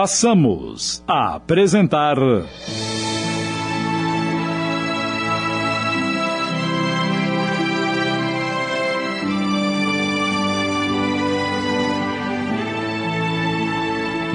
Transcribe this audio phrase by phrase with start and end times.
[0.00, 2.16] passamos a apresentar.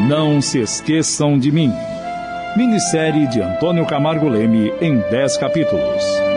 [0.05, 1.71] Não se esqueçam de mim.
[2.57, 6.32] Minissérie de Antônio Camargo Leme em 10 capítulos.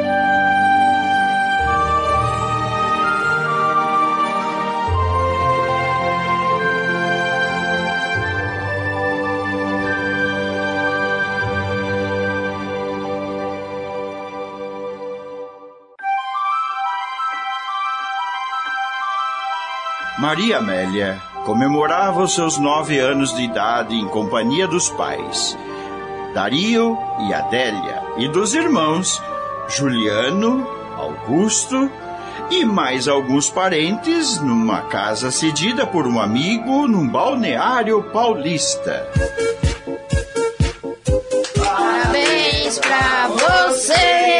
[20.26, 25.56] Maria Amélia comemorava os seus nove anos de idade em companhia dos pais,
[26.34, 29.22] Dario e Adélia, e dos irmãos
[29.68, 30.66] Juliano,
[30.96, 31.88] Augusto
[32.50, 39.08] e mais alguns parentes numa casa cedida por um amigo num balneário paulista.
[41.56, 44.35] Parabéns pra você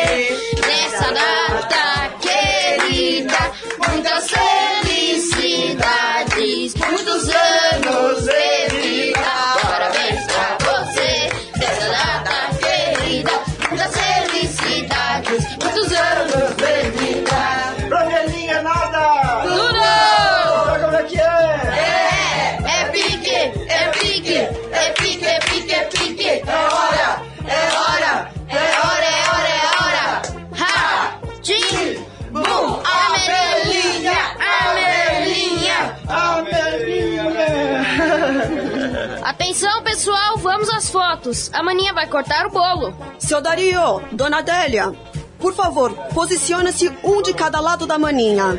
[40.96, 41.50] fotos.
[41.52, 42.94] A maninha vai cortar o bolo.
[43.18, 44.94] Seu Dario, Dona Adélia,
[45.38, 48.58] por favor, posicione-se um de cada lado da maninha.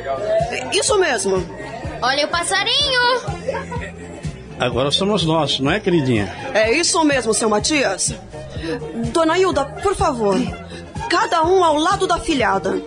[0.72, 1.44] Isso mesmo.
[2.00, 3.02] Olha o passarinho.
[4.60, 6.32] Agora somos nós, não é, queridinha?
[6.54, 8.14] É isso mesmo, seu Matias.
[9.12, 10.36] Dona Hilda, por favor,
[11.10, 12.80] cada um ao lado da filhada.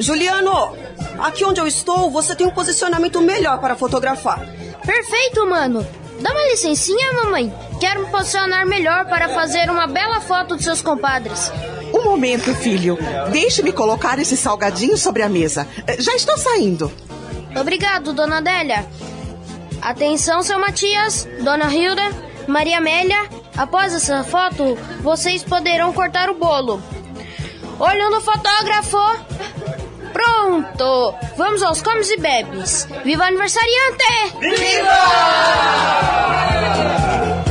[0.00, 0.76] Juliano,
[1.20, 4.44] aqui onde eu estou, você tem um posicionamento melhor para fotografar.
[4.84, 5.86] Perfeito, mano.
[6.20, 7.52] Dá uma licencinha, mamãe.
[7.80, 11.50] Quero me posicionar melhor para fazer uma bela foto de seus compadres.
[11.94, 12.98] Um momento, filho.
[13.30, 15.66] Deixe-me colocar esse salgadinho sobre a mesa.
[15.86, 16.92] Eh, Já estou saindo.
[17.58, 18.84] Obrigado, dona Adélia.
[19.80, 22.02] Atenção, seu Matias, dona Hilda,
[22.46, 23.28] Maria Amélia.
[23.56, 26.82] Após essa foto, vocês poderão cortar o bolo.
[27.78, 28.98] Olho no fotógrafo.
[30.18, 31.14] Pronto!
[31.36, 32.88] Vamos aos comes e bebes.
[33.04, 34.04] Viva aniversariante!
[37.22, 37.47] Alô,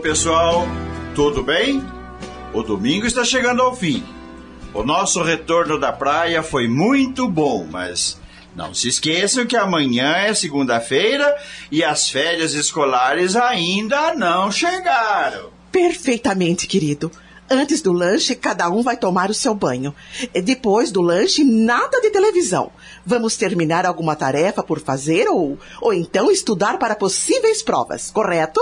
[0.00, 0.66] pessoal,
[1.14, 1.84] tudo bem?
[2.54, 4.02] O domingo está chegando ao fim.
[4.72, 8.18] O nosso retorno da praia foi muito bom, mas
[8.56, 11.36] não se esqueçam que amanhã é segunda-feira
[11.70, 15.50] e as férias escolares ainda não chegaram.
[15.70, 17.10] Perfeitamente, querido.
[17.50, 19.94] Antes do lanche, cada um vai tomar o seu banho.
[20.32, 22.72] Depois do lanche, nada de televisão.
[23.04, 28.60] Vamos terminar alguma tarefa por fazer ou, ou então estudar para possíveis provas, correto?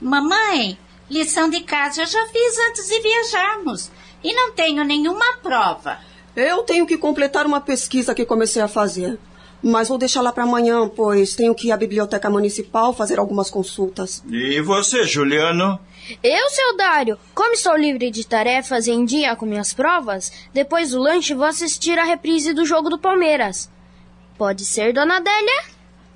[0.00, 0.78] Mamãe,
[1.10, 3.90] lição de casa eu já fiz antes de viajarmos.
[4.22, 5.98] E não tenho nenhuma prova.
[6.34, 9.18] Eu tenho que completar uma pesquisa que comecei a fazer.
[9.60, 13.50] Mas vou deixar lá para amanhã, pois tenho que ir à biblioteca municipal fazer algumas
[13.50, 14.22] consultas.
[14.30, 15.80] E você, Juliano?
[16.22, 20.92] Eu, seu Dário, como estou livre de tarefas e em dia com minhas provas, depois
[20.92, 23.68] do lanche vou assistir a reprise do jogo do Palmeiras.
[24.38, 25.64] Pode ser, dona Adélia?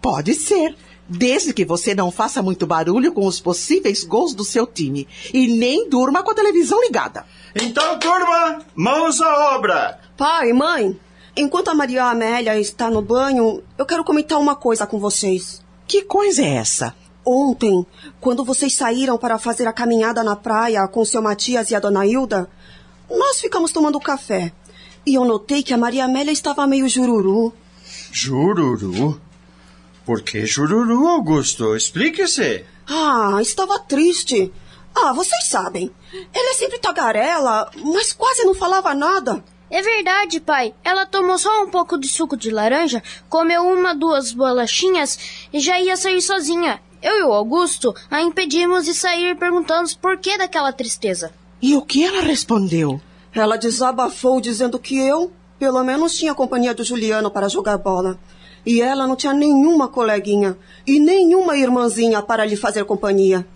[0.00, 0.76] Pode ser.
[1.14, 5.06] Desde que você não faça muito barulho com os possíveis gols do seu time.
[5.32, 7.26] E nem durma com a televisão ligada.
[7.54, 10.00] Então, turma, mãos à obra!
[10.16, 10.98] Pai, mãe,
[11.36, 15.62] enquanto a Maria Amélia está no banho, eu quero comentar uma coisa com vocês.
[15.86, 16.94] Que coisa é essa?
[17.26, 17.86] Ontem,
[18.18, 21.80] quando vocês saíram para fazer a caminhada na praia com o seu Matias e a
[21.80, 22.48] dona Hilda,
[23.10, 24.50] nós ficamos tomando café.
[25.04, 27.52] E eu notei que a Maria Amélia estava meio jururu.
[28.10, 29.20] Jururu?
[30.04, 31.76] Por que jururu, Augusto?
[31.76, 32.64] Explique-se.
[32.88, 34.52] Ah, estava triste.
[34.94, 35.90] Ah, vocês sabem.
[36.12, 39.42] Ela é sempre tagarela, mas quase não falava nada.
[39.70, 40.74] É verdade, pai.
[40.84, 45.18] Ela tomou só um pouco de suco de laranja, comeu uma, duas bolachinhas
[45.52, 46.80] e já ia sair sozinha.
[47.00, 51.32] Eu e o Augusto a impedimos de sair perguntando por que daquela tristeza.
[51.60, 53.00] E o que ela respondeu?
[53.32, 58.18] Ela desabafou dizendo que eu, pelo menos, tinha companhia do Juliano para jogar bola.
[58.64, 60.56] E ela não tinha nenhuma coleguinha
[60.86, 63.46] e nenhuma irmãzinha para lhe fazer companhia.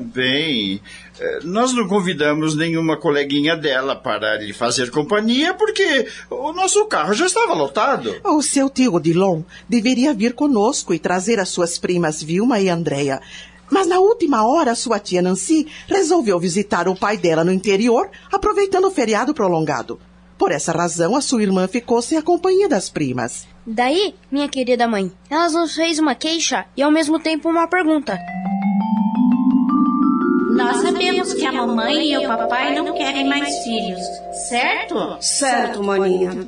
[0.00, 0.80] Bem,
[1.20, 7.12] eh, nós não convidamos nenhuma coleguinha dela para lhe fazer companhia porque o nosso carro
[7.12, 8.16] já estava lotado.
[8.24, 13.20] O seu tio Odilon deveria vir conosco e trazer as suas primas Vilma e Andréia.
[13.70, 18.86] Mas na última hora, sua tia Nancy resolveu visitar o pai dela no interior, aproveitando
[18.86, 19.98] o feriado prolongado.
[20.38, 23.46] Por essa razão, a sua irmã ficou sem a companhia das primas.
[23.66, 28.18] Daí, minha querida mãe, ela nos fez uma queixa e ao mesmo tempo uma pergunta.
[30.50, 34.00] Nós sabemos que a mamãe e o papai não querem mais filhos,
[34.48, 35.16] certo?
[35.20, 36.46] Certo, maninha.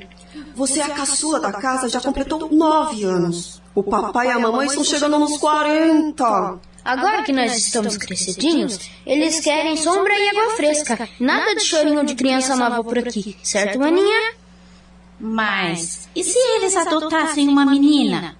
[0.54, 3.62] Você é a caçula da casa, já completou nove anos.
[3.74, 6.58] O papai e a mamãe estão chegando nos quarenta.
[6.84, 11.08] Agora que nós estamos crescidinhos, eles querem sombra e água fresca.
[11.18, 14.34] Nada de chorinho de criança nova por aqui, certo, maninha?
[15.18, 18.36] Mas e se eles adotassem uma menina?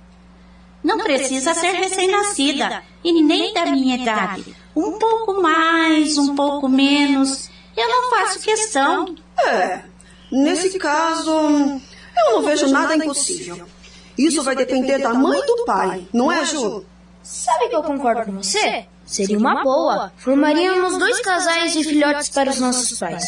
[0.82, 4.54] Não precisa ser recém-nascida e nem da minha idade.
[4.74, 7.50] Um pouco mais, um pouco menos.
[7.76, 9.14] Eu não faço questão.
[9.44, 9.80] É,
[10.30, 13.66] nesse caso, eu não vejo nada impossível.
[14.16, 16.84] Isso vai depender da mãe e do pai, não é, Ju?
[17.22, 18.86] Sabe que eu concordo com você?
[19.04, 20.12] Seria uma boa.
[20.16, 23.24] Formaríamos dois casais de filhotes para os nossos pais.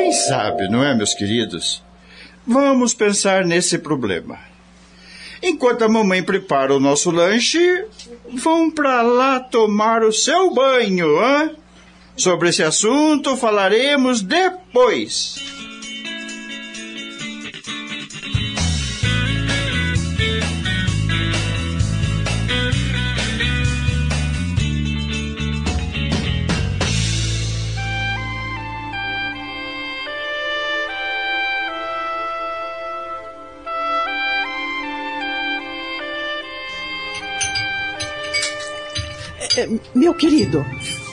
[0.00, 1.82] Quem sabe, não é, meus queridos?
[2.46, 4.38] Vamos pensar nesse problema.
[5.42, 7.84] Enquanto a mamãe prepara o nosso lanche,
[8.32, 11.50] vão para lá tomar o seu banho, hã?
[12.16, 15.59] Sobre esse assunto falaremos depois.
[39.94, 40.64] Meu querido,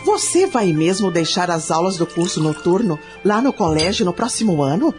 [0.05, 4.93] você vai mesmo deixar as aulas do curso noturno lá no colégio no próximo ano?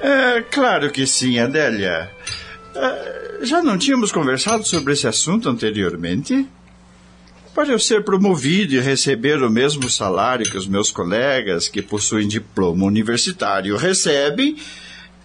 [0.00, 2.10] É, claro que sim, Adélia.
[2.74, 6.46] É, já não tínhamos conversado sobre esse assunto anteriormente?
[7.54, 12.26] Para eu ser promovido e receber o mesmo salário que os meus colegas que possuem
[12.26, 14.56] diploma universitário recebem,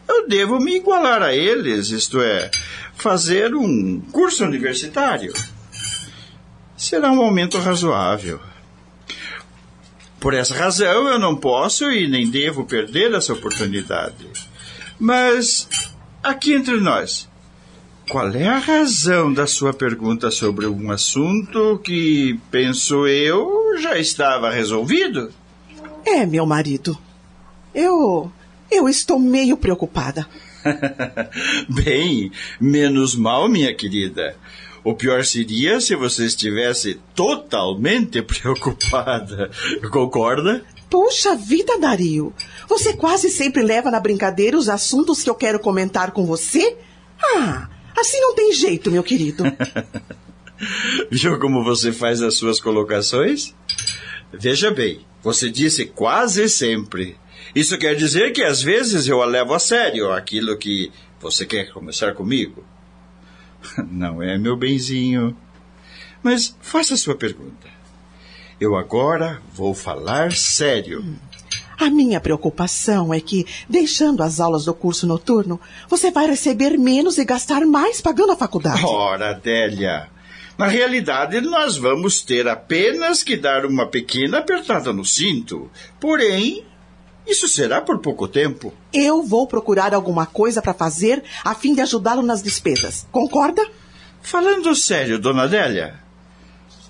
[0.08, 2.52] eu devo me igualar a eles, isto é,
[2.96, 5.34] fazer um curso universitário.
[6.80, 8.40] Será um aumento razoável.
[10.18, 14.26] Por essa razão, eu não posso e nem devo perder essa oportunidade.
[14.98, 15.68] Mas,
[16.24, 17.28] aqui entre nós,
[18.10, 24.50] qual é a razão da sua pergunta sobre um assunto que, penso eu, já estava
[24.50, 25.34] resolvido?
[26.06, 26.98] É, meu marido.
[27.76, 28.32] Eu.
[28.72, 30.26] Eu estou meio preocupada.
[31.68, 34.38] Bem, menos mal, minha querida.
[34.84, 39.52] O pior seria se você estivesse totalmente preocupada.
[39.92, 40.64] Concorda?
[40.90, 42.34] Puxa vida, Dario.
[42.68, 46.78] Você quase sempre leva na brincadeira os assuntos que eu quero comentar com você?
[47.22, 49.44] Ah, assim não tem jeito, meu querido.
[51.12, 53.54] Viu como você faz as suas colocações?
[54.34, 57.18] Veja bem, você disse quase sempre.
[57.54, 61.72] Isso quer dizer que às vezes eu a levo a sério aquilo que você quer
[61.72, 62.64] começar comigo.
[63.90, 65.36] Não é, meu benzinho?
[66.22, 67.68] Mas faça sua pergunta.
[68.60, 71.04] Eu agora vou falar sério.
[71.80, 77.18] A minha preocupação é que, deixando as aulas do curso noturno, você vai receber menos
[77.18, 78.84] e gastar mais pagando a faculdade.
[78.84, 80.10] Ora, Adélia,
[80.58, 85.72] na realidade nós vamos ter apenas que dar uma pequena apertada no cinto.
[86.02, 86.66] Porém,
[87.28, 88.74] isso será por pouco tempo.
[88.92, 93.08] Eu vou procurar alguma coisa para fazer a fim de ajudá-lo nas despesas.
[93.12, 93.66] Concorda?
[94.22, 96.00] Falando sério, dona Adélia,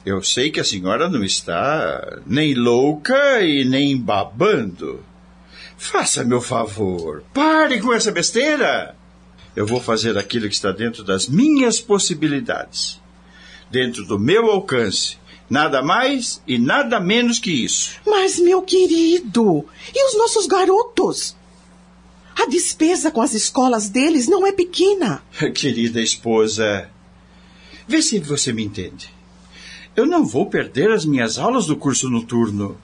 [0.05, 5.03] eu sei que a senhora não está nem louca e nem babando.
[5.77, 8.95] Faça meu favor, pare com essa besteira.
[9.55, 12.99] Eu vou fazer aquilo que está dentro das minhas possibilidades,
[13.69, 15.18] dentro do meu alcance.
[15.49, 17.99] Nada mais e nada menos que isso.
[18.05, 21.35] Mas, meu querido, e os nossos garotos?
[22.35, 25.21] A despesa com as escolas deles não é pequena.
[25.53, 26.89] Querida esposa,
[27.87, 29.13] vê se você me entende.
[29.95, 32.79] Eu não vou perder as minhas aulas do curso noturno.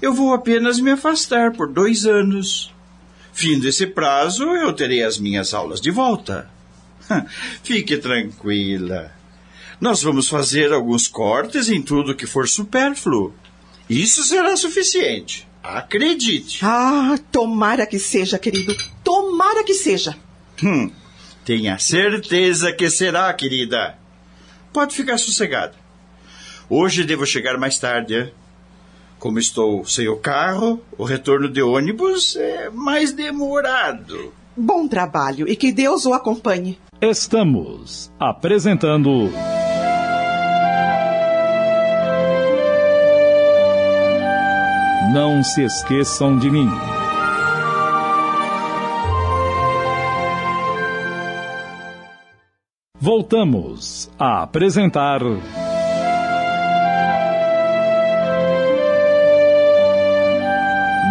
[0.00, 2.72] eu vou apenas me afastar por dois anos.
[3.32, 6.48] Fim desse prazo, eu terei as minhas aulas de volta.
[7.62, 9.12] Fique tranquila.
[9.80, 13.34] Nós vamos fazer alguns cortes em tudo que for supérfluo.
[13.88, 15.46] Isso será suficiente.
[15.62, 16.64] Acredite.
[16.64, 18.74] Ah, tomara que seja, querido.
[19.04, 20.16] Tomara que seja.
[20.62, 20.90] Hum,
[21.44, 23.98] tenha certeza que será, querida.
[24.72, 25.74] Pode ficar sossegada.
[26.68, 28.14] Hoje devo chegar mais tarde.
[28.14, 28.32] Hein?
[29.18, 34.32] Como estou sem o carro, o retorno de ônibus é mais demorado.
[34.56, 36.78] Bom trabalho e que Deus o acompanhe.
[37.00, 39.30] Estamos apresentando.
[45.16, 46.68] Não se esqueçam de mim.
[53.00, 55.20] Voltamos a apresentar.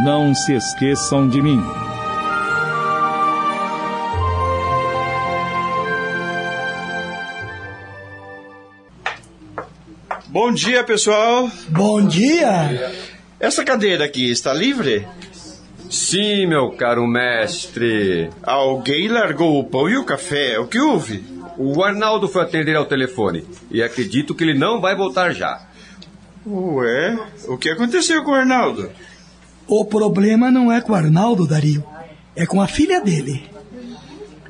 [0.04, 1.60] Não se esqueçam de mim.
[10.28, 11.50] Bom dia, pessoal.
[11.70, 13.15] Bom dia.
[13.40, 15.06] Essa cadeira aqui está livre?
[15.90, 18.30] Sim, meu caro mestre.
[18.42, 20.58] Alguém largou o pão e o café.
[20.60, 21.24] O que houve?
[21.58, 25.62] O Arnaldo foi atender ao telefone e acredito que ele não vai voltar já.
[26.46, 28.92] Ué, o que aconteceu com o Arnaldo?
[29.68, 31.84] O problema não é com o Arnaldo, Dario.
[32.36, 33.50] É com a filha dele.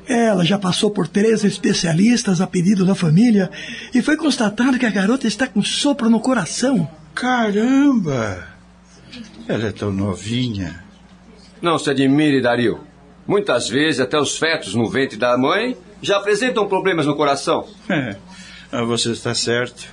[0.08, 3.50] Ela já passou por três especialistas a pedido da família
[3.92, 6.88] e foi constatado que a garota está com sopro no coração.
[7.14, 8.55] Caramba!
[9.48, 10.84] Ela é tão novinha.
[11.62, 12.80] Não se admire, Dario.
[13.26, 17.66] Muitas vezes até os fetos no ventre da mãe já apresentam problemas no coração.
[18.72, 19.88] É, você está certo.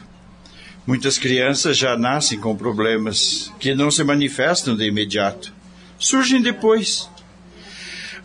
[0.85, 5.53] Muitas crianças já nascem com problemas que não se manifestam de imediato.
[5.97, 7.09] Surgem depois.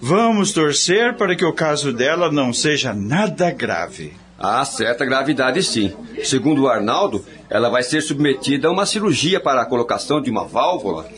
[0.01, 4.15] Vamos torcer para que o caso dela não seja nada grave.
[4.39, 5.93] Há certa gravidade, sim.
[6.23, 10.45] Segundo o Arnaldo, ela vai ser submetida a uma cirurgia para a colocação de uma
[10.47, 11.09] válvula.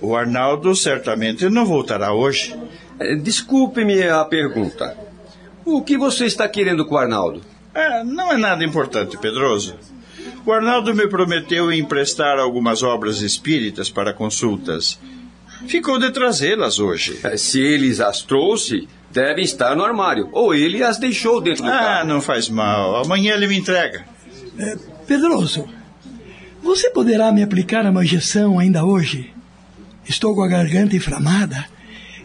[0.00, 2.54] O Arnaldo certamente não voltará hoje.
[3.00, 4.96] É, Desculpe-me a pergunta.
[5.64, 7.40] O que você está querendo com o Arnaldo?
[7.74, 9.74] É, não é nada importante, Pedroso.
[10.44, 14.98] O Arnaldo me prometeu emprestar algumas obras espíritas para consultas.
[15.66, 17.18] Ficou de trazê-las hoje.
[17.24, 20.28] É, Se ele as trouxe, devem estar no armário.
[20.32, 22.08] Ou ele as deixou dentro do Ah, carro.
[22.08, 22.96] não faz mal.
[23.04, 24.04] Amanhã ele me entrega.
[25.06, 25.66] Pedroso,
[26.62, 29.32] você poderá me aplicar uma injeção ainda hoje?
[30.08, 31.64] Estou com a garganta inflamada.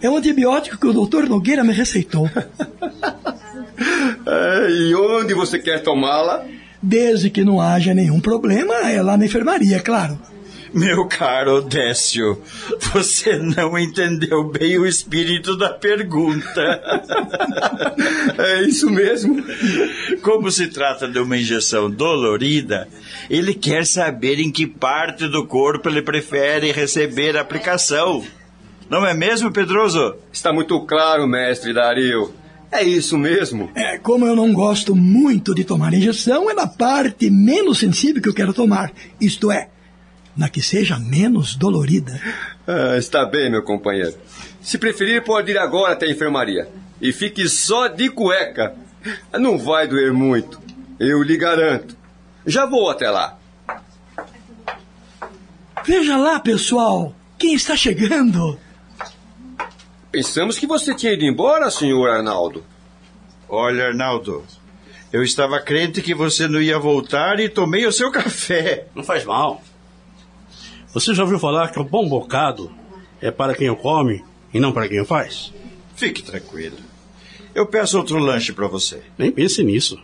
[0.01, 2.29] É um antibiótico que o doutor Nogueira me receitou.
[4.25, 6.45] É, e onde você quer tomá-la?
[6.81, 10.17] Desde que não haja nenhum problema, é lá na enfermaria, claro.
[10.73, 12.41] Meu caro Décio,
[12.91, 16.81] você não entendeu bem o espírito da pergunta.
[18.35, 19.43] É isso mesmo.
[20.21, 22.87] Como se trata de uma injeção dolorida,
[23.29, 28.23] ele quer saber em que parte do corpo ele prefere receber a aplicação.
[28.89, 30.15] Não é mesmo, Pedroso?
[30.31, 32.33] Está muito claro, mestre Dario.
[32.71, 33.69] É isso mesmo.
[33.75, 38.29] É, como eu não gosto muito de tomar injeção, é na parte menos sensível que
[38.29, 38.91] eu quero tomar.
[39.21, 39.69] Isto é,
[40.35, 42.19] na que seja menos dolorida.
[42.67, 44.15] Ah, está bem, meu companheiro.
[44.61, 46.67] Se preferir, pode ir agora até a enfermaria.
[47.01, 48.75] E fique só de cueca.
[49.33, 50.59] Não vai doer muito.
[50.99, 51.95] Eu lhe garanto.
[52.45, 53.37] Já vou até lá.
[55.85, 58.57] Veja lá, pessoal, quem está chegando.
[60.11, 62.63] Pensamos que você tinha ido embora, senhor Arnaldo.
[63.49, 64.45] Olha, Arnaldo,
[65.11, 68.87] eu estava crente que você não ia voltar e tomei o seu café.
[68.95, 69.61] Não faz mal.
[70.93, 72.71] Você já ouviu falar que um bom bocado
[73.19, 74.23] é para quem o come
[74.53, 75.51] e não para quem o faz?
[75.95, 76.77] Fique tranquilo.
[77.55, 79.01] Eu peço outro lanche para você.
[79.17, 79.99] Nem pense nisso.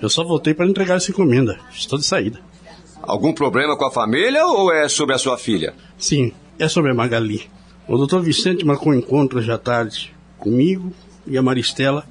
[0.00, 1.60] Eu só voltei para entregar essa encomenda.
[1.70, 2.40] Estou de saída.
[3.02, 5.74] Algum problema com a família ou é sobre a sua filha?
[5.98, 7.50] Sim, é sobre a Magali.
[7.86, 10.94] O doutor Vicente marcou um encontro hoje à tarde comigo
[11.26, 12.06] e a Maristela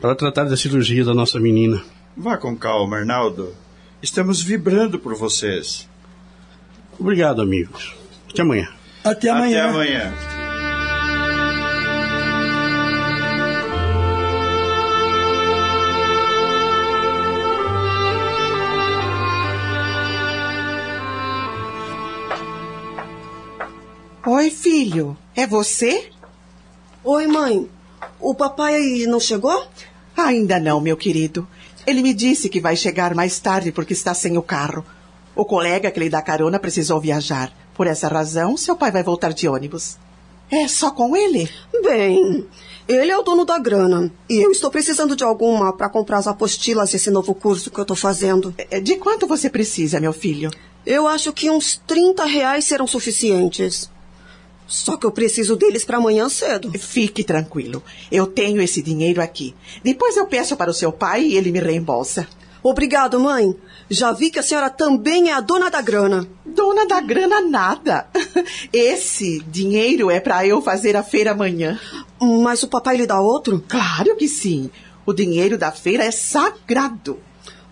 [0.00, 1.80] para tratar da cirurgia da nossa menina.
[2.16, 3.54] Vá com calma, Arnaldo.
[4.02, 5.88] Estamos vibrando por vocês.
[7.02, 7.96] Obrigado, amigos.
[8.30, 8.68] Até amanhã.
[9.02, 9.58] Até amanhã.
[9.58, 10.14] Até amanhã.
[24.24, 25.18] Oi, filho.
[25.34, 26.08] É você?
[27.02, 27.68] Oi, mãe.
[28.20, 28.78] O papai
[29.08, 29.66] não chegou?
[30.16, 31.48] Ainda não, meu querido.
[31.84, 34.86] Ele me disse que vai chegar mais tarde porque está sem o carro.
[35.34, 37.52] O colega que lhe dá carona precisou viajar.
[37.74, 39.96] Por essa razão, seu pai vai voltar de ônibus.
[40.50, 41.48] É só com ele?
[41.82, 42.46] Bem,
[42.86, 44.12] ele é o dono da grana.
[44.28, 47.82] E eu estou precisando de alguma para comprar as apostilas desse novo curso que eu
[47.82, 48.54] estou fazendo.
[48.70, 50.50] É, De quanto você precisa, meu filho?
[50.84, 53.90] Eu acho que uns 30 reais serão suficientes.
[54.66, 56.70] Só que eu preciso deles para amanhã cedo.
[56.78, 57.82] Fique tranquilo.
[58.10, 59.54] Eu tenho esse dinheiro aqui.
[59.82, 62.26] Depois eu peço para o seu pai e ele me reembolsa.
[62.62, 63.56] Obrigado, mãe.
[63.90, 66.28] Já vi que a senhora também é a dona da grana.
[66.46, 68.06] Dona da grana nada.
[68.72, 71.78] Esse dinheiro é para eu fazer a feira amanhã.
[72.20, 73.64] Mas o papai lhe dá outro?
[73.68, 74.70] Claro que sim.
[75.04, 77.18] O dinheiro da feira é sagrado.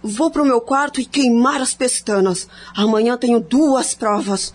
[0.03, 2.49] Vou pro meu quarto e queimar as pestanas.
[2.75, 4.53] Amanhã tenho duas provas.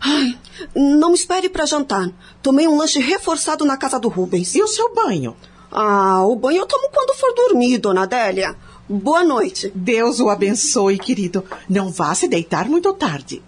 [0.00, 0.38] Ai,
[0.74, 2.08] não me espere para jantar.
[2.40, 4.54] Tomei um lanche reforçado na casa do Rubens.
[4.54, 5.36] E o seu banho?
[5.70, 8.56] Ah, o banho eu tomo quando for dormir, dona Adélia.
[8.92, 9.70] Boa noite.
[9.72, 11.44] Deus o abençoe, querido.
[11.68, 13.40] Não vá se deitar muito tarde.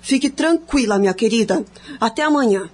[0.00, 1.62] Fique tranquila, minha querida.
[2.00, 2.70] Até amanhã.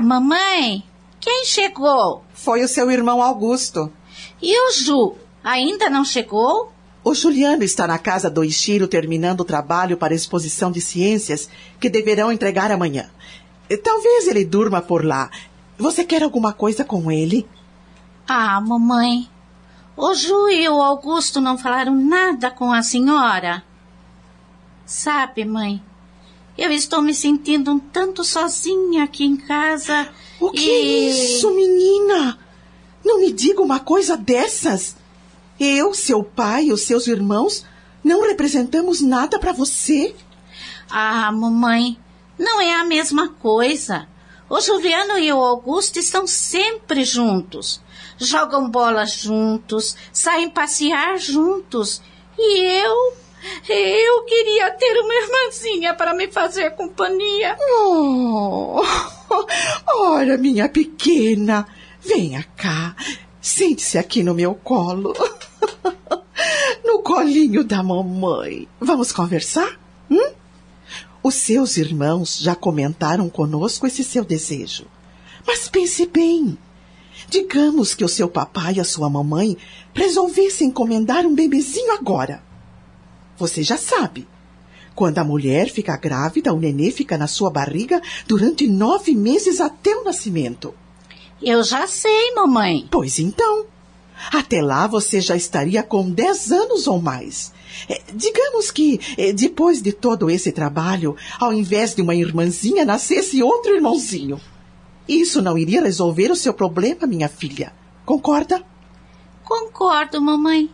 [0.00, 0.82] Mamãe,
[1.20, 2.24] quem chegou?
[2.34, 3.92] Foi o seu irmão Augusto.
[4.42, 5.14] E o Ju?
[5.44, 6.72] Ainda não chegou?
[7.04, 11.48] O Juliano está na casa do Ishiro terminando o trabalho para a exposição de ciências
[11.78, 13.08] que deverão entregar amanhã.
[13.84, 15.30] Talvez ele durma por lá.
[15.78, 17.46] Você quer alguma coisa com ele?
[18.26, 19.28] Ah, mamãe.
[19.96, 23.62] O Ju e o Augusto não falaram nada com a senhora.
[24.84, 25.82] Sabe, mãe,
[26.56, 30.08] eu estou me sentindo um tanto sozinha aqui em casa.
[30.40, 30.70] O que e...
[30.70, 32.38] é isso, menina?
[33.04, 34.96] Não me diga uma coisa dessas.
[35.60, 37.64] Eu, seu pai e os seus irmãos
[38.02, 40.14] não representamos nada para você.
[40.90, 41.98] Ah, mamãe,
[42.38, 44.08] não é a mesma coisa.
[44.48, 47.80] O Juliano e o Augusto estão sempre juntos.
[48.24, 52.00] Jogam bola juntos, saem passear juntos.
[52.38, 53.16] E eu,
[53.68, 57.56] eu queria ter uma irmãzinha para me fazer companhia.
[57.60, 58.82] Oh,
[59.86, 61.66] ora, minha pequena,
[62.00, 62.96] venha cá.
[63.40, 65.14] Sente-se aqui no meu colo.
[66.84, 68.68] No colinho da mamãe.
[68.80, 69.78] Vamos conversar?
[70.10, 70.32] Hum?
[71.22, 74.84] Os seus irmãos já comentaram conosco esse seu desejo.
[75.46, 76.58] Mas pense bem.
[77.28, 79.56] Digamos que o seu papai e a sua mamãe
[79.92, 82.42] resolvessem encomendar um bebezinho agora.
[83.36, 84.26] Você já sabe.
[84.94, 89.94] Quando a mulher fica grávida, o nenê fica na sua barriga durante nove meses até
[89.96, 90.74] o nascimento.
[91.42, 92.86] Eu já sei, mamãe.
[92.90, 93.66] Pois então.
[94.32, 97.52] Até lá você já estaria com 10 anos ou mais.
[97.88, 103.42] É, digamos que, é, depois de todo esse trabalho, ao invés de uma irmãzinha, nascesse
[103.42, 104.40] outro irmãozinho.
[105.08, 107.72] Isso não iria resolver o seu problema, minha filha.
[108.04, 108.64] Concorda?
[109.44, 110.70] Concordo, mamãe.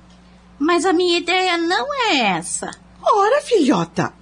[0.58, 2.70] Mas a minha ideia não é essa.
[3.02, 4.12] Ora, filhota.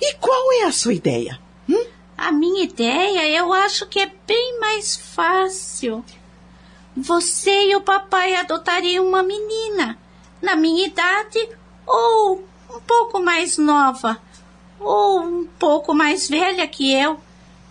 [0.00, 1.38] E qual é a sua ideia?
[1.68, 1.86] Hum?
[2.16, 6.04] A minha ideia eu acho que é bem mais fácil.
[6.96, 9.96] Você e o papai adotariam uma menina,
[10.42, 11.48] na minha idade
[11.86, 14.20] ou um pouco mais nova,
[14.80, 17.18] ou um pouco mais velha que eu,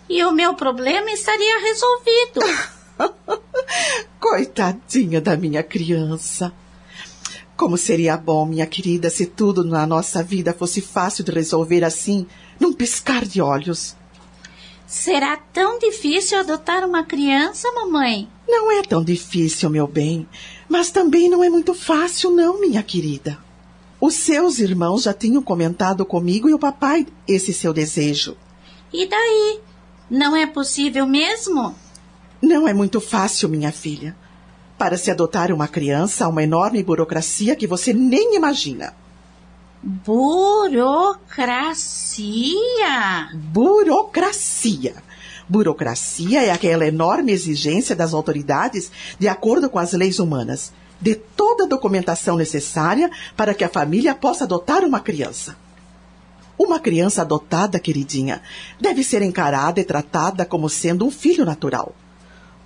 [0.08, 2.40] e o meu problema estaria resolvido.
[4.18, 6.52] Coitadinha da minha criança.
[7.56, 12.26] Como seria bom, minha querida, se tudo na nossa vida fosse fácil de resolver assim,
[12.58, 13.96] num piscar de olhos.
[14.86, 18.28] Será tão difícil adotar uma criança, mamãe?
[18.48, 20.26] Não é tão difícil, meu bem,
[20.68, 23.36] mas também não é muito fácil, não, minha querida.
[24.00, 28.36] Os seus irmãos já tinham comentado comigo e o papai esse seu desejo.
[28.92, 29.60] E daí?
[30.10, 31.74] Não é possível mesmo?
[32.40, 34.16] Não é muito fácil, minha filha.
[34.78, 38.94] Para se adotar uma criança, há uma enorme burocracia que você nem imagina.
[39.82, 40.88] Burocracia?
[43.34, 44.94] Burocracia.
[45.48, 51.64] Burocracia é aquela enorme exigência das autoridades, de acordo com as leis humanas, de toda
[51.64, 55.56] a documentação necessária para que a família possa adotar uma criança.
[56.58, 58.42] Uma criança adotada, queridinha,
[58.80, 61.94] deve ser encarada e tratada como sendo um filho natural.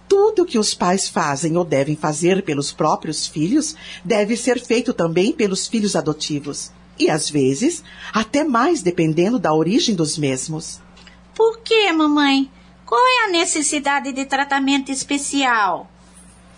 [0.08, 5.32] Tudo que os pais fazem ou devem fazer pelos próprios filhos deve ser feito também
[5.32, 6.72] pelos filhos adotivos.
[6.98, 10.80] E às vezes, até mais dependendo da origem dos mesmos.
[11.34, 12.50] Por que, mamãe?
[12.86, 15.90] Qual é a necessidade de tratamento especial?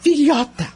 [0.00, 0.72] Filhota!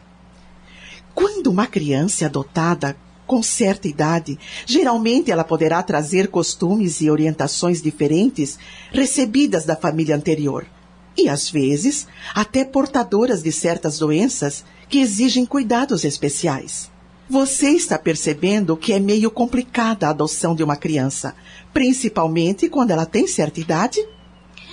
[1.14, 2.96] Quando uma criança é adotada
[3.28, 8.58] com certa idade, geralmente ela poderá trazer costumes e orientações diferentes
[8.90, 10.66] recebidas da família anterior.
[11.14, 16.90] E às vezes, até portadoras de certas doenças que exigem cuidados especiais.
[17.28, 21.36] Você está percebendo que é meio complicada a adoção de uma criança,
[21.74, 24.00] principalmente quando ela tem certa idade?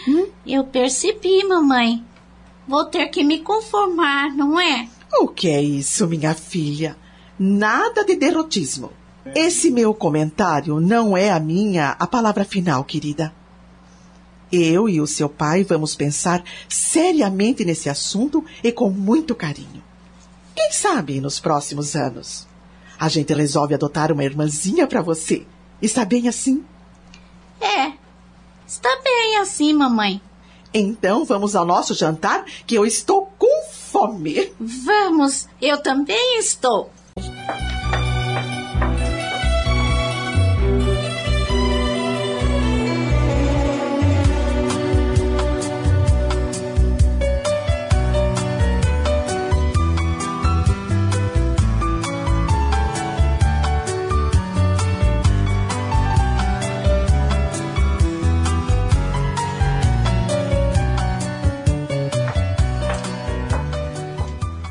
[0.07, 0.27] Hum?
[0.47, 2.01] Eu percebi, mamãe.
[2.65, 4.87] Vou ter que me conformar, não é?
[5.19, 6.95] O que é isso, minha filha?
[7.37, 8.91] Nada de derrotismo.
[9.35, 13.33] Esse meu comentário não é a minha a palavra final, querida.
[14.51, 19.83] Eu e o seu pai vamos pensar seriamente nesse assunto e com muito carinho.
[20.55, 22.47] Quem sabe nos próximos anos
[22.97, 25.45] a gente resolve adotar uma irmãzinha para você.
[25.81, 26.63] Está bem assim?
[27.59, 27.91] É,
[28.65, 30.21] está bem assim, mamãe.
[30.73, 34.53] Então vamos ao nosso jantar, que eu estou com fome.
[34.59, 36.89] Vamos, eu também estou.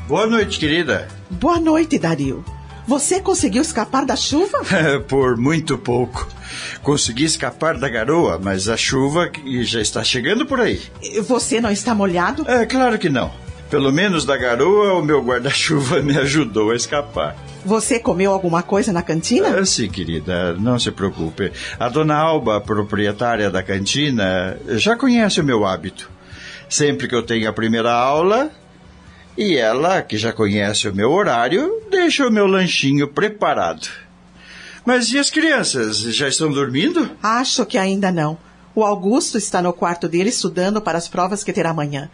[0.07, 1.14] Boa noite, querida.
[1.29, 2.43] Boa noite, Dario.
[2.87, 4.59] Você conseguiu escapar da chuva?
[5.07, 6.27] Por muito pouco.
[6.83, 9.31] Consegui escapar da garoa, mas a chuva
[9.63, 10.81] já está chegando por aí.
[11.27, 12.45] Você não está molhado?
[12.47, 13.31] É, claro que não.
[13.69, 17.35] Pelo menos da garoa, o meu guarda-chuva me ajudou a escapar.
[17.65, 19.57] Você comeu alguma coisa na cantina?
[19.59, 21.51] Ah, sim, querida, não se preocupe.
[21.79, 26.11] A dona Alba, proprietária da cantina, já conhece o meu hábito.
[26.69, 28.51] Sempre que eu tenho a primeira aula,
[29.37, 33.87] e ela, que já conhece o meu horário, deixa o meu lanchinho preparado.
[34.85, 35.99] Mas e as crianças?
[35.99, 37.11] Já estão dormindo?
[37.21, 38.37] Acho que ainda não.
[38.73, 42.09] O Augusto está no quarto dele estudando para as provas que terá amanhã.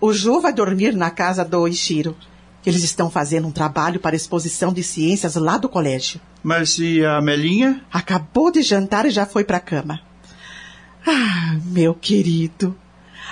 [0.00, 2.16] O Ju vai dormir na casa do Ishiro.
[2.64, 6.20] Eles estão fazendo um trabalho para exposição de ciências lá do colégio.
[6.42, 7.80] Mas e a Melinha?
[7.92, 10.00] Acabou de jantar e já foi para a cama.
[11.06, 12.76] Ah, meu querido.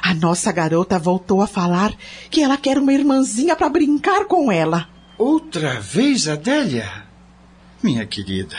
[0.05, 1.90] A nossa garota voltou a falar
[2.29, 4.87] que ela quer uma irmãzinha para brincar com ela.
[5.17, 7.07] Outra vez, Adélia?
[7.83, 8.59] Minha querida,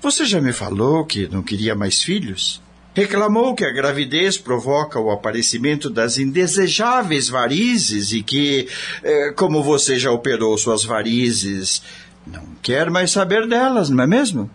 [0.00, 2.62] você já me falou que não queria mais filhos?
[2.94, 8.68] Reclamou que a gravidez provoca o aparecimento das indesejáveis varizes e que,
[9.04, 11.82] eh, como você já operou suas varizes,
[12.26, 14.50] não quer mais saber delas, não é mesmo?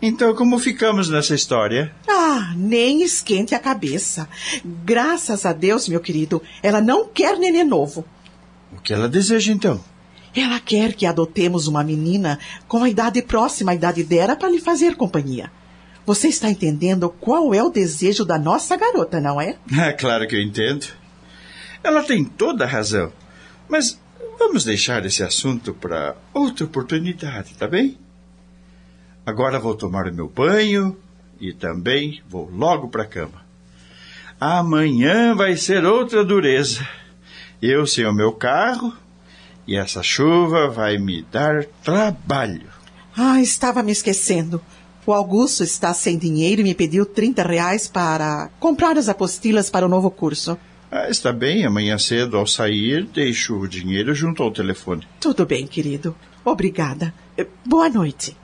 [0.00, 1.92] Então, como ficamos nessa história?
[2.08, 4.28] Ah, nem esquente a cabeça.
[4.64, 8.04] Graças a Deus, meu querido, ela não quer nenê novo.
[8.72, 9.82] O que ela deseja, então?
[10.34, 14.60] Ela quer que adotemos uma menina com a idade próxima à idade dela para lhe
[14.60, 15.50] fazer companhia.
[16.06, 19.56] Você está entendendo qual é o desejo da nossa garota, não é?
[19.76, 20.86] É claro que eu entendo.
[21.82, 23.12] Ela tem toda a razão.
[23.68, 24.00] Mas
[24.38, 27.98] vamos deixar esse assunto para outra oportunidade, tá bem?
[29.28, 30.96] Agora vou tomar o meu banho
[31.38, 33.42] e também vou logo para a cama.
[34.40, 36.88] Amanhã vai ser outra dureza.
[37.60, 38.90] Eu sem o meu carro
[39.66, 42.70] e essa chuva vai me dar trabalho.
[43.14, 44.62] Ah, estava me esquecendo.
[45.04, 49.84] O Augusto está sem dinheiro e me pediu 30 reais para comprar as apostilas para
[49.84, 50.56] o novo curso.
[50.90, 55.06] Ah, está bem, amanhã cedo, ao sair, deixo o dinheiro junto ao telefone.
[55.20, 56.16] Tudo bem, querido.
[56.42, 57.12] Obrigada.
[57.66, 58.34] Boa noite.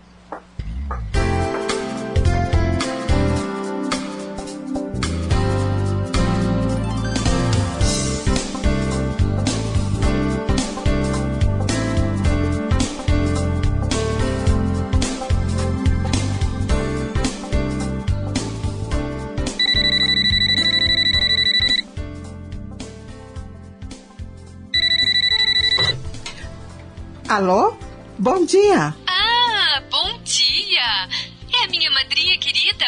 [27.35, 27.77] Alô?
[28.16, 28.94] Bom dia.
[29.09, 31.09] Ah, bom dia.
[31.53, 32.87] É a minha madrinha querida?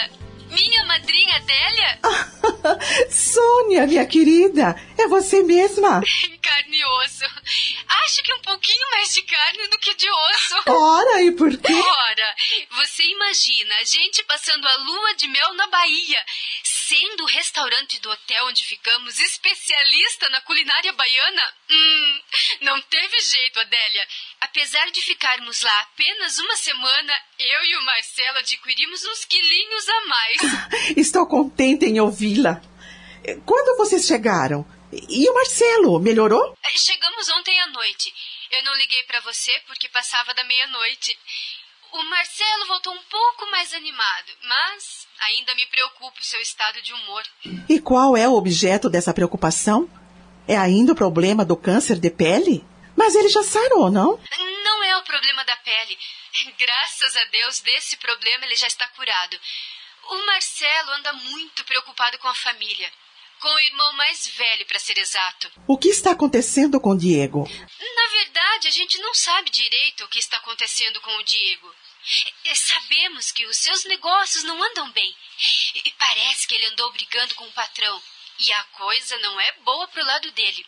[0.48, 1.98] Minha madrinha Adélia?
[3.10, 6.00] Sônia, minha querida, é você mesma?
[6.40, 7.24] Carne e osso.
[7.88, 10.54] Acho que um pouquinho mais de carne do que de osso.
[10.66, 11.72] Ora, e por quê?
[11.72, 12.36] Ora,
[12.70, 16.24] você imagina a gente passando a lua de mel na Bahia,
[16.62, 21.54] sendo o restaurante do hotel onde ficamos especialista na culinária baiana?
[21.70, 22.20] Hum,
[22.62, 24.06] não teve jeito, Adélia.
[24.40, 30.06] Apesar de ficarmos lá apenas uma semana, eu e o Marcelo adquirimos uns quilinhos a
[30.06, 30.38] mais.
[30.96, 32.60] Estou contente em ouvi-la.
[33.44, 34.64] Quando vocês chegaram?
[34.92, 36.56] E o Marcelo, melhorou?
[36.74, 38.12] Chegamos ontem à noite.
[38.50, 41.18] Eu não liguei para você porque passava da meia-noite.
[41.92, 46.92] O Marcelo voltou um pouco mais animado, mas ainda me preocupa o seu estado de
[46.92, 47.22] humor.
[47.68, 49.88] E qual é o objeto dessa preocupação?
[50.46, 52.64] É ainda o problema do câncer de pele?
[52.96, 54.20] Mas ele já sarou, não?
[54.64, 55.98] Não é o problema da pele.
[56.58, 59.38] Graças a Deus, desse problema ele já está curado.
[60.08, 62.92] O Marcelo anda muito preocupado com a família.
[63.40, 65.50] Com o irmão mais velho, para ser exato.
[65.66, 67.48] O que está acontecendo com o Diego?
[67.96, 71.70] Na verdade, a gente não sabe direito o que está acontecendo com o Diego.
[72.44, 75.14] E Sabemos que os seus negócios não andam bem.
[75.84, 78.00] E parece que ele andou brigando com o patrão.
[78.38, 80.64] E a coisa não é boa pro lado dele.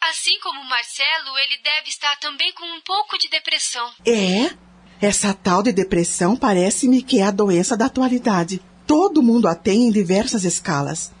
[0.00, 3.92] Assim como o Marcelo, ele deve estar também com um pouco de depressão.
[4.06, 4.56] É?
[5.00, 8.60] Essa tal de depressão parece-me que é a doença da atualidade.
[8.86, 11.12] Todo mundo a tem em diversas escalas.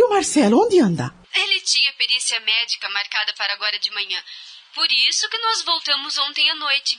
[0.00, 1.14] E o Marcelo, onde anda?
[1.34, 4.18] Ele tinha perícia médica marcada para agora de manhã.
[4.74, 6.98] Por isso que nós voltamos ontem à noite.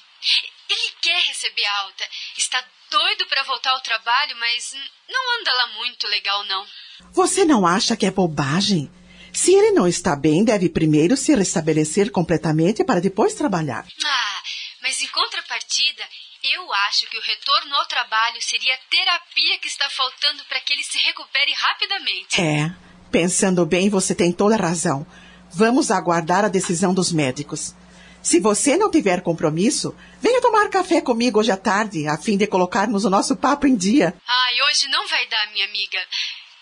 [0.70, 2.08] Ele quer receber alta.
[2.38, 4.76] Está doido para voltar ao trabalho, mas
[5.10, 6.64] não anda lá muito legal, não.
[7.12, 8.88] Você não acha que é bobagem?
[9.34, 13.84] Se ele não está bem, deve primeiro se restabelecer completamente para depois trabalhar.
[14.06, 14.44] Ah,
[14.84, 16.08] mas em contrapartida,
[16.44, 20.74] eu acho que o retorno ao trabalho seria a terapia que está faltando para que
[20.74, 22.40] ele se recupere rapidamente.
[22.40, 25.06] É, pensando bem, você tem toda razão.
[25.54, 27.76] Vamos aguardar a decisão dos médicos.
[28.24, 32.48] Se você não tiver compromisso, venha tomar café comigo hoje à tarde, a fim de
[32.48, 34.16] colocarmos o nosso papo em dia.
[34.26, 36.00] Ai, hoje não vai dar, minha amiga.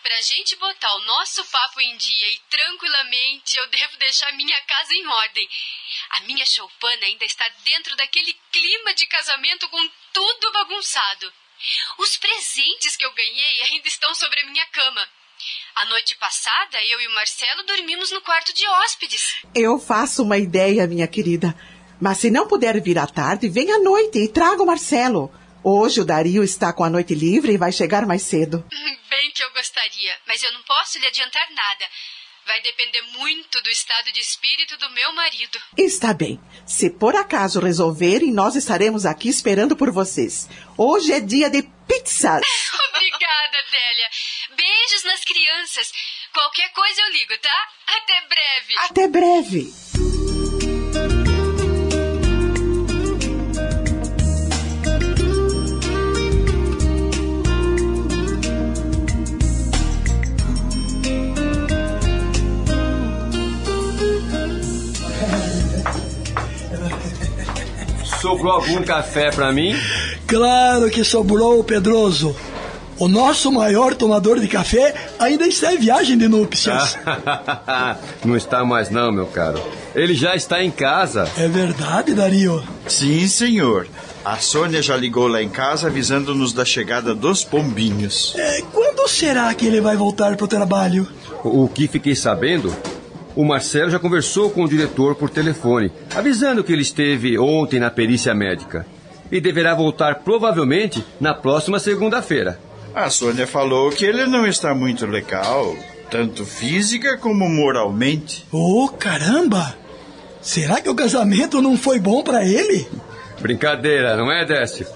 [0.02, 4.94] Pra gente botar o nosso papo em dia e tranquilamente, eu devo deixar minha casa
[4.94, 5.48] em ordem.
[6.12, 11.32] A minha choupana ainda está dentro daquele clima de casamento com tudo bagunçado.
[11.98, 15.08] Os presentes que eu ganhei ainda estão sobre a minha cama.
[15.76, 19.36] A noite passada, eu e o Marcelo dormimos no quarto de hóspedes.
[19.56, 21.56] Eu faço uma ideia, minha querida.
[22.00, 25.32] Mas se não puder vir à tarde, venha à noite e traga o Marcelo.
[25.64, 28.66] Hoje o Dario está com a noite livre e vai chegar mais cedo.
[29.10, 31.86] Bem que eu gostaria, mas eu não posso lhe adiantar nada.
[32.46, 35.60] Vai depender muito do estado de espírito do meu marido.
[35.78, 36.40] Está bem.
[36.66, 40.50] Se por acaso resolverem, nós estaremos aqui esperando por vocês.
[40.76, 42.46] Hoje é dia de pizzas.
[42.90, 44.10] Obrigada, Délia.
[44.56, 45.92] Beijos nas crianças.
[46.32, 47.68] Qualquer coisa eu ligo, tá?
[47.88, 48.78] Até breve.
[48.78, 49.74] Até breve.
[68.22, 69.74] Sobrou algum café pra mim?
[70.30, 72.36] Claro que sobrou, Pedroso.
[73.00, 77.00] O nosso maior tomador de café ainda está em viagem de núpcias.
[78.24, 79.60] não está mais não, meu caro.
[79.96, 81.28] Ele já está em casa.
[81.36, 82.64] É verdade, Dario?
[82.88, 83.88] Sim, senhor.
[84.24, 88.36] A Sônia já ligou lá em casa avisando-nos da chegada dos pombinhos.
[88.38, 91.08] É, quando será que ele vai voltar para o trabalho?
[91.44, 92.72] O, o que fiquei sabendo,
[93.36, 97.90] o Marcelo já conversou com o diretor por telefone, avisando que ele esteve ontem na
[97.90, 98.86] perícia médica.
[99.32, 102.60] E deverá voltar provavelmente na próxima segunda-feira.
[102.94, 105.76] A Sônia falou que ele não está muito legal,
[106.10, 108.46] tanto física como moralmente.
[108.52, 109.76] Oh, caramba!
[110.42, 112.88] Será que o casamento não foi bom para ele?
[113.40, 114.88] Brincadeira, não é, Décio?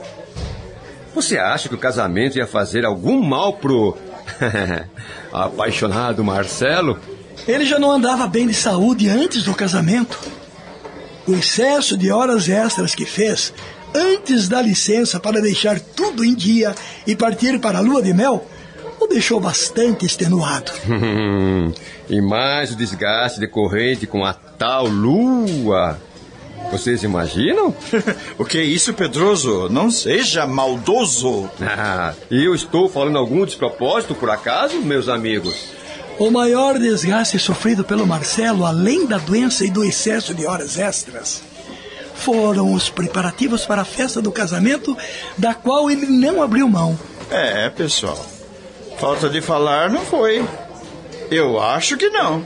[1.14, 3.96] Você acha que o casamento ia fazer algum mal pro
[5.32, 7.00] apaixonado Marcelo?
[7.48, 10.18] Ele já não andava bem de saúde antes do casamento.
[11.28, 13.54] O excesso de horas extras que fez
[13.94, 16.76] antes da licença para deixar tudo em dia
[17.06, 18.48] e partir para a lua de mel
[19.00, 20.72] o deixou bastante extenuado.
[22.10, 26.00] e mais o desgaste decorrente com a tal lua.
[26.72, 27.76] Vocês imaginam?
[28.38, 29.70] o que é isso, Pedroso?
[29.70, 31.50] Não seja maldoso.
[31.62, 35.70] Ah, eu estou falando algum despropósito, por acaso, meus amigos?
[36.18, 41.42] O maior desgaste sofrido pelo Marcelo, além da doença e do excesso de horas extras,
[42.16, 44.98] foram os preparativos para a festa do casamento,
[45.38, 46.98] da qual ele não abriu mão.
[47.30, 48.26] É, pessoal.
[48.98, 50.46] Falta de falar não foi.
[51.30, 52.46] Eu acho que não.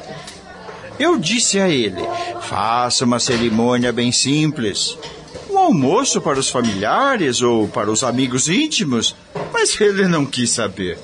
[0.99, 2.01] Eu disse a ele:
[2.41, 4.97] faça uma cerimônia bem simples.
[5.49, 9.15] Um almoço para os familiares ou para os amigos íntimos.
[9.53, 10.97] Mas ele não quis saber.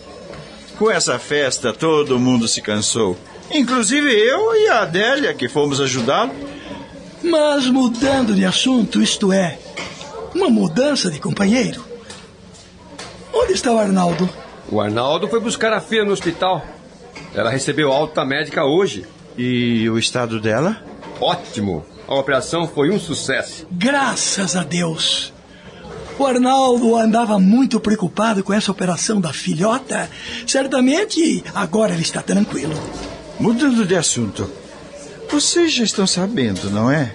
[0.78, 3.17] Com essa festa, todo mundo se cansou.
[3.52, 6.34] Inclusive eu e a Adélia, que fomos ajudá-lo.
[7.24, 9.58] Mas mudando de assunto, isto é,
[10.36, 11.84] uma mudança de companheiro.
[13.34, 14.30] Onde está o Arnaldo?
[14.70, 16.64] O Arnaldo foi buscar a filha no hospital.
[17.34, 19.06] Ela recebeu alta médica hoje.
[19.38, 20.84] E o estado dela?
[21.20, 21.86] Ótimo.
[22.08, 23.66] A operação foi um sucesso.
[23.72, 25.34] Graças a Deus.
[26.20, 30.10] O Arnaldo andava muito preocupado com essa operação da filhota.
[30.46, 32.74] Certamente agora ele está tranquilo.
[33.40, 34.50] Mudando de assunto,
[35.30, 37.12] vocês já estão sabendo, não é?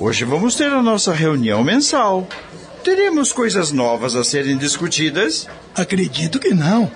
[0.00, 2.26] Hoje vamos ter a nossa reunião mensal.
[2.82, 5.48] Teremos coisas novas a serem discutidas?
[5.74, 6.90] Acredito que não.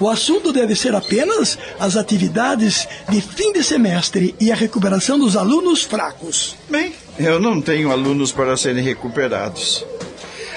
[0.00, 5.36] O assunto deve ser apenas as atividades de fim de semestre e a recuperação dos
[5.36, 6.56] alunos fracos.
[6.68, 9.86] Bem, eu não tenho alunos para serem recuperados.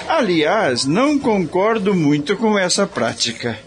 [0.08, 3.58] Aliás, não concordo muito com essa prática.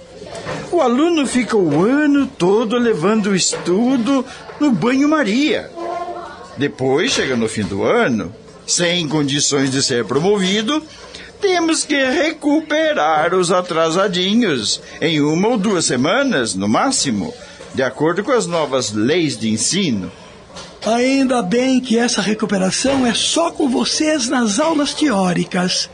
[0.71, 4.25] O aluno fica o ano todo levando o estudo
[4.59, 5.69] no banho-maria.
[6.57, 8.33] Depois, chega no fim do ano,
[8.67, 10.83] sem condições de ser promovido,
[11.41, 17.33] temos que recuperar os atrasadinhos em uma ou duas semanas, no máximo,
[17.73, 20.11] de acordo com as novas leis de ensino.
[20.85, 25.89] Ainda bem que essa recuperação é só com vocês nas aulas teóricas.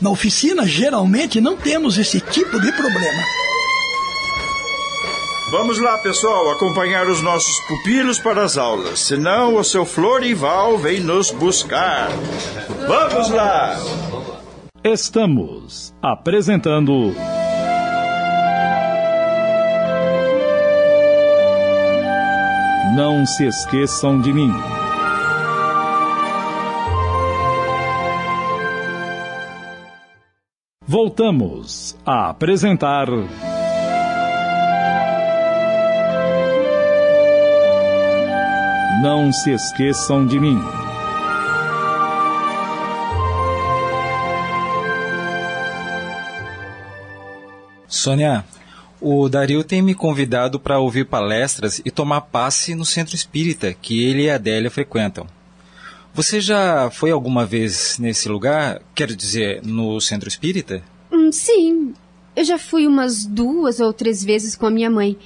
[0.00, 3.41] Na oficina, geralmente, não temos esse tipo de problema.
[5.52, 9.00] Vamos lá, pessoal, acompanhar os nossos pupilos para as aulas.
[9.00, 12.08] Senão o seu Florival vem nos buscar.
[12.88, 13.76] Vamos lá!
[14.82, 17.14] Estamos apresentando.
[22.96, 24.50] Não se esqueçam de mim.
[30.88, 33.06] Voltamos a apresentar.
[39.02, 40.60] Não se esqueçam de mim.
[47.88, 48.44] Sônia,
[49.00, 54.04] o Dario tem me convidado para ouvir palestras e tomar passe no centro espírita que
[54.04, 55.26] ele e a Adélia frequentam.
[56.14, 58.80] Você já foi alguma vez nesse lugar?
[58.94, 60.80] Quero dizer, no centro espírita?
[61.10, 61.92] Hum, sim,
[62.36, 65.18] eu já fui umas duas ou três vezes com a minha mãe.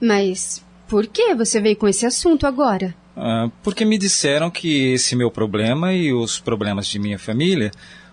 [0.00, 0.63] Mas
[0.94, 2.94] por que você veio com esse assunto agora?
[3.16, 7.72] Ah, porque me disseram que esse meu problema e os problemas de minha família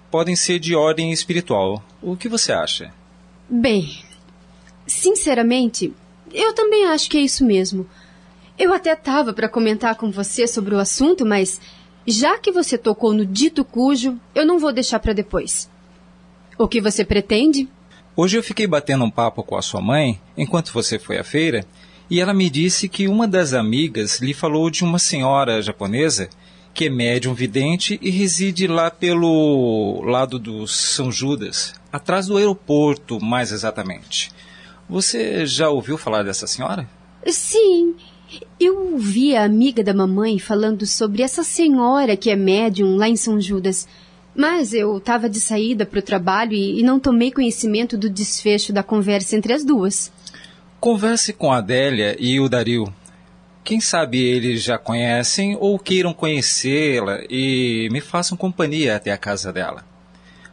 [0.09, 1.83] podem ser de ordem espiritual.
[2.01, 2.91] O que você acha?
[3.47, 4.03] Bem,
[4.87, 5.93] sinceramente,
[6.33, 7.85] eu também acho que é isso mesmo.
[8.57, 11.61] Eu até estava para comentar com você sobre o assunto, mas
[12.07, 15.69] já que você tocou no dito cujo, eu não vou deixar para depois.
[16.57, 17.69] O que você pretende?
[18.15, 21.63] Hoje eu fiquei batendo um papo com a sua mãe enquanto você foi à feira
[22.11, 26.27] e ela me disse que uma das amigas lhe falou de uma senhora japonesa
[26.73, 33.17] que é médium vidente e reside lá pelo lado do São Judas, atrás do aeroporto,
[33.23, 34.29] mais exatamente.
[34.89, 36.85] Você já ouviu falar dessa senhora?
[37.25, 37.95] Sim.
[38.59, 43.15] Eu ouvi a amiga da mamãe falando sobre essa senhora que é médium lá em
[43.15, 43.87] São Judas.
[44.35, 48.73] Mas eu estava de saída para o trabalho e, e, não tomei conhecimento do desfecho
[48.73, 50.11] da conversa entre as duas.
[50.81, 52.91] Converse com a Adélia e o Dario.
[53.63, 59.53] Quem sabe eles já conhecem ou queiram conhecê-la e me façam companhia até a casa
[59.53, 59.85] dela.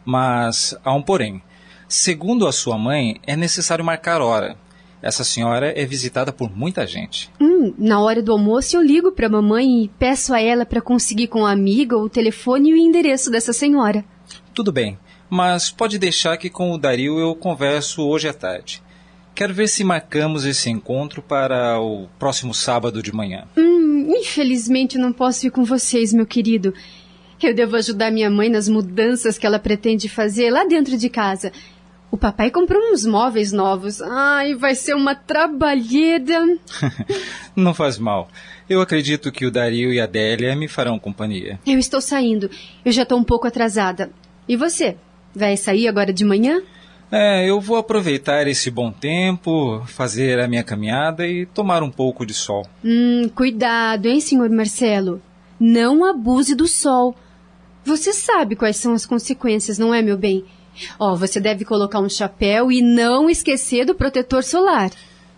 [0.05, 1.43] Mas há um porém.
[1.89, 4.55] Segundo a sua mãe, é necessário marcar hora.
[5.01, 7.31] Essa senhora é visitada por muita gente.
[7.41, 10.83] Hum, na hora do almoço eu ligo para a mamãe e peço a ela para
[10.83, 14.05] conseguir com a amiga o telefone e o endereço dessa senhora.
[14.53, 14.99] Tudo bem,
[15.31, 18.83] mas pode deixar que com o Dario eu converso hoje à tarde.
[19.39, 23.45] Quero ver se marcamos esse encontro para o próximo sábado de manhã.
[23.57, 26.75] Hum, infelizmente não posso ir com vocês, meu querido.
[27.41, 31.53] Eu devo ajudar minha mãe nas mudanças que ela pretende fazer lá dentro de casa.
[32.11, 34.03] O papai comprou uns móveis novos.
[34.03, 36.59] Ai, vai ser uma trabalheira.
[37.55, 38.29] Não faz mal.
[38.69, 41.61] Eu acredito que o Dario e a Adélia me farão companhia.
[41.65, 42.51] Eu estou saindo.
[42.85, 44.11] Eu já estou um pouco atrasada.
[44.49, 44.97] E você?
[45.33, 46.61] Vai sair agora de manhã?
[47.11, 52.27] É, eu vou aproveitar esse bom tempo, fazer a minha caminhada e tomar um pouco
[52.27, 52.67] de sol.
[52.85, 55.23] Hum, cuidado, hein, senhor Marcelo?
[55.59, 57.17] Não abuse do sol.
[57.85, 60.45] Você sabe quais são as consequências, não é, meu bem?
[60.99, 64.91] Ó, oh, você deve colocar um chapéu e não esquecer do protetor solar.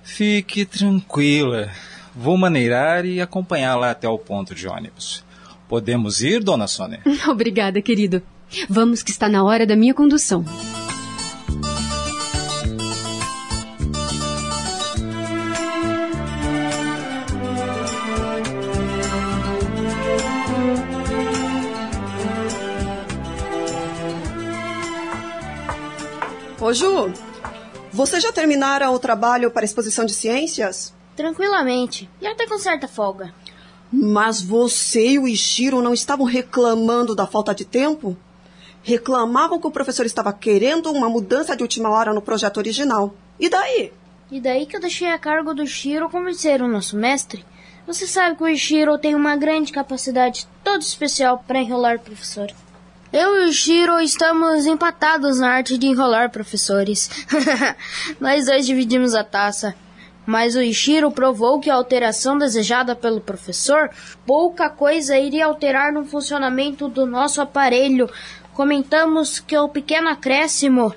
[0.02, 1.70] Fique tranquila.
[2.14, 5.24] Vou maneirar e acompanhá-la até o ponto de ônibus.
[5.68, 7.00] Podemos ir, dona Sônia?
[7.30, 8.20] Obrigada, querido.
[8.68, 10.44] Vamos que está na hora da minha condução.
[26.70, 27.12] Ô Ju,
[27.92, 30.94] você já terminara o trabalho para a exposição de ciências?
[31.16, 33.34] Tranquilamente, e até com certa folga.
[33.92, 38.16] Mas você e o Ishiro não estavam reclamando da falta de tempo?
[38.84, 43.16] Reclamavam que o professor estava querendo uma mudança de última hora no projeto original.
[43.40, 43.92] E daí?
[44.30, 47.44] E daí que eu deixei a cargo do Shiro convencer o nosso mestre.
[47.84, 52.48] Você sabe que o Ishiro tem uma grande capacidade toda especial para enrolar professor.
[53.12, 57.10] Eu e o Shiro estamos empatados na arte de enrolar professores.
[58.20, 59.74] Nós dois dividimos a taça.
[60.24, 63.90] Mas o Ishiro provou que a alteração desejada pelo professor,
[64.24, 68.08] pouca coisa iria alterar no funcionamento do nosso aparelho.
[68.54, 70.94] Comentamos que o pequeno acréscimo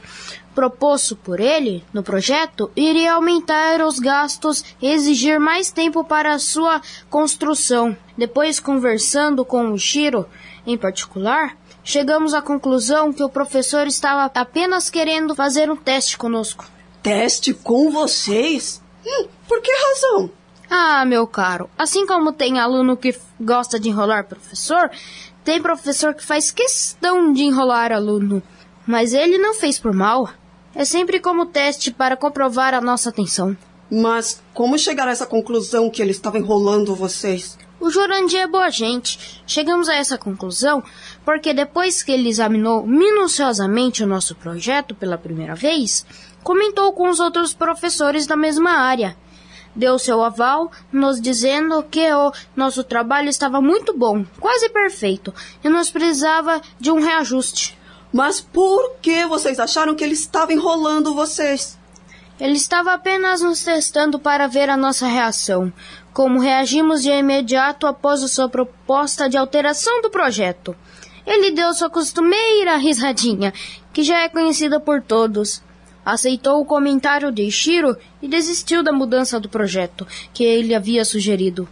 [0.53, 6.80] proposto por ele no projeto iria aumentar os gastos e exigir mais tempo para sua
[7.09, 7.97] construção.
[8.16, 10.28] Depois, conversando com o Shiro
[10.66, 16.66] em particular, chegamos à conclusão que o professor estava apenas querendo fazer um teste conosco.
[17.02, 18.82] Teste com vocês?
[19.06, 20.32] Hum, por que razão?
[20.70, 24.90] Ah, meu caro, assim como tem aluno que gosta de enrolar professor,
[25.44, 28.42] tem professor que faz questão de enrolar aluno.
[28.88, 30.30] Mas ele não fez por mal.
[30.74, 33.56] É sempre como teste para comprovar a nossa atenção.
[33.92, 37.58] Mas como chegar a essa conclusão que ele estava enrolando vocês?
[37.84, 39.44] O Jurandir é boa gente.
[39.46, 40.82] Chegamos a essa conclusão
[41.26, 46.06] porque depois que ele examinou minuciosamente o nosso projeto pela primeira vez,
[46.42, 49.18] comentou com os outros professores da mesma área.
[49.76, 55.68] Deu seu aval, nos dizendo que o nosso trabalho estava muito bom, quase perfeito, e
[55.68, 57.78] nos precisava de um reajuste.
[58.14, 61.78] Mas por que vocês acharam que ele estava enrolando vocês?
[62.44, 65.72] Ele estava apenas nos testando para ver a nossa reação,
[66.12, 70.76] como reagimos de imediato após a sua proposta de alteração do projeto.
[71.26, 73.54] Ele deu sua costumeira risadinha,
[73.94, 75.64] que já é conhecida por todos.
[76.06, 81.66] Aceitou o comentário de Ishiro e desistiu da mudança do projeto que ele havia sugerido.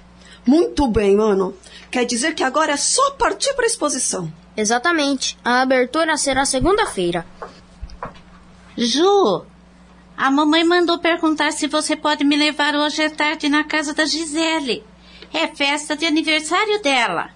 [0.47, 1.53] Muito bem, mano.
[1.91, 4.32] Quer dizer que agora é só partir para a exposição.
[4.55, 5.38] Exatamente.
[5.43, 7.26] A abertura será segunda-feira.
[8.78, 9.51] Ju,
[10.22, 14.05] a mamãe mandou perguntar se você pode me levar hoje à tarde na casa da
[14.05, 14.84] Gisele.
[15.34, 17.32] É festa de aniversário dela.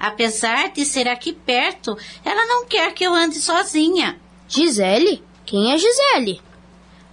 [0.00, 4.18] Apesar de ser aqui perto, ela não quer que eu ande sozinha.
[4.48, 5.22] Gisele?
[5.44, 6.40] Quem é Gisele?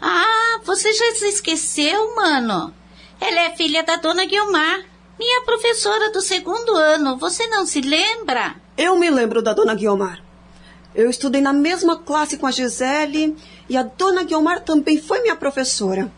[0.02, 2.74] Ah, você já se esqueceu, mano?
[3.20, 4.80] Ela é filha da dona Guilmar,
[5.20, 7.18] minha professora do segundo ano.
[7.18, 8.56] Você não se lembra?
[8.78, 10.24] Eu me lembro da dona Guilmar.
[10.96, 13.36] Eu estudei na mesma classe com a Gisele
[13.70, 16.12] e a dona Guilmar também foi minha professora.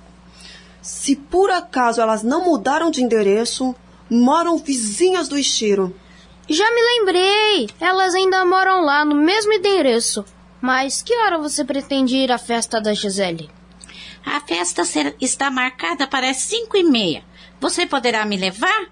[0.82, 3.76] Se por acaso elas não mudaram de endereço,
[4.10, 5.96] moram vizinhas do Ishiro.
[6.50, 7.70] Já me lembrei!
[7.80, 10.24] Elas ainda moram lá no mesmo endereço.
[10.62, 13.50] Mas que hora você pretende ir à festa da Gisele?
[14.26, 14.84] A festa
[15.22, 17.24] está marcada para as cinco e meia.
[17.60, 18.88] Você poderá me levar?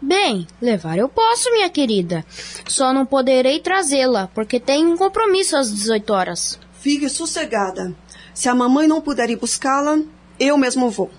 [0.00, 2.24] Bem, levar eu posso, minha querida.
[2.66, 6.60] Só não poderei trazê-la, porque tenho um compromisso às 18 horas.
[6.80, 7.94] Fique sossegada.
[8.32, 9.98] Se a mamãe não puder ir buscá-la,
[10.38, 11.10] eu mesmo vou.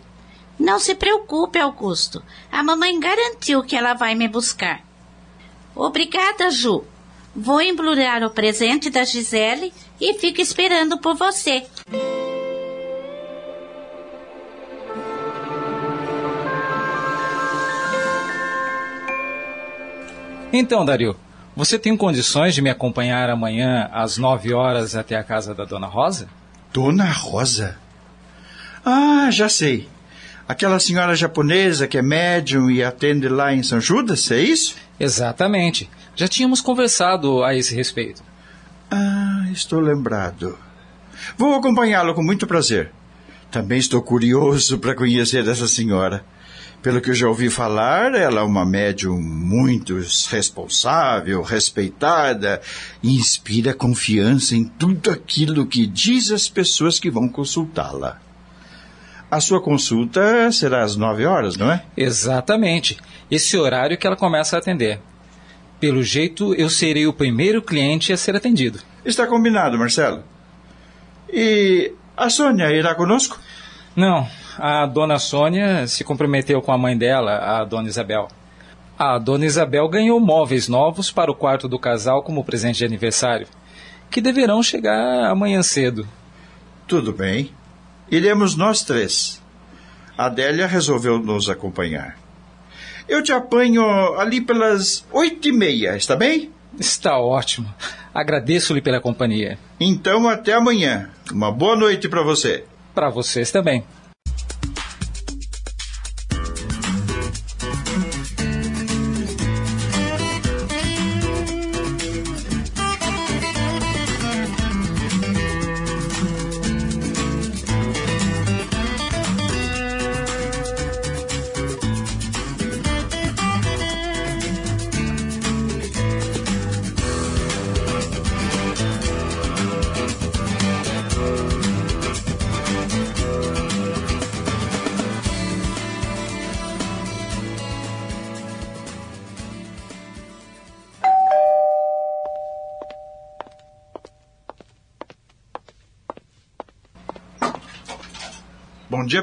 [0.57, 2.24] Não se preocupe, Augusto.
[2.51, 4.82] A mamãe garantiu que ela vai me buscar.
[5.76, 6.84] Obrigada, Ju.
[7.36, 11.66] Vou embrulhar o presente da Gisele e fico esperando por você.
[20.51, 21.16] Então, Dario,
[21.56, 25.88] você tem condições de me acompanhar amanhã às nove horas até a casa da Dona
[25.88, 26.28] Rosa?
[26.74, 27.78] Dona Rosa?
[28.86, 29.88] Ah, já sei.
[30.47, 34.76] Aquela senhora japonesa que é médium e atende lá em São Judas, é isso?
[35.00, 35.89] Exatamente.
[36.16, 38.24] Já tínhamos conversado a esse respeito.
[38.89, 40.58] Ah, estou lembrado.
[41.38, 42.91] Vou acompanhá-lo com muito prazer.
[43.52, 46.24] Também estou curioso para conhecer essa senhora.
[46.82, 49.95] Pelo que eu já ouvi falar, ela é uma médium muito
[50.30, 52.61] responsável, respeitada
[53.03, 58.21] e inspira confiança em tudo aquilo que diz às pessoas que vão consultá-la.
[59.30, 61.84] A sua consulta será às nove horas, não é?
[61.97, 62.97] Exatamente.
[63.30, 65.01] Esse horário que ela começa a atender.
[65.82, 68.80] Pelo jeito, eu serei o primeiro cliente a ser atendido.
[69.05, 70.23] Está combinado, Marcelo.
[71.32, 73.39] E a Sônia irá conosco?
[73.95, 74.27] Não,
[74.60, 78.28] a dona Sônia se comprometeu com a mãe dela, a dona Isabel.
[78.97, 83.47] A dona Isabel ganhou móveis novos para o quarto do casal como presente de aniversário,
[84.12, 86.05] que deverão chegar amanhã cedo.
[86.86, 87.51] Tudo bem.
[88.12, 89.41] Iremos nós três.
[90.18, 92.18] A Adélia resolveu nos acompanhar.
[93.07, 93.84] Eu te apanho
[94.20, 96.51] ali pelas oito e meia, está bem?
[96.78, 97.74] Está ótimo.
[98.14, 99.57] Agradeço-lhe pela companhia.
[99.80, 101.10] Então, até amanhã.
[101.32, 102.66] Uma boa noite para você.
[102.93, 103.84] Para vocês também.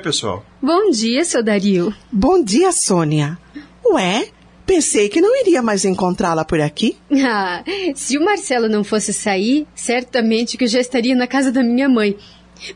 [0.07, 0.46] Pessoal.
[0.62, 1.92] Bom dia, seu Dario.
[2.12, 3.36] Bom dia, Sônia.
[3.84, 4.28] Ué,
[4.64, 6.96] pensei que não iria mais encontrá-la por aqui.
[7.28, 11.62] Ah, se o Marcelo não fosse sair, certamente que eu já estaria na casa da
[11.62, 12.16] minha mãe.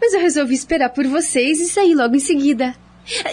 [0.00, 2.74] Mas eu resolvi esperar por vocês e sair logo em seguida.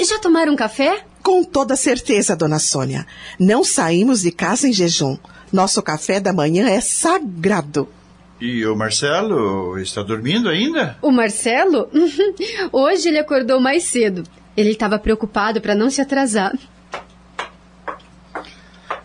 [0.08, 1.04] Já tomaram café?
[1.24, 3.06] Com toda certeza, dona Sônia.
[3.40, 5.18] Não saímos de casa em jejum.
[5.52, 7.90] Nosso café da manhã é sagrado.
[8.40, 10.96] E o Marcelo está dormindo ainda?
[11.02, 11.90] O Marcelo?
[12.72, 14.24] Hoje ele acordou mais cedo.
[14.56, 16.54] Ele estava preocupado para não se atrasar.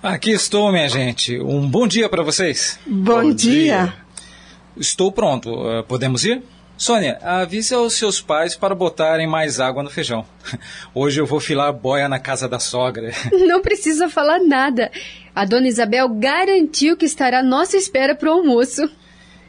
[0.03, 1.41] Aqui estou, minha gente.
[1.41, 2.79] Um bom dia para vocês.
[2.87, 3.85] Bom, bom dia.
[3.85, 3.95] dia.
[4.77, 5.51] Estou pronto.
[5.51, 6.43] Uh, podemos ir?
[6.77, 10.27] Sônia, avise aos seus pais para botarem mais água no feijão.
[10.93, 13.13] Hoje eu vou filar boia na casa da sogra.
[13.47, 14.91] Não precisa falar nada.
[15.35, 18.91] A dona Isabel garantiu que estará à nossa espera para o almoço.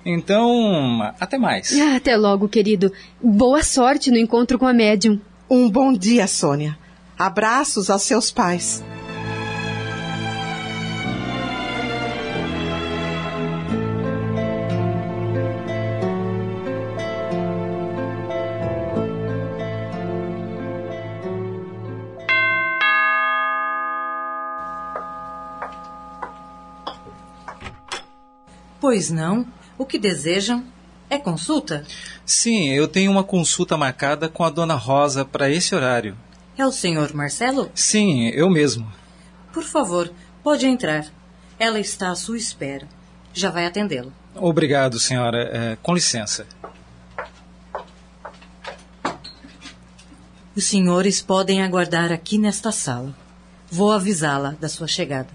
[0.05, 1.71] Então, até mais.
[1.79, 2.91] Ah, até logo, querido.
[3.21, 5.19] Boa sorte no encontro com a médium.
[5.49, 6.77] Um bom dia, Sônia.
[7.17, 8.83] Abraços aos seus pais.
[28.81, 29.47] Pois não.
[29.77, 30.63] O que desejam?
[31.09, 31.85] É consulta?
[32.25, 36.17] Sim, eu tenho uma consulta marcada com a dona Rosa para esse horário.
[36.57, 37.71] É o senhor Marcelo?
[37.73, 38.91] Sim, eu mesmo.
[39.51, 40.11] Por favor,
[40.43, 41.05] pode entrar.
[41.59, 42.87] Ela está à sua espera.
[43.33, 44.13] Já vai atendê-lo.
[44.35, 45.49] Obrigado, senhora.
[45.51, 46.45] É, com licença.
[50.55, 53.15] Os senhores podem aguardar aqui nesta sala.
[53.71, 55.29] Vou avisá-la da sua chegada.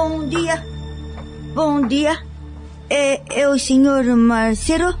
[0.00, 0.64] Bom dia.
[1.54, 2.18] Bom dia.
[2.88, 4.94] É, é o senhor Marcelo?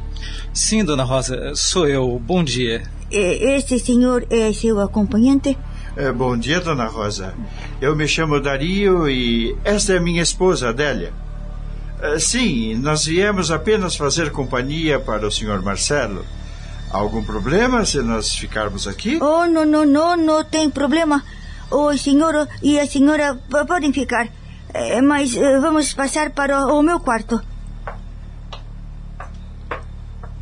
[0.52, 2.20] Sim, dona Rosa, sou eu.
[2.22, 2.82] Bom dia.
[3.10, 5.56] É, este senhor é seu acompanhante?
[5.96, 7.32] É, bom dia, dona Rosa.
[7.80, 11.14] Eu me chamo Dario e esta é minha esposa, Adélia.
[12.02, 16.26] É, sim, nós viemos apenas fazer companhia para o senhor Marcelo.
[16.90, 19.18] Algum problema se nós ficarmos aqui?
[19.22, 21.24] Oh, não, não, não, não tem problema.
[21.70, 24.28] O senhor e a senhora podem ficar.
[24.72, 27.40] É, mas é, vamos passar para o, o meu quarto.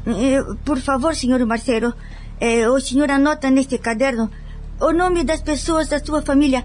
[0.06, 1.92] É, por favor, senhor Marcelo,
[2.72, 4.30] o senhor anota neste caderno
[4.80, 6.64] o nome das pessoas da sua família: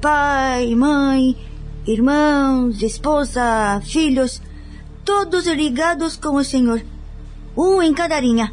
[0.00, 1.36] pai, mãe,
[1.86, 4.40] irmãos, esposa, filhos,
[5.04, 6.82] todos ligados com o senhor.
[7.56, 8.52] Um em cada linha.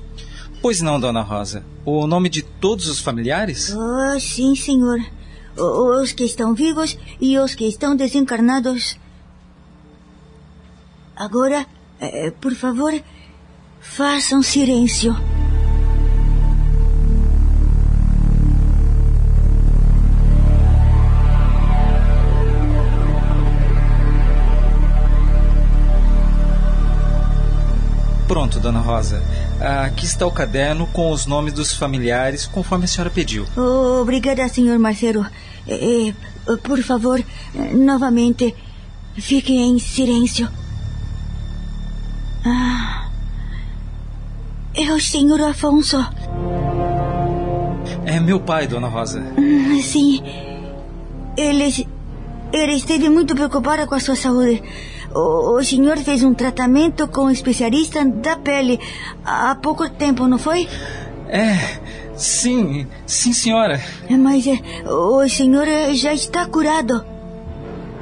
[0.61, 1.63] Pois não, dona Rosa.
[1.85, 3.75] O nome de todos os familiares?
[3.75, 4.99] Oh, sim, senhor
[5.57, 8.97] os que estão vivos e os que estão desencarnados.
[11.15, 11.65] Agora,
[11.99, 12.93] eh, por favor,
[13.79, 15.15] façam silêncio.
[28.27, 29.21] Pronto, dona Rosa.
[29.59, 33.45] Aqui está o caderno com os nomes dos familiares, conforme a senhora pediu.
[34.01, 35.25] obrigada, senhor Marcelo.
[35.67, 37.23] Eh, eh, por favor,
[37.73, 38.53] novamente,
[39.15, 40.49] fique em silêncio.
[42.45, 43.09] Ah,
[44.75, 45.97] é o senhor Afonso.
[48.05, 49.23] É meu pai, dona Rosa.
[49.37, 50.21] Ah, sim.
[51.35, 51.87] Ele,
[52.53, 54.61] ele esteve muito preocupado com a sua saúde.
[55.15, 58.77] O, o senhor fez um tratamento com um especialista da pele
[59.23, 60.67] há pouco tempo, não foi?
[61.29, 61.79] É,
[62.17, 63.81] sim, sim, senhora.
[64.09, 67.05] Mas é, o senhor já está curado.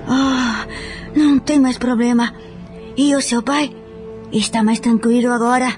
[0.08, 2.34] Ah, oh, não tem mais problema.
[2.98, 3.72] E o seu pai
[4.32, 5.72] está mais tranquilo agora?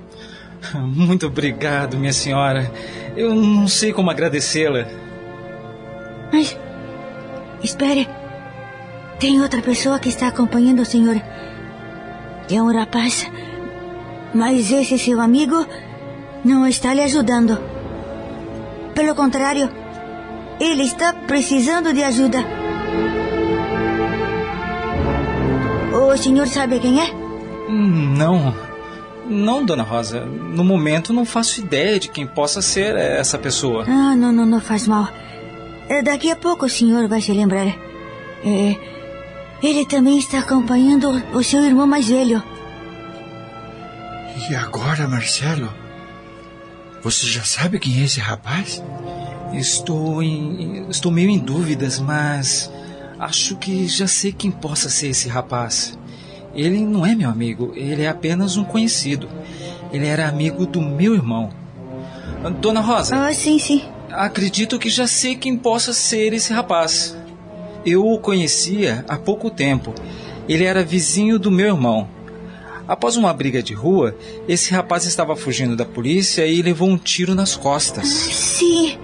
[0.73, 2.71] Muito obrigado, minha senhora.
[3.15, 4.87] Eu não sei como agradecê-la.
[6.31, 6.57] Mas.
[7.61, 8.07] Espere.
[9.25, 11.19] Tem outra pessoa que está acompanhando o senhor.
[12.47, 13.27] É um rapaz.
[14.35, 15.65] Mas esse seu amigo
[16.43, 17.57] não está lhe ajudando.
[18.93, 19.67] Pelo contrário,
[20.59, 22.37] ele está precisando de ajuda.
[25.91, 27.11] O senhor sabe quem é?
[27.67, 28.53] Não.
[29.27, 30.23] Não, dona Rosa.
[30.23, 33.85] No momento não faço ideia de quem possa ser essa pessoa.
[33.87, 35.09] Ah, não, não, não faz mal.
[35.89, 37.65] É, daqui a pouco o senhor vai se lembrar.
[38.45, 38.94] É,
[39.65, 42.41] ele também está acompanhando o seu irmão mais velho.
[44.49, 45.73] E agora, Marcelo?
[47.01, 48.83] Você já sabe quem é esse rapaz?
[49.53, 52.69] Estou em, estou meio em dúvidas, mas
[53.19, 55.97] Acho que já sei quem possa ser esse rapaz.
[56.53, 59.29] Ele não é meu amigo, ele é apenas um conhecido.
[59.91, 61.49] Ele era amigo do meu irmão.
[62.59, 63.15] Dona Rosa.
[63.15, 63.83] Ah, sim, sim.
[64.11, 67.15] Acredito que já sei quem possa ser esse rapaz.
[67.85, 69.93] Eu o conhecia há pouco tempo.
[70.49, 72.07] Ele era vizinho do meu irmão.
[72.87, 74.15] Após uma briga de rua,
[74.47, 78.07] esse rapaz estava fugindo da polícia e levou um tiro nas costas.
[78.07, 78.97] Sim,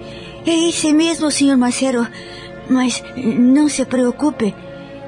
[0.46, 2.06] é esse mesmo, senhor Marcelo.
[2.68, 4.54] Mas não se preocupe.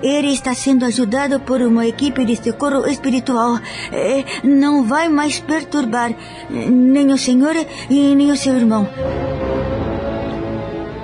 [0.02, 3.58] Ele está sendo ajudado por uma equipe de socorro espiritual.
[3.92, 6.14] Eh, não vai mais perturbar
[6.50, 7.56] nem o senhor
[7.88, 8.88] e nem o seu irmão.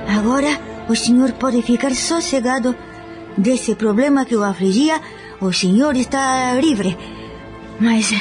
[0.06, 2.74] Agora o senhor pode ficar sossegado
[3.38, 5.00] desse problema que o afligia.
[5.40, 6.98] O senhor está livre.
[7.78, 8.12] Mas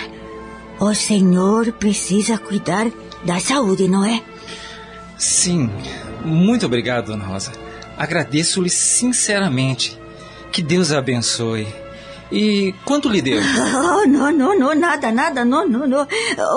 [0.80, 2.86] o senhor precisa cuidar
[3.26, 4.22] da saúde, não é?
[5.18, 5.68] Sim.
[6.24, 7.52] Muito obrigado, Dona Rosa.
[7.98, 10.00] Agradeço-lhe sinceramente.
[10.52, 11.68] Que Deus a abençoe.
[12.32, 13.42] E quanto lhe deu?
[14.02, 16.08] Oh, não, não, não, nada, nada, não, não, não.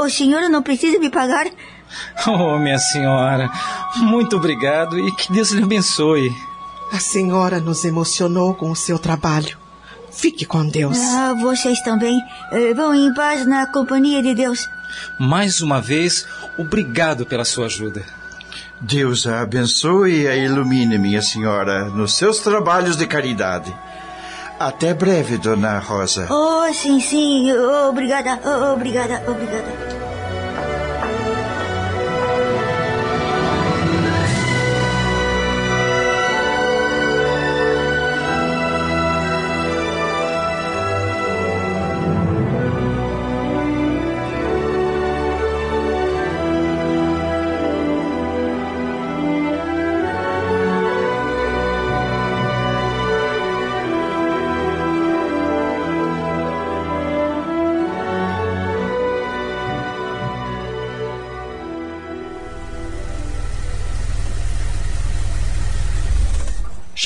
[0.04, 1.46] O senhor não precisa me pagar.
[2.26, 3.50] Oh, minha senhora,
[3.96, 6.30] muito obrigado e que Deus lhe abençoe.
[6.92, 9.58] A senhora nos emocionou com o seu trabalho.
[10.10, 10.98] Fique com Deus.
[10.98, 12.18] Ah, vocês também
[12.52, 14.68] eh, vão em paz na companhia de Deus.
[15.18, 16.26] Mais uma vez,
[16.58, 18.04] obrigado pela sua ajuda.
[18.78, 23.74] Deus a abençoe e a ilumine, minha senhora, nos seus trabalhos de caridade.
[24.58, 26.28] Até breve, dona Rosa.
[26.30, 27.52] Oh, sim, sim.
[27.88, 28.38] Obrigada,
[28.72, 30.01] obrigada, obrigada.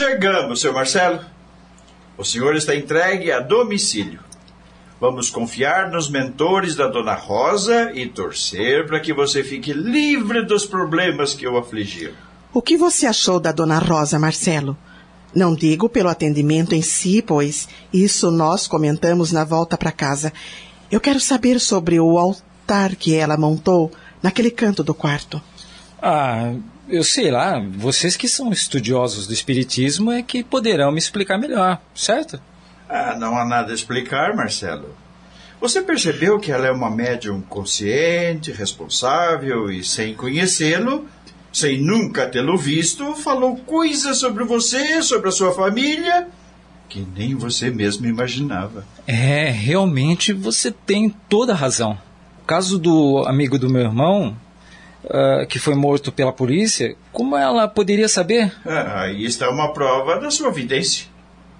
[0.08, 1.18] Chegamos, seu Marcelo.
[2.16, 4.20] O senhor está entregue a domicílio.
[5.00, 10.64] Vamos confiar nos mentores da Dona Rosa e torcer para que você fique livre dos
[10.64, 12.14] problemas que o afligiram.
[12.54, 14.78] O que você achou da Dona Rosa, Marcelo?
[15.34, 20.32] Não digo pelo atendimento em si, pois isso nós comentamos na volta para casa.
[20.88, 23.90] Eu quero saber sobre o altar que ela montou
[24.22, 25.42] naquele canto do quarto.
[26.00, 26.54] Ah,
[26.88, 31.80] eu sei lá, vocês que são estudiosos do Espiritismo é que poderão me explicar melhor,
[31.94, 32.40] certo?
[32.88, 34.94] Ah, não há nada a explicar, Marcelo.
[35.60, 41.06] Você percebeu que ela é uma médium consciente, responsável e, sem conhecê-lo,
[41.52, 46.28] sem nunca tê-lo visto, falou coisas sobre você, sobre a sua família,
[46.88, 48.84] que nem você mesmo imaginava.
[49.06, 51.98] É, realmente você tem toda a razão.
[52.42, 54.36] O caso do amigo do meu irmão,
[55.06, 58.52] uh, que foi morto pela polícia, como ela poderia saber?
[58.64, 61.06] Ah, aí está uma prova da sua vidência.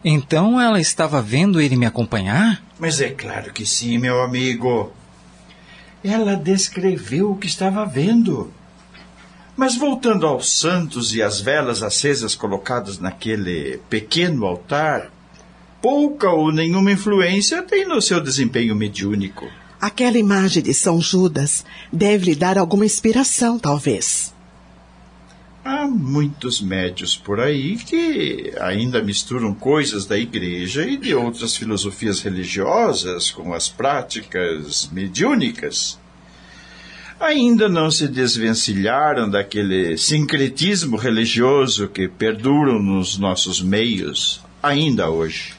[0.05, 2.63] Então ela estava vendo ele me acompanhar?
[2.79, 4.93] Mas é claro que sim, meu amigo.
[6.05, 8.53] Ela descreveu o que estava vendo.
[9.57, 15.11] Mas voltando aos santos e às velas acesas colocadas naquele pequeno altar,
[15.81, 19.49] pouca ou nenhuma influência tem no seu desempenho mediúnico.
[19.87, 24.35] Aquela imagem de São Judas deve lhe dar alguma inspiração, talvez.
[25.65, 32.21] Há muitos médios por aí que ainda misturam coisas da igreja e de outras filosofias
[32.21, 35.97] religiosas com as práticas mediúnicas.
[37.21, 45.56] Ainda não se desvencilharam daquele sincretismo religioso que perduram nos nossos meios ainda hoje.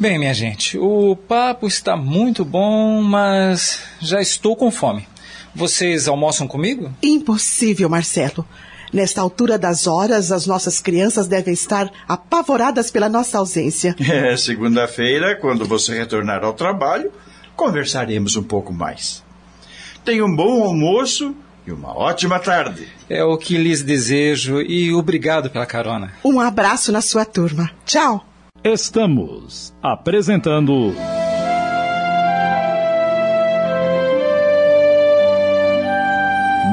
[0.00, 5.06] Bem, minha gente, o papo está muito bom, mas já estou com fome.
[5.54, 6.90] Vocês almoçam comigo?
[7.02, 8.48] Impossível, Marcelo.
[8.94, 13.94] Nesta altura das horas, as nossas crianças devem estar apavoradas pela nossa ausência.
[14.10, 17.12] É, segunda-feira, quando você retornar ao trabalho,
[17.54, 19.22] conversaremos um pouco mais.
[20.02, 21.36] Tenha um bom almoço
[21.66, 22.88] e uma ótima tarde.
[23.06, 26.14] É o que lhes desejo e obrigado pela carona.
[26.24, 27.70] Um abraço na sua turma.
[27.84, 28.29] Tchau.
[28.62, 30.94] Estamos apresentando.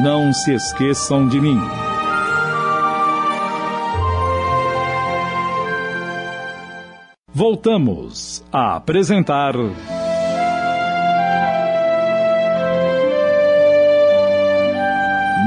[0.03, 1.57] Não se esqueçam de mim.
[7.33, 9.53] Voltamos a apresentar.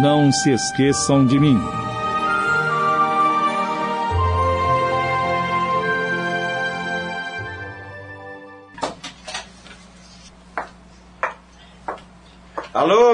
[0.00, 1.79] Não se esqueçam de mim.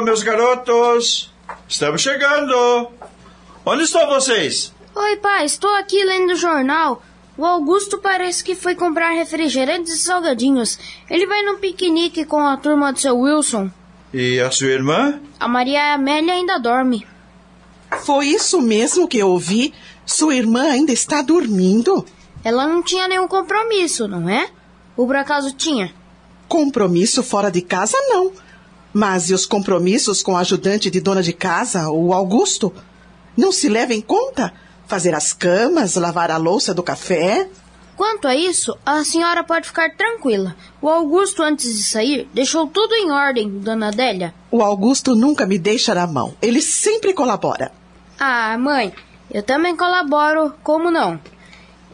[0.07, 1.33] Meus garotos!
[1.69, 2.93] Estamos chegando!
[3.65, 4.73] Onde estão vocês?
[4.95, 7.03] Oi, pai, estou aqui lendo o jornal.
[7.37, 10.79] O Augusto parece que foi comprar refrigerantes e salgadinhos.
[11.11, 13.69] Ele vai num piquenique com a turma do seu Wilson.
[14.15, 15.19] E a sua irmã?
[15.41, 17.05] A Maria Amélia ainda dorme.
[18.05, 19.75] Foi isso mesmo que eu ouvi?
[20.07, 22.07] Sua irmã ainda está dormindo?
[22.45, 24.51] Ela não tinha nenhum compromisso, não é?
[24.97, 25.93] Ou por acaso tinha?
[26.47, 28.46] Compromisso fora de casa, não.
[28.97, 32.73] Mas e os compromissos com o ajudante de dona de casa, o Augusto?
[33.37, 34.55] Não se leva em conta?
[34.87, 37.47] Fazer as camas, lavar a louça do café?
[37.95, 40.57] Quanto a isso, a senhora pode ficar tranquila.
[40.81, 44.33] O Augusto, antes de sair, deixou tudo em ordem, dona Adélia.
[44.51, 46.35] O Augusto nunca me deixa na mão.
[46.41, 47.73] Ele sempre colabora.
[48.19, 48.95] Ah, mãe,
[49.31, 51.21] eu também colaboro, como não?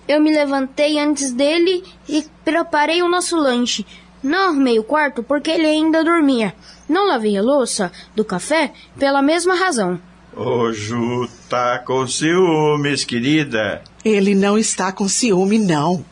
[0.06, 3.84] Eu me levantei antes dele e preparei o nosso lanche.
[4.22, 6.54] Não arrumei o quarto porque ele ainda dormia.
[6.92, 9.98] Não lavei a louça do café pela mesma razão.
[10.36, 13.82] Ô, Ju, tá com ciúmes, querida.
[14.04, 16.04] Ele não está com ciúme, não.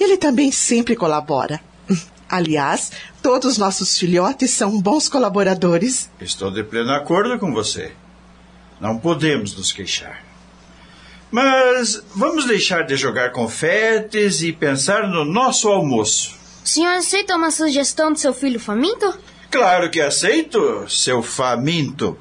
[0.00, 1.60] Ele também sempre colabora.
[2.30, 6.10] Aliás, todos nossos filhotes são bons colaboradores.
[6.18, 7.92] Estou de pleno acordo com você.
[8.80, 10.24] Não podemos nos queixar.
[11.30, 16.34] Mas vamos deixar de jogar confetes e pensar no nosso almoço.
[16.64, 19.12] O senhor aceita uma sugestão do seu filho faminto?
[19.52, 22.16] Claro que aceito, seu faminto.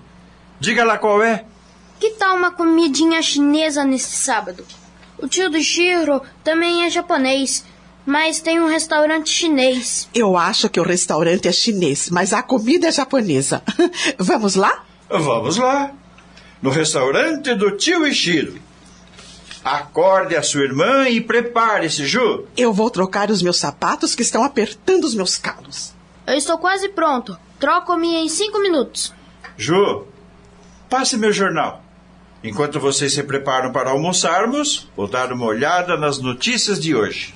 [0.59, 1.45] Diga lá qual é.
[1.97, 4.65] Que tal uma comidinha chinesa nesse sábado?
[5.17, 7.63] O tio do Shiro também é japonês,
[8.05, 10.09] mas tem um restaurante chinês.
[10.13, 13.63] Eu acho que o restaurante é chinês, mas a comida é japonesa.
[14.19, 14.83] Vamos lá?
[15.09, 15.93] Vamos lá.
[16.61, 18.59] No restaurante do tio Ishiro.
[19.63, 22.45] Acorde a sua irmã e prepare-se, Ju.
[22.57, 25.93] Eu vou trocar os meus sapatos que estão apertando os meus calos.
[26.25, 27.37] Eu estou quase pronto.
[27.59, 29.13] Troco-me em cinco minutos.
[29.57, 30.05] Ju,
[30.89, 31.83] passe meu jornal.
[32.43, 37.35] Enquanto vocês se preparam para almoçarmos, vou dar uma olhada nas notícias de hoje.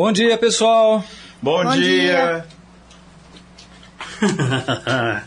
[0.00, 1.02] Bom dia, pessoal.
[1.42, 2.46] Bom, Bom dia.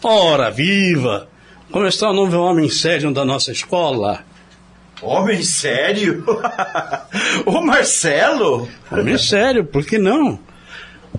[0.00, 1.28] Ora, viva!
[1.72, 4.24] Como está o novo homem sério da nossa escola?
[5.02, 6.24] Homem sério?
[7.44, 8.68] o Marcelo?
[8.92, 10.38] Homem sério, por que não?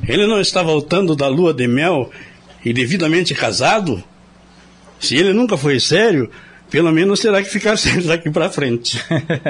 [0.07, 2.09] Ele não está voltando da lua de mel
[2.63, 4.01] e devidamente casado?
[4.97, 6.31] Se ele nunca foi sério,
[6.69, 9.01] pelo menos terá que ficar sério daqui para frente.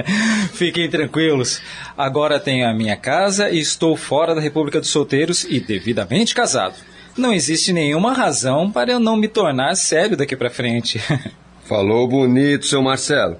[0.53, 1.61] Fiquem tranquilos.
[1.97, 6.75] Agora tenho a minha casa e estou fora da República dos Solteiros e devidamente casado.
[7.17, 11.01] Não existe nenhuma razão para eu não me tornar sério daqui para frente.
[11.65, 13.37] Falou bonito, seu Marcelo.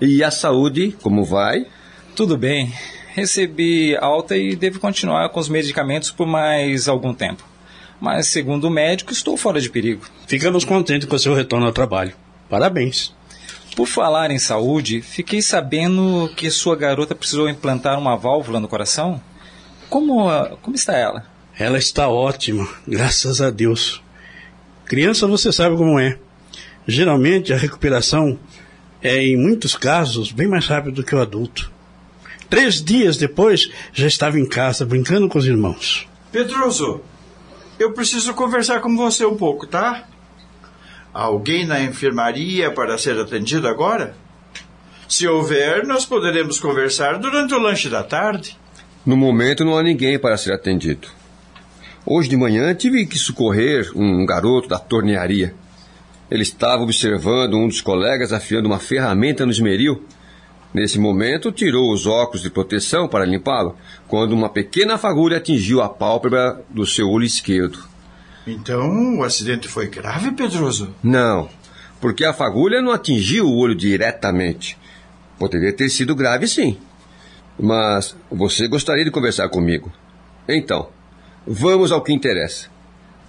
[0.00, 1.66] E a saúde, como vai?
[2.16, 2.72] Tudo bem.
[3.14, 7.44] Recebi alta e devo continuar com os medicamentos por mais algum tempo.
[8.00, 10.06] Mas, segundo o médico, estou fora de perigo.
[10.26, 12.14] Ficamos contentes com o seu retorno ao trabalho.
[12.50, 13.14] Parabéns.
[13.76, 19.22] Por falar em saúde, fiquei sabendo que sua garota precisou implantar uma válvula no coração.
[19.88, 20.28] Como,
[20.60, 21.24] como está ela?
[21.56, 24.02] Ela está ótima, graças a Deus.
[24.84, 26.18] Criança, você sabe como é.
[26.86, 28.38] Geralmente a recuperação
[29.00, 31.70] é, em muitos casos, bem mais rápido que o adulto.
[32.48, 36.08] Três dias depois, já estava em casa, brincando com os irmãos.
[36.32, 37.00] Pedroso,
[37.78, 40.08] eu preciso conversar com você um pouco, tá?
[41.12, 44.14] Alguém na enfermaria para ser atendido agora?
[45.08, 48.56] Se houver, nós poderemos conversar durante o lanche da tarde.
[49.04, 51.08] No momento não há ninguém para ser atendido.
[52.06, 55.52] Hoje de manhã tive que socorrer um garoto da tornearia.
[56.30, 60.04] Ele estava observando um dos colegas afiando uma ferramenta no esmeril.
[60.72, 65.88] Nesse momento, tirou os óculos de proteção para limpá-lo, quando uma pequena fagulha atingiu a
[65.88, 67.89] pálpebra do seu olho esquerdo.
[68.46, 70.94] Então, o acidente foi grave, Pedroso?
[71.02, 71.48] Não,
[72.00, 74.78] porque a fagulha não atingiu o olho diretamente.
[75.38, 76.78] Poderia ter sido grave, sim.
[77.58, 79.92] Mas você gostaria de conversar comigo.
[80.48, 80.88] Então,
[81.46, 82.68] vamos ao que interessa.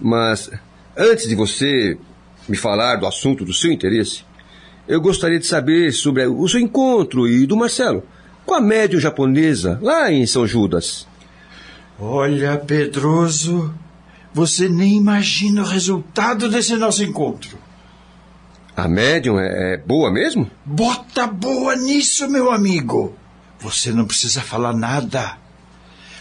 [0.00, 0.50] Mas
[0.96, 1.96] antes de você
[2.48, 4.24] me falar do assunto do seu interesse,
[4.88, 8.02] eu gostaria de saber sobre o seu encontro e do Marcelo
[8.44, 11.06] com a médium japonesa lá em São Judas.
[12.00, 13.72] Olha, Pedroso,
[14.34, 17.58] você nem imagina o resultado desse nosso encontro.
[18.76, 20.50] A médium é, é boa mesmo?
[20.64, 23.14] Bota boa nisso, meu amigo.
[23.60, 25.36] Você não precisa falar nada.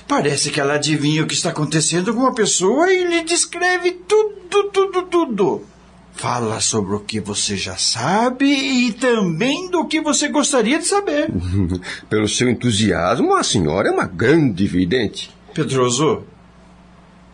[0.07, 4.66] Parece que ela adivinha o que está acontecendo com uma pessoa e lhe descreve tudo,
[4.66, 5.66] tudo, tudo.
[6.14, 11.30] Fala sobre o que você já sabe e também do que você gostaria de saber.
[12.09, 15.32] Pelo seu entusiasmo, a senhora é uma grande vidente.
[15.53, 16.24] Pedroso,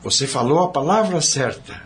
[0.10, 1.82] você falou a palavra certa.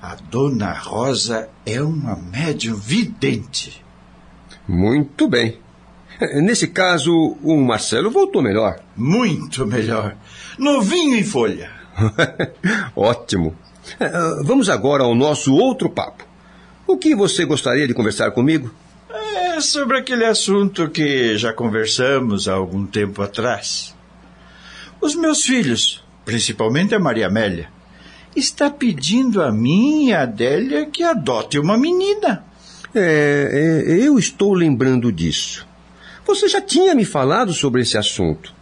[0.00, 3.84] A dona Rosa é uma médium vidente.
[4.68, 5.58] Muito bem.
[6.34, 7.12] Nesse caso,
[7.42, 8.78] o Marcelo voltou melhor.
[8.96, 10.14] Muito melhor.
[10.56, 11.72] Novinho em folha.
[12.94, 13.56] Ótimo.
[14.44, 16.24] Vamos agora ao nosso outro papo.
[16.86, 18.72] O que você gostaria de conversar comigo?
[19.10, 23.92] É sobre aquele assunto que já conversamos há algum tempo atrás.
[25.00, 27.70] Os meus filhos, principalmente a Maria Amélia,
[28.36, 32.44] está pedindo a mim e a Adélia que adote uma menina.
[32.94, 35.66] É, é, eu estou lembrando disso.
[36.26, 38.52] Você já tinha me falado sobre esse assunto.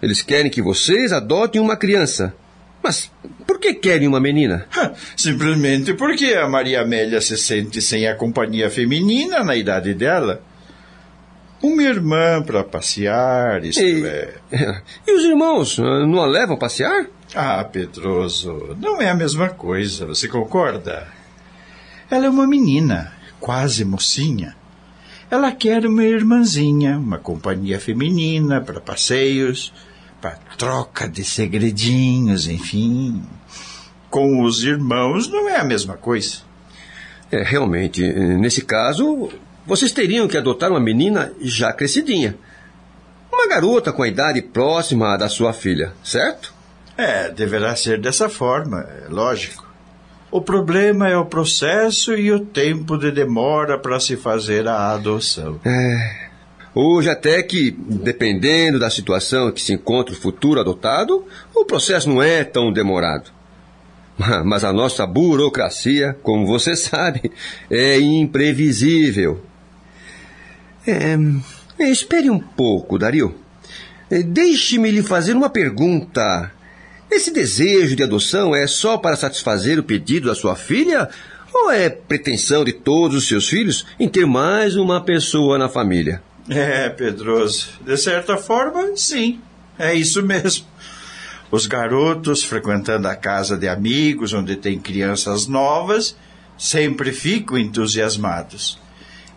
[0.00, 2.32] Eles querem que vocês adotem uma criança.
[2.80, 3.10] Mas
[3.44, 4.68] por que querem uma menina?
[5.16, 10.44] Simplesmente porque a Maria Amélia se sente sem a companhia feminina na idade dela.
[11.64, 14.34] Uma irmã para passear, isto e, é.
[15.08, 17.06] E os irmãos não a levam a passear?
[17.34, 21.08] Ah, Pedroso, não é a mesma coisa, você concorda?
[22.10, 24.54] Ela é uma menina, quase mocinha.
[25.30, 29.72] Ela quer uma irmãzinha, uma companhia feminina para passeios,
[30.20, 33.22] para troca de segredinhos, enfim.
[34.10, 36.40] Com os irmãos não é a mesma coisa.
[37.32, 39.30] É, realmente, nesse caso,
[39.66, 42.36] vocês teriam que adotar uma menina já crescidinha.
[43.32, 46.52] Uma garota com a idade próxima da sua filha, certo?
[46.96, 49.64] É, deverá ser dessa forma, é lógico.
[50.30, 55.60] O problema é o processo e o tempo de demora para se fazer a adoção.
[55.64, 56.28] É.
[56.74, 62.20] Hoje, até que, dependendo da situação que se encontra o futuro adotado, o processo não
[62.20, 63.30] é tão demorado.
[64.44, 67.30] Mas a nossa burocracia, como você sabe,
[67.70, 69.40] é imprevisível.
[70.86, 71.16] É,
[71.80, 73.34] espere um pouco, Dario.
[74.26, 76.52] Deixe-me lhe fazer uma pergunta.
[77.10, 81.08] Esse desejo de adoção é só para satisfazer o pedido da sua filha?
[81.52, 86.22] Ou é pretensão de todos os seus filhos em ter mais uma pessoa na família?
[86.48, 87.68] É, Pedroso.
[87.84, 89.40] De certa forma, sim.
[89.78, 90.66] É isso mesmo.
[91.50, 96.16] Os garotos frequentando a casa de amigos onde tem crianças novas
[96.58, 98.78] sempre ficam entusiasmados.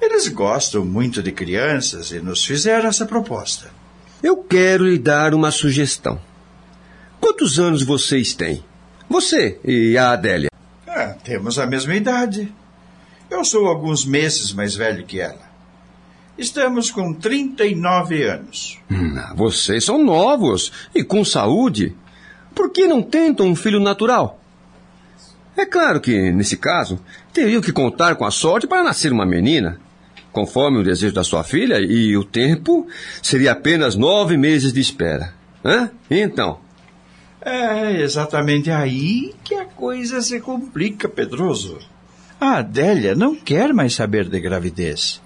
[0.02, 3.70] Eles gostam muito de crianças e nos fizeram essa proposta.
[4.22, 6.20] Eu quero lhe dar uma sugestão.
[7.20, 8.64] Quantos anos vocês têm?
[9.10, 10.50] Você e a Adélia?
[10.88, 12.54] Ah, temos a mesma idade.
[13.30, 15.48] Eu sou alguns meses mais velho que ela.
[16.38, 18.80] Estamos com 39 anos.
[18.92, 21.96] Hum, vocês são novos e com saúde.
[22.54, 24.40] Por que não tentam um filho natural?
[25.56, 27.00] É claro que, nesse caso,
[27.34, 29.80] teriam que contar com a sorte para nascer uma menina.
[30.38, 32.86] Conforme o desejo da sua filha, e o tempo
[33.24, 35.34] seria apenas nove meses de espera.
[35.66, 35.90] Hã?
[36.12, 36.60] Então,
[37.42, 41.80] é exatamente aí que a coisa se complica, Pedroso.
[42.40, 45.20] A Adélia não quer mais saber de gravidez.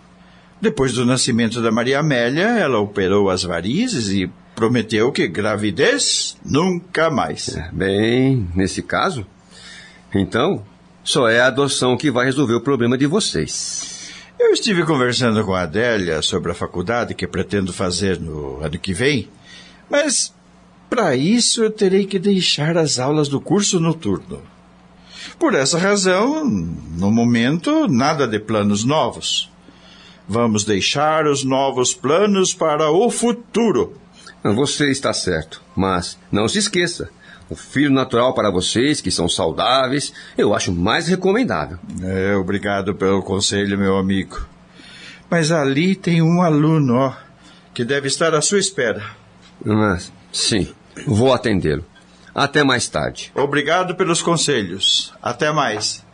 [0.62, 7.09] Depois do nascimento da Maria Amélia, ela operou as varizes e prometeu que gravidez nunca
[7.09, 7.59] mais.
[7.74, 9.28] Bem, nesse caso,
[10.16, 10.64] então,
[11.03, 13.91] só é a adoção que vai resolver o problema de vocês.
[14.44, 18.92] Eu estive conversando com a Adélia sobre a faculdade que pretendo fazer no ano que
[18.92, 19.30] vem,
[19.88, 20.34] mas
[20.89, 24.42] para isso, eu terei que deixar as aulas do curso noturno.
[25.38, 29.48] Por essa razão, no momento, nada de planos novos.
[30.28, 33.96] Vamos deixar os novos planos para o futuro.
[34.44, 37.12] Você está certo, mas não se esqueça:
[37.52, 41.78] o filho natural para vocês, que são saudáveis, eu acho mais recomendável.
[42.02, 44.41] É, obrigado pelo conselho, meu amigo.
[45.30, 47.14] Mas ali tem um aluno, ó,
[47.74, 49.04] que deve estar à sua espera.
[49.64, 50.74] Mas, sim.
[51.06, 51.84] Vou atendê-lo.
[52.34, 53.34] Até mais tarde.
[53.36, 55.14] Obrigado pelos conselhos.
[55.22, 56.06] Até mais.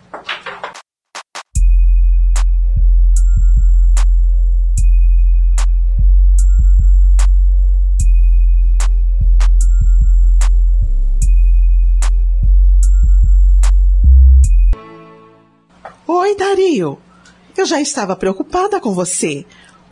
[16.28, 16.98] Oi, Dario.
[17.56, 19.46] Eu já estava preocupada com você.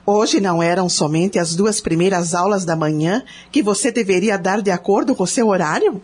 [0.05, 4.69] Hoje não eram somente as duas primeiras aulas da manhã que você deveria dar de
[4.69, 6.01] acordo com seu horário?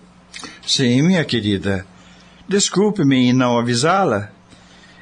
[0.66, 1.86] Sim, minha querida.
[2.48, 4.32] Desculpe-me em não avisá-la.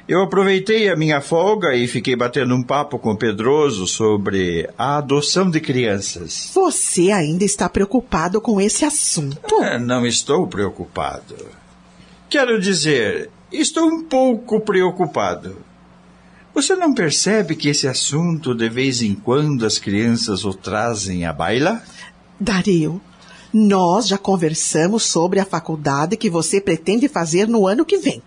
[0.08, 4.96] Eu aproveitei a minha folga e fiquei batendo um papo com o Pedroso sobre a
[4.96, 6.50] adoção de crianças.
[6.52, 9.62] Você ainda está preocupado com esse assunto?
[9.62, 11.36] É, não estou preocupado.
[12.28, 15.56] Quero dizer, estou um pouco preocupado.
[16.54, 21.32] Você não percebe que esse assunto, de vez em quando, as crianças o trazem à
[21.32, 21.82] baila?
[22.38, 23.00] Dario,
[23.52, 28.22] nós já conversamos sobre a faculdade que você pretende fazer no ano que vem.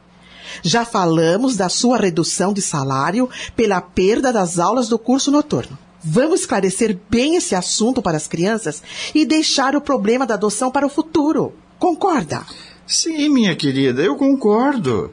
[0.62, 5.78] Já falamos da sua redução de salário pela perda das aulas do curso noturno.
[6.02, 8.84] Vamos esclarecer bem esse assunto para as crianças
[9.16, 11.54] e deixar o problema da adoção para o futuro.
[11.80, 12.46] Concorda?
[12.94, 15.12] Sim, minha querida, eu concordo.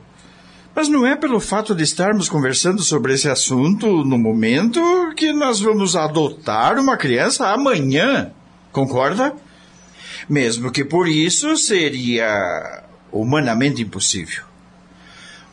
[0.76, 4.82] Mas não é pelo fato de estarmos conversando sobre esse assunto no momento
[5.16, 8.32] que nós vamos adotar uma criança amanhã.
[8.70, 9.34] Concorda?
[10.28, 14.44] Mesmo que por isso seria humanamente impossível.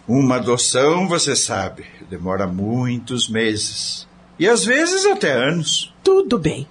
[0.05, 4.05] Uma adoção, você sabe, demora muitos meses.
[4.37, 5.95] E às vezes até anos.
[6.03, 6.67] Tudo bem.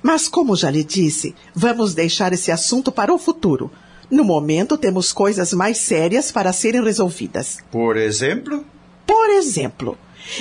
[0.00, 3.72] Mas, como já lhe disse, vamos deixar esse assunto para o futuro.
[4.10, 7.58] No momento, temos coisas mais sérias para serem resolvidas.
[7.70, 8.64] Por exemplo?
[9.06, 9.96] Por exemplo,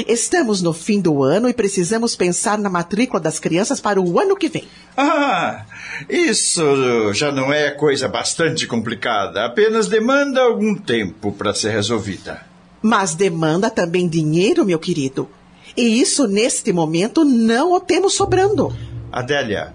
[0.08, 4.36] estamos no fim do ano e precisamos pensar na matrícula das crianças para o ano
[4.36, 4.68] que vem.
[4.98, 5.66] Ah,
[6.10, 9.46] isso já não é coisa bastante complicada.
[9.46, 12.42] Apenas demanda algum tempo para ser resolvida.
[12.82, 15.30] Mas demanda também dinheiro, meu querido.
[15.76, 18.76] E isso, neste momento, não o temos sobrando.
[19.12, 19.74] Adélia,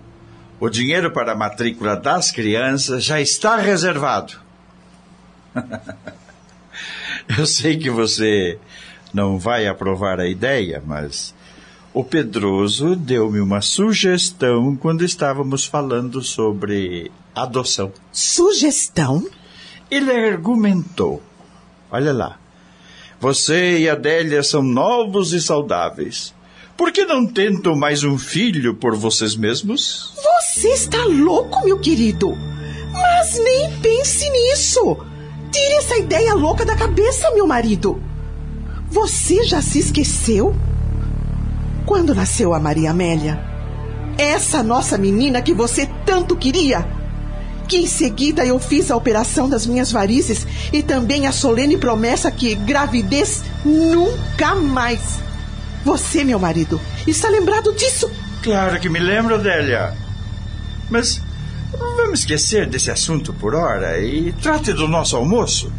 [0.60, 4.34] o dinheiro para a matrícula das crianças já está reservado.
[7.38, 8.58] Eu sei que você
[9.12, 11.34] não vai aprovar a ideia, mas
[11.92, 17.92] o Pedroso deu-me uma sugestão quando estávamos falando sobre adoção.
[18.12, 19.26] Sugestão?
[19.90, 21.22] Ele argumentou.
[21.90, 22.38] Olha lá.
[23.20, 26.34] Você e a Adélia são novos e saudáveis.
[26.76, 30.12] Por que não tentam mais um filho por vocês mesmos?
[30.16, 32.36] Você está louco, meu querido.
[32.92, 34.96] Mas nem pense nisso.
[35.52, 38.02] Tire essa ideia louca da cabeça, meu marido.
[38.90, 40.52] Você já se esqueceu?
[41.86, 43.40] Quando nasceu a Maria Amélia?
[44.18, 46.84] Essa nossa menina que você tanto queria?
[47.68, 52.32] Que em seguida eu fiz a operação das minhas varizes e também a solene promessa
[52.32, 55.22] que gravidez nunca mais.
[55.84, 58.10] Você, meu marido, está lembrado disso?
[58.42, 59.94] Claro que me lembro, Adélia.
[60.90, 61.20] Mas
[61.96, 65.70] vamos esquecer desse assunto por hora e trate do nosso almoço.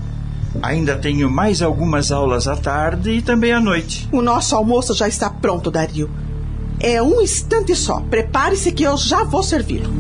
[0.62, 4.08] Ainda tenho mais algumas aulas à tarde e também à noite.
[4.12, 6.10] O nosso almoço já está pronto, Dario.
[6.80, 8.00] É um instante só.
[8.02, 9.92] Prepare-se que eu já vou servi-lo.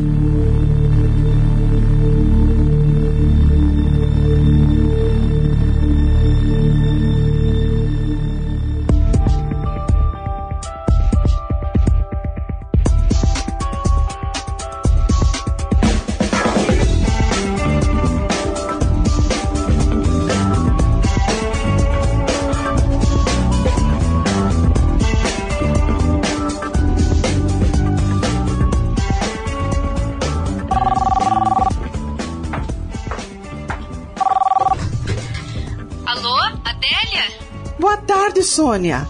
[38.65, 39.07] Sônia.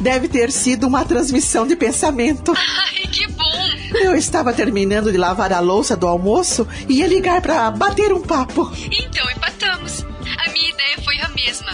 [0.00, 2.52] Deve ter sido uma transmissão de pensamento.
[2.54, 3.68] Ai, que bom!
[3.94, 8.20] Eu estava terminando de lavar a louça do almoço e ia ligar para bater um
[8.20, 8.70] papo.
[8.92, 10.04] Então empatamos.
[10.36, 11.70] A minha ideia foi a mesma.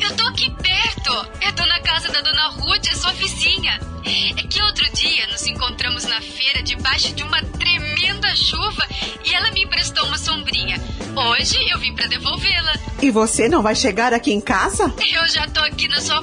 [0.00, 1.12] Eu tô aqui perto.
[1.42, 3.78] Eu tô na casa da dona Ruth, é sua vizinha.
[4.04, 8.86] É que outro dia nos encontramos na feira debaixo de uma tremenda chuva
[9.24, 10.80] e ela me emprestou uma sombrinha.
[11.14, 12.72] Hoje eu vim pra devolvê-la.
[13.02, 14.92] E você não vai chegar aqui em casa?
[14.98, 16.22] Eu já tô aqui na sua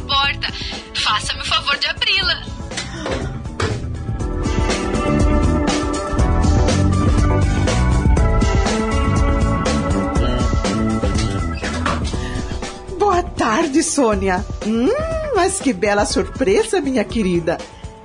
[13.79, 14.45] tarde, Sônia.
[14.65, 14.89] Hum,
[15.35, 17.57] mas que bela surpresa, minha querida.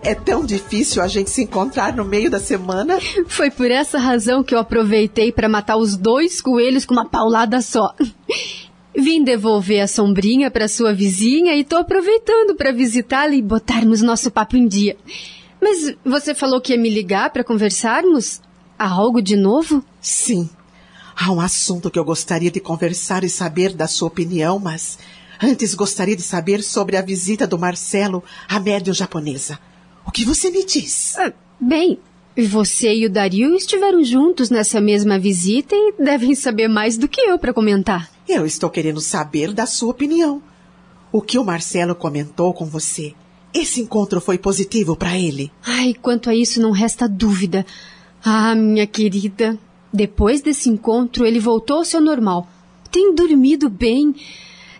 [0.02, 2.98] É tão difícil a gente se encontrar no meio da semana.
[3.26, 7.60] Foi por essa razão que eu aproveitei para matar os dois coelhos com uma paulada
[7.62, 7.94] só.
[8.96, 14.30] Vim devolver a sombrinha para sua vizinha e tô aproveitando para visitá-la e botarmos nosso
[14.30, 14.96] papo em dia.
[15.60, 18.40] Mas você falou que ia me ligar para conversarmos?
[18.78, 19.82] Há algo de novo?
[20.00, 20.48] Sim.
[21.16, 24.98] Há um assunto que eu gostaria de conversar e saber da sua opinião, mas
[25.42, 29.58] antes gostaria de saber sobre a visita do Marcelo à médium japonesa.
[30.06, 31.16] O que você me diz?
[31.16, 31.98] Ah, bem,
[32.36, 37.20] você e o Dario estiveram juntos nessa mesma visita e devem saber mais do que
[37.20, 38.10] eu para comentar.
[38.28, 40.42] Eu estou querendo saber da sua opinião.
[41.12, 43.14] O que o Marcelo comentou com você?
[43.54, 45.52] Esse encontro foi positivo para ele?
[45.64, 47.64] Ai, quanto a isso não resta dúvida.
[48.24, 49.56] Ah, minha querida,
[49.92, 52.48] depois desse encontro ele voltou ao seu normal.
[52.90, 54.12] Tem dormido bem.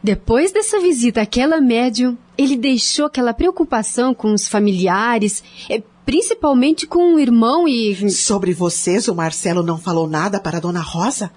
[0.05, 7.15] Depois dessa visita àquela médium, ele deixou aquela preocupação com os familiares, eh, principalmente com
[7.15, 8.11] o irmão e.
[8.11, 11.33] Sobre vocês, o Marcelo não falou nada para a dona Rosa?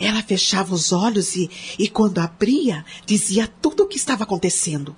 [0.00, 4.96] Ela fechava os olhos e, e quando abria, dizia tudo o que estava acontecendo.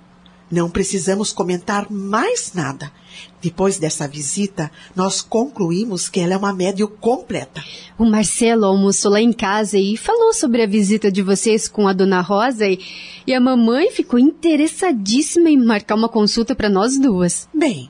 [0.51, 2.91] Não precisamos comentar mais nada.
[3.41, 7.63] Depois dessa visita, nós concluímos que ela é uma médium completa.
[7.97, 11.93] O Marcelo almoçou lá em casa e falou sobre a visita de vocês com a
[11.93, 12.79] dona Rosa e,
[13.25, 17.47] e a mamãe ficou interessadíssima em marcar uma consulta para nós duas.
[17.53, 17.89] Bem,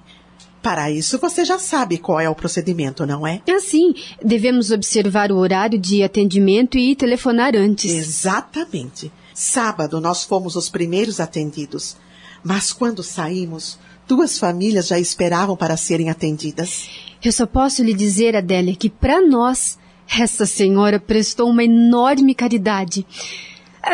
[0.61, 3.41] para isso você já sabe qual é o procedimento, não é?
[3.49, 3.93] Assim,
[4.23, 7.91] devemos observar o horário de atendimento e telefonar antes.
[7.91, 9.11] Exatamente.
[9.33, 11.97] Sábado nós fomos os primeiros atendidos.
[12.43, 13.77] Mas quando saímos,
[14.07, 16.89] duas famílias já esperavam para serem atendidas.
[17.23, 19.77] Eu só posso lhe dizer, Adélia, que para nós,
[20.19, 23.05] essa senhora prestou uma enorme caridade.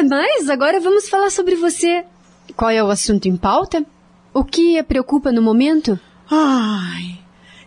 [0.09, 2.05] Mas agora vamos falar sobre você.
[2.55, 3.85] Qual é o assunto em pauta?
[4.33, 5.99] O que a preocupa no momento?
[6.29, 7.19] Ai,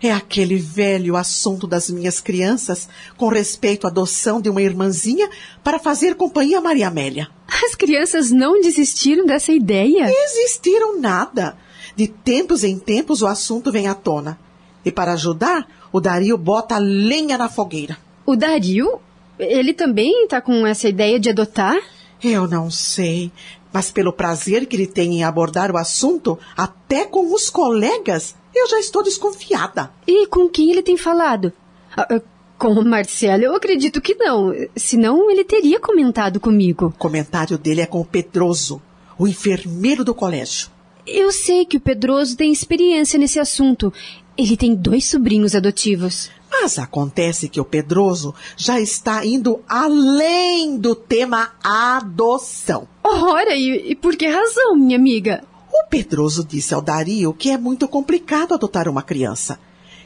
[0.03, 5.29] é aquele velho assunto das minhas crianças com respeito à adoção de uma irmãzinha
[5.63, 7.29] para fazer companhia a Maria Amélia.
[7.47, 10.07] As crianças não desistiram dessa ideia?
[10.07, 11.57] Desistiram nada.
[11.95, 14.39] De tempos em tempos o assunto vem à tona.
[14.85, 17.99] E para ajudar, o Dario bota lenha na fogueira.
[18.25, 19.01] O Dario?
[19.39, 21.77] Ele também está com essa ideia de adotar?
[22.23, 23.33] Eu não sei.
[23.73, 28.69] Mas pelo prazer que ele tem em abordar o assunto, até com os colegas, eu
[28.69, 29.91] já estou desconfiada.
[30.07, 31.53] E com quem ele tem falado?
[31.97, 32.21] Ah, ah,
[32.59, 34.53] com o Marcelo, eu acredito que não.
[34.77, 36.87] Senão ele teria comentado comigo.
[36.87, 38.83] O comentário dele é com o Pedroso,
[39.19, 40.69] o enfermeiro do colégio.
[41.07, 43.93] Eu sei que o Pedroso tem experiência nesse assunto.
[44.37, 46.31] Ele tem dois sobrinhos adotivos.
[46.51, 52.89] Mas acontece que o Pedroso já está indo além do tema adoção.
[53.03, 55.45] Ora, e, e por que razão, minha amiga?
[55.73, 59.59] O Pedroso disse ao Dario que é muito complicado adotar uma criança.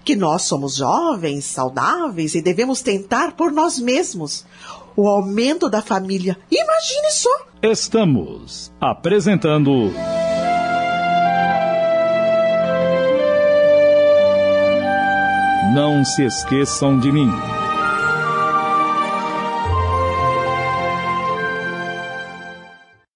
[0.05, 4.45] Que nós somos jovens, saudáveis e devemos tentar por nós mesmos.
[4.95, 6.39] O aumento da família.
[6.51, 7.31] Imagine só!
[7.63, 9.91] Estamos apresentando.
[15.75, 17.29] Não se esqueçam de mim.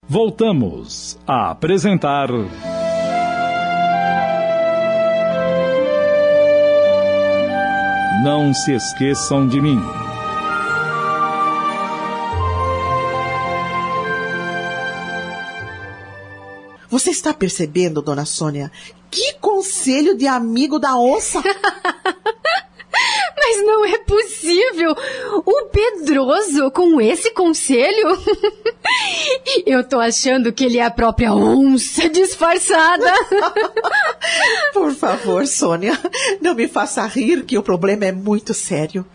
[0.09, 2.29] Voltamos a apresentar.
[8.25, 10.08] Não se esqueçam de mim.
[16.99, 18.73] Você está percebendo, dona Sônia?
[19.09, 21.41] Que conselho de amigo da onça!
[23.39, 24.97] Mas não é possível!
[25.47, 28.19] O Pedroso com esse conselho?
[29.65, 33.13] Eu tô achando que ele é a própria onça disfarçada.
[34.75, 35.97] Por favor, Sônia,
[36.41, 39.07] não me faça rir que o problema é muito sério.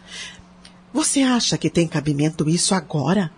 [0.93, 3.29] Você acha que tem cabimento isso agora?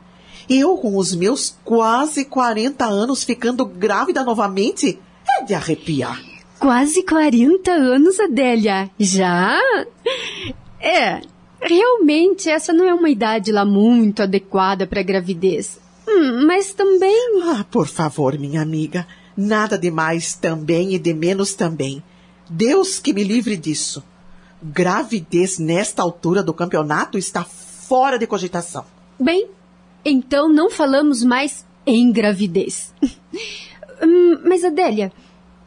[0.49, 4.99] Eu, com os meus quase 40 anos, ficando grávida novamente?
[5.39, 6.21] É de arrepiar.
[6.59, 8.89] Quase 40 anos, Adélia.
[8.99, 9.59] Já?
[10.79, 11.21] É,
[11.59, 15.79] realmente essa não é uma idade lá muito adequada para gravidez.
[16.07, 17.41] Hum, mas também.
[17.43, 19.07] Ah, por favor, minha amiga.
[19.35, 22.03] Nada de mais também e de menos também.
[22.49, 24.03] Deus que me livre disso.
[24.61, 28.85] Gravidez nesta altura do campeonato está fora de cogitação.
[29.19, 29.47] Bem,
[30.05, 32.93] então não falamos mais em gravidez.
[34.01, 35.11] hum, mas, Adélia,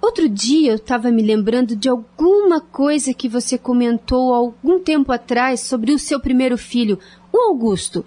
[0.00, 5.60] outro dia eu estava me lembrando de alguma coisa que você comentou algum tempo atrás
[5.60, 7.00] sobre o seu primeiro filho,
[7.32, 8.04] o Augusto.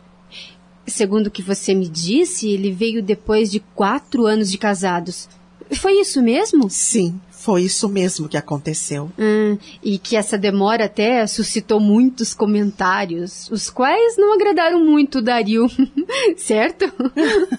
[0.87, 5.29] Segundo o que você me disse, ele veio depois de quatro anos de casados.
[5.73, 6.69] Foi isso mesmo?
[6.69, 9.11] Sim, foi isso mesmo que aconteceu.
[9.17, 15.21] Hum, e que essa demora até suscitou muitos comentários, os quais não agradaram muito o
[15.23, 15.65] Dario,
[16.37, 16.85] certo?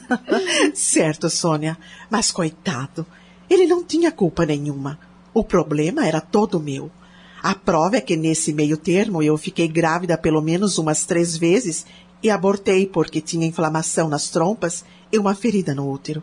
[0.73, 1.77] certo, Sônia.
[2.09, 3.05] Mas coitado,
[3.51, 5.01] ele não tinha culpa nenhuma.
[5.35, 6.89] O problema era todo meu.
[7.43, 11.85] A prova é que nesse meio termo eu fiquei grávida pelo menos umas três vezes
[12.23, 16.23] e abortei porque tinha inflamação nas trompas e uma ferida no útero.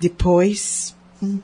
[0.00, 1.38] Depois, hum,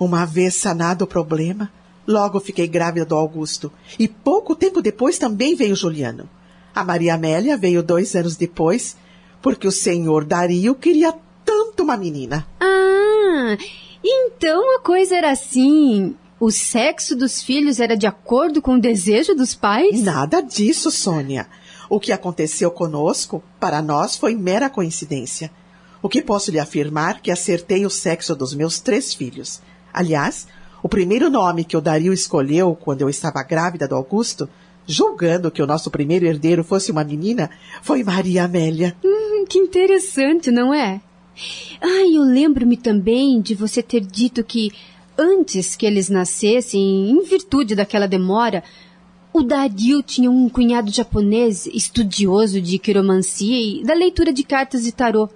[0.00, 1.70] uma vez sanado o problema,
[2.10, 3.72] Logo fiquei grávida do Augusto.
[3.96, 6.28] E pouco tempo depois também veio Juliano.
[6.74, 8.96] A Maria Amélia veio dois anos depois,
[9.40, 11.14] porque o senhor Dario queria
[11.44, 12.46] tanto uma menina.
[12.60, 13.56] Ah,
[14.02, 16.16] então a coisa era assim.
[16.40, 20.02] O sexo dos filhos era de acordo com o desejo dos pais?
[20.02, 21.46] Nada disso, Sônia.
[21.88, 25.50] O que aconteceu conosco, para nós, foi mera coincidência.
[26.02, 29.60] O que posso lhe afirmar que acertei o sexo dos meus três filhos.
[29.92, 30.46] Aliás,
[30.82, 34.48] o primeiro nome que o Dario escolheu quando eu estava grávida do Augusto,
[34.86, 37.50] julgando que o nosso primeiro herdeiro fosse uma menina,
[37.82, 38.96] foi Maria Amélia.
[39.04, 41.00] Hum, que interessante, não é?
[41.80, 44.72] Ah, eu lembro-me também de você ter dito que
[45.16, 48.64] antes que eles nascessem, em virtude daquela demora,
[49.32, 54.92] o Dario tinha um cunhado japonês estudioso de quiromancia e da leitura de cartas de
[54.92, 55.28] tarô.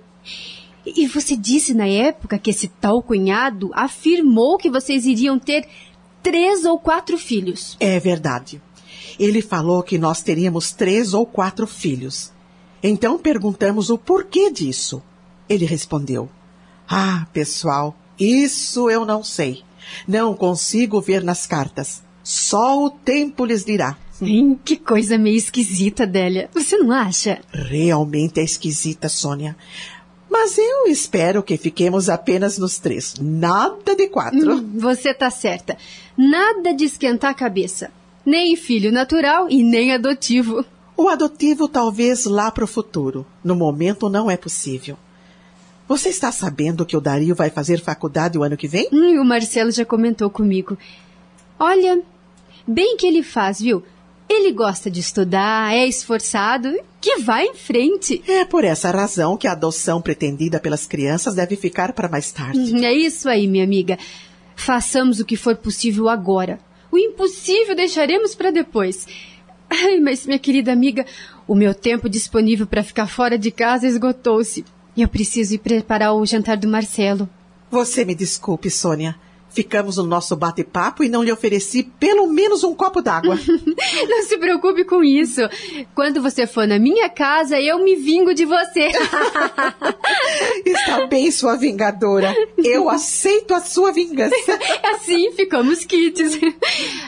[0.86, 5.66] E você disse na época que esse tal cunhado afirmou que vocês iriam ter
[6.22, 7.76] três ou quatro filhos.
[7.80, 8.60] É verdade.
[9.18, 12.32] Ele falou que nós teríamos três ou quatro filhos.
[12.82, 15.02] Então perguntamos o porquê disso.
[15.48, 16.28] Ele respondeu:
[16.88, 19.62] Ah, pessoal, isso eu não sei.
[20.06, 22.02] Não consigo ver nas cartas.
[22.22, 23.96] Só o tempo lhes dirá.
[24.22, 26.48] Hum, que coisa meio esquisita, Délia.
[26.54, 27.40] Você não acha?
[27.52, 29.56] Realmente é esquisita, Sônia.
[30.36, 33.14] Mas eu espero que fiquemos apenas nos três.
[33.20, 34.56] Nada de quatro.
[34.56, 35.78] Hum, você tá certa.
[36.18, 37.92] Nada de esquentar a cabeça.
[38.26, 40.64] Nem filho natural e nem adotivo.
[40.96, 43.24] O adotivo talvez lá para o futuro.
[43.44, 44.96] No momento não é possível.
[45.86, 48.88] Você está sabendo que o Dario vai fazer faculdade o ano que vem?
[48.92, 50.76] Hum, o Marcelo já comentou comigo.
[51.60, 52.02] Olha,
[52.66, 53.84] bem que ele faz, viu?
[54.28, 58.22] Ele gosta de estudar, é esforçado, que vai em frente.
[58.26, 62.84] É por essa razão que a adoção pretendida pelas crianças deve ficar para mais tarde.
[62.84, 63.98] É isso aí, minha amiga.
[64.56, 66.58] Façamos o que for possível agora.
[66.90, 69.06] O impossível deixaremos para depois.
[69.68, 71.04] Ai, mas minha querida amiga,
[71.46, 74.64] o meu tempo disponível para ficar fora de casa esgotou-se.
[74.96, 77.28] Eu preciso ir preparar o jantar do Marcelo.
[77.70, 79.16] Você me desculpe, Sônia.
[79.54, 83.38] Ficamos no nosso bate-papo e não lhe ofereci pelo menos um copo d'água.
[84.08, 85.42] não se preocupe com isso.
[85.94, 88.88] Quando você for na minha casa, eu me vingo de você.
[90.66, 92.34] Está bem, sua vingadora.
[92.58, 94.34] Eu aceito a sua vingança.
[94.92, 96.36] assim ficamos kits.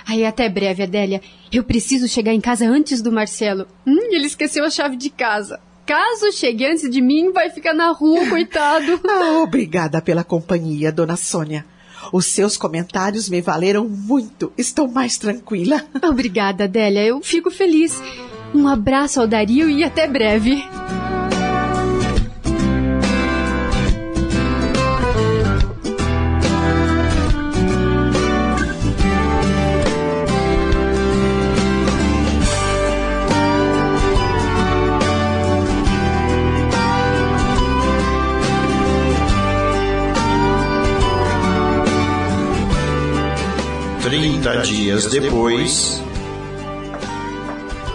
[0.06, 1.20] Aí até breve, Adélia.
[1.52, 3.66] Eu preciso chegar em casa antes do Marcelo.
[3.84, 5.60] Hum, ele esqueceu a chave de casa.
[5.84, 9.00] Caso chegue antes de mim, vai ficar na rua, coitado.
[9.08, 11.64] ah, obrigada pela companhia, dona Sônia.
[12.12, 14.52] Os seus comentários me valeram muito.
[14.56, 15.84] Estou mais tranquila.
[16.02, 17.04] Obrigada, Adélia.
[17.04, 18.00] Eu fico feliz.
[18.54, 20.62] Um abraço ao Dario e até breve.
[44.26, 46.02] Trinta dias depois.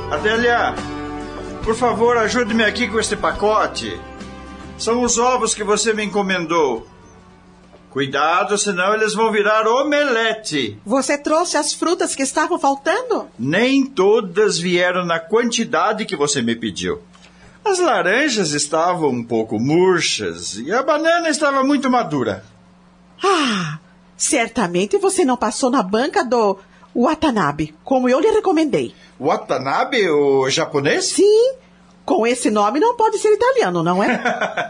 [0.09, 0.73] Adélia,
[1.61, 3.99] por favor, ajude-me aqui com este pacote.
[4.77, 6.87] São os ovos que você me encomendou.
[7.89, 10.79] Cuidado, senão eles vão virar omelete.
[10.85, 13.27] Você trouxe as frutas que estavam faltando?
[13.37, 17.01] Nem todas vieram na quantidade que você me pediu.
[17.65, 22.45] As laranjas estavam um pouco murchas e a banana estava muito madura.
[23.21, 23.79] Ah,
[24.21, 26.59] certamente você não passou na banca do
[26.95, 28.93] Watanabe, como eu lhe recomendei.
[29.19, 31.05] Watanabe, o japonês?
[31.05, 31.55] Sim.
[32.05, 34.21] Com esse nome não pode ser italiano, não é?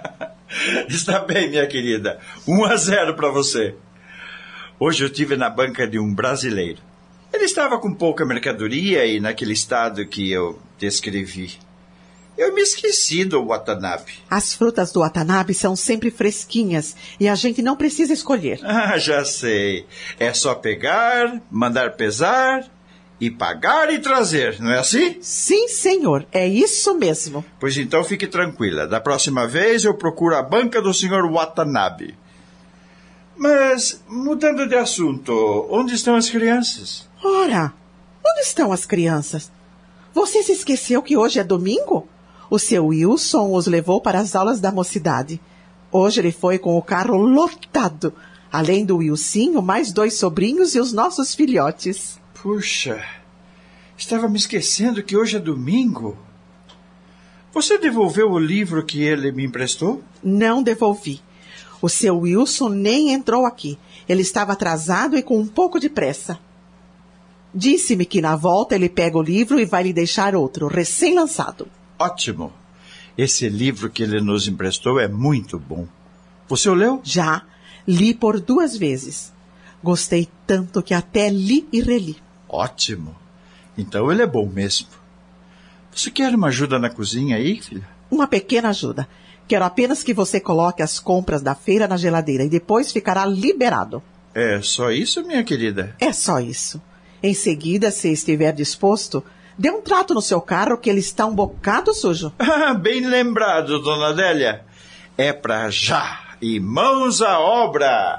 [0.88, 2.19] Está bem, minha querida.
[2.48, 3.76] 1 a 0 para você.
[4.80, 6.80] Hoje eu tive na banca de um brasileiro.
[7.34, 11.60] Ele estava com pouca mercadoria e naquele estado que eu descrevi.
[12.41, 14.13] Eu me esqueci do Watanabe.
[14.27, 18.59] As frutas do Watanabe são sempre fresquinhas e a gente não precisa escolher.
[18.65, 19.85] Ah, já sei.
[20.19, 22.65] É só pegar, mandar pesar
[23.19, 25.18] e pagar e trazer, não é assim?
[25.22, 26.26] Sim, senhor.
[26.31, 27.45] É isso mesmo.
[27.59, 28.88] Pois então fique tranquila.
[28.88, 32.18] Da próxima vez eu procuro a banca do senhor Watanabe.
[33.38, 37.07] Mas, mudando de assunto, onde estão as crianças?
[37.23, 37.72] Ora,
[38.26, 39.51] onde estão as crianças?
[40.11, 42.07] Você se esqueceu que hoje é domingo?
[42.52, 45.40] O seu Wilson os levou para as aulas da mocidade.
[45.90, 48.14] Hoje ele foi com o carro lotado.
[48.52, 52.19] Além do Wilsinho, mais dois sobrinhos e os nossos filhotes.
[52.34, 53.02] Puxa,
[53.98, 56.18] estava me esquecendo que hoje é domingo.
[57.53, 60.03] Você devolveu o livro que ele me emprestou?
[60.22, 61.22] Não devolvi.
[61.82, 63.80] O seu Wilson nem entrou aqui.
[64.10, 66.38] Ele estava atrasado e com um pouco de pressa.
[67.56, 71.65] Disse-me que na volta ele pega o livro e vai lhe deixar outro, recém-lançado.
[72.02, 72.52] Ótimo.
[73.15, 75.88] Esse livro que ele nos emprestou é muito bom.
[76.48, 76.99] Você o leu?
[77.03, 77.44] Já.
[77.88, 79.32] Li por duas vezes.
[79.84, 82.18] Gostei tanto que até li e reli.
[82.49, 83.15] Ótimo.
[83.78, 84.88] Então ele é bom mesmo.
[85.94, 87.88] Você quer uma ajuda na cozinha aí, filha?
[88.10, 89.07] Uma pequena ajuda.
[89.48, 94.02] Quero apenas que você coloque as compras da feira na geladeira e depois ficará liberado.
[94.34, 95.95] É só isso, minha querida?
[95.99, 96.82] É só isso.
[97.22, 99.23] Em seguida, se estiver disposto,
[99.61, 102.33] dê um trato no seu carro que ele está um bocado sujo.
[102.81, 104.65] Bem lembrado, dona Adélia.
[105.15, 106.19] É pra já.
[106.41, 108.17] E mãos à obra.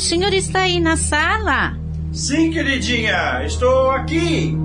[0.00, 1.76] O senhor está aí na sala?
[2.10, 4.56] Sim, queridinha, estou aqui.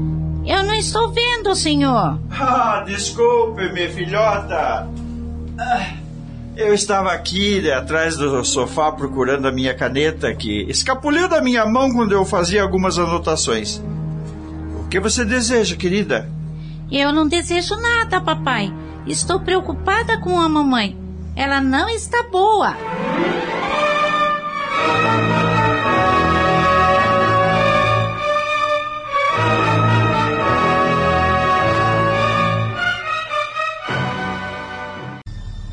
[0.45, 2.17] Eu não estou vendo o senhor.
[2.31, 4.87] Ah, desculpe, minha filhota.
[5.59, 5.93] Ah,
[6.55, 11.91] eu estava aqui atrás do sofá procurando a minha caneta que escapuliu da minha mão
[11.91, 13.83] quando eu fazia algumas anotações.
[14.79, 16.29] O que você deseja, querida?
[16.89, 18.73] Eu não desejo nada, papai.
[19.05, 20.97] Estou preocupada com a mamãe.
[21.35, 22.73] Ela não está boa.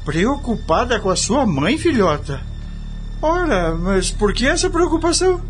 [0.05, 2.41] Preocupada com a sua mãe, filhota?
[3.23, 5.41] Ora, mas por que essa preocupação?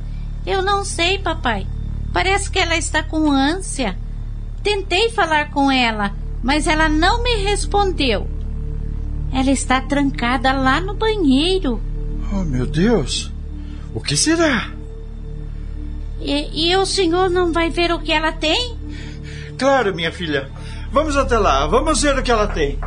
[0.47, 1.67] Eu não sei, papai.
[2.13, 3.97] Parece que ela está com ânsia.
[4.63, 6.13] Tentei falar com ela,
[6.43, 8.29] mas ela não me respondeu.
[9.33, 11.81] Ela está trancada lá no banheiro.
[12.33, 13.33] Oh, meu Deus!
[13.95, 14.71] O que será?
[16.21, 18.77] E, e o senhor não vai ver o que ela tem?
[19.59, 20.51] Claro, minha filha.
[20.91, 22.79] Vamos até lá, vamos ver o que ela tem.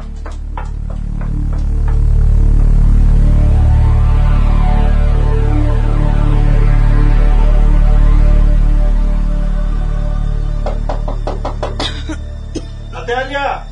[12.94, 13.68] Adélia!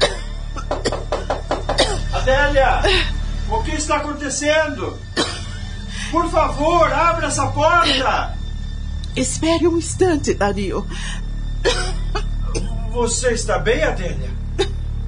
[2.14, 2.81] Adélia!
[3.49, 4.97] O que está acontecendo?
[6.14, 8.38] Por favor, abra essa porta!
[9.15, 10.85] Espere um instante, Dario.
[12.91, 14.30] Você está bem, Adélia?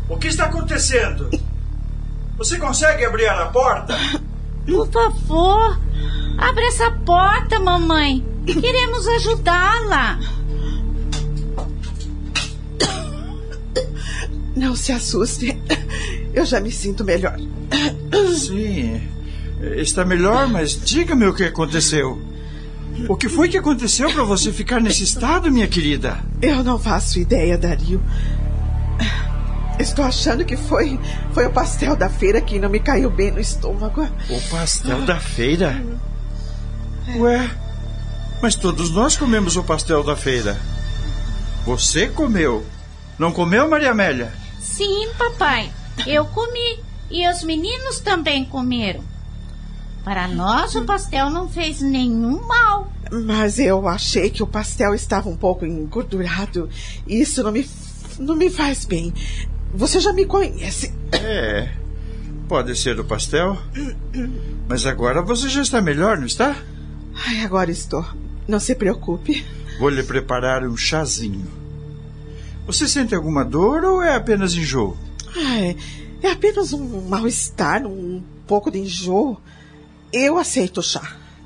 [0.10, 1.30] O que está acontecendo?
[2.40, 3.95] Você consegue abrir a porta?
[4.65, 5.80] Por favor,
[6.40, 8.26] abra essa porta, mamãe.
[8.48, 10.19] Queremos ajudá-la.
[14.56, 15.56] Não se assuste.
[16.34, 17.38] Eu já me sinto melhor.
[18.36, 19.15] Sim,
[19.77, 22.22] está melhor, mas diga-me o que aconteceu.
[23.10, 26.19] O que foi que aconteceu para você ficar nesse estado, minha querida?
[26.41, 28.02] Eu não faço ideia, Dario.
[29.77, 30.98] Estou achando que foi
[31.34, 34.07] foi o pastel da feira que não me caiu bem no estômago.
[34.30, 35.84] O pastel da feira?
[37.18, 37.49] Ué,
[38.41, 40.57] mas todos nós comemos o pastel da feira.
[41.65, 42.65] Você comeu?
[43.19, 44.32] Não comeu, Maria Amélia?
[44.61, 45.72] Sim, papai.
[46.06, 46.80] Eu comi.
[47.10, 49.03] E os meninos também comeram.
[50.06, 52.94] Para nós, o pastel não fez nenhum mal.
[53.11, 56.69] Mas eu achei que o pastel estava um pouco engordurado.
[57.07, 57.68] Isso não me,
[58.19, 59.11] não me faz bem.
[59.73, 60.94] Você já me conhece.
[61.11, 61.72] É,
[62.48, 63.57] pode ser o pastel.
[64.69, 66.56] Mas agora você já está melhor, não está?
[67.26, 68.06] Ai, agora estou.
[68.48, 69.44] Não se preocupe.
[69.80, 71.48] Vou lhe preparar um chazinho.
[72.68, 74.95] Você sente alguma dor ou é apenas enjoo?
[75.36, 75.76] Ai,
[76.22, 79.41] é apenas um mal-estar, um pouco de enjoo.
[80.18, 81.02] Eu aceito o chá.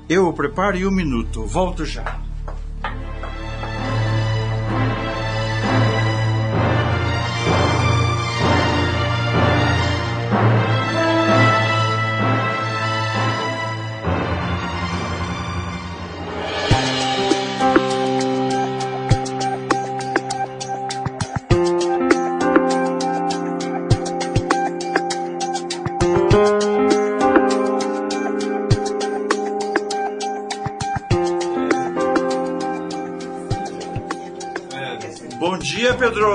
[0.08, 1.44] Eu preparo em um minuto.
[1.44, 2.20] Volto já.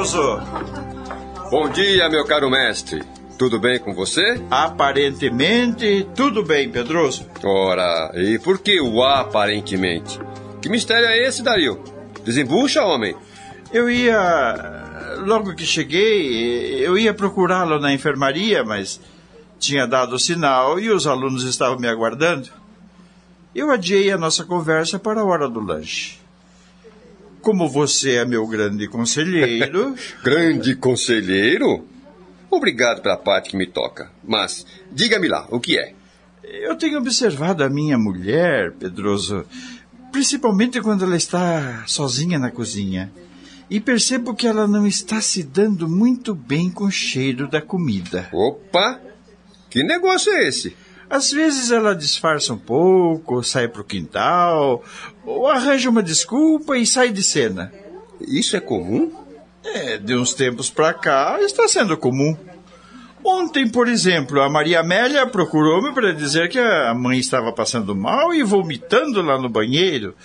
[0.05, 0.39] Pedroso.
[1.49, 3.01] Bom dia, meu caro mestre.
[3.39, 4.39] Tudo bem com você?
[4.51, 7.25] Aparentemente, tudo bem, Pedroso.
[7.43, 10.19] Ora, e por que o aparentemente?
[10.61, 11.83] Que mistério é esse, Dario?
[12.23, 13.15] Desembucha, homem.
[13.73, 14.83] Eu ia.
[15.25, 19.01] Logo que cheguei, eu ia procurá-lo na enfermaria, mas
[19.57, 22.49] tinha dado o sinal e os alunos estavam me aguardando.
[23.55, 26.24] Eu adiei a nossa conversa para a hora do lanche.
[27.45, 29.93] Como você é meu grande conselheiro.
[30.25, 31.87] grande conselheiro?
[32.49, 34.09] Obrigado pela parte que me toca.
[34.27, 35.93] Mas diga-me lá, o que é?
[36.43, 39.45] Eu tenho observado a minha mulher, Pedroso,
[40.11, 43.13] principalmente quando ela está sozinha na cozinha.
[43.69, 48.27] E percebo que ela não está se dando muito bem com o cheiro da comida.
[48.33, 48.99] Opa!
[49.69, 50.75] Que negócio é esse?
[51.09, 54.83] Às vezes ela disfarça um pouco, sai para o quintal,
[55.25, 57.71] ou arranja uma desculpa e sai de cena.
[58.19, 59.11] Isso é comum?
[59.63, 62.35] É, de uns tempos para cá está sendo comum.
[63.27, 68.31] Ontem, por exemplo, a Maria Amélia procurou-me para dizer que a mãe estava passando mal
[68.35, 70.15] e vomitando lá no banheiro.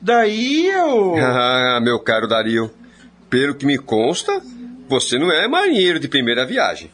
[0.00, 1.14] Daí eu.
[1.22, 2.68] Ah, meu caro Dario,
[3.30, 4.42] pelo que me consta,
[4.88, 6.90] você não é marinheiro de primeira viagem.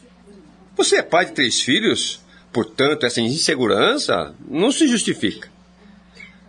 [0.77, 2.21] Você é pai de três filhos,
[2.55, 5.49] portanto, essa insegurança não se justifica.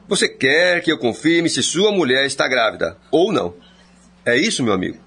[0.06, 3.56] Você quer que eu confirme se sua mulher está grávida ou não.
[4.24, 4.98] É isso, meu amigo?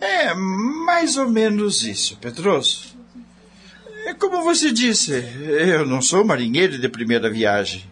[0.00, 2.96] É, mais ou menos isso, Pedroso.
[4.06, 7.84] É como você disse, eu não sou marinheiro de primeira viagem.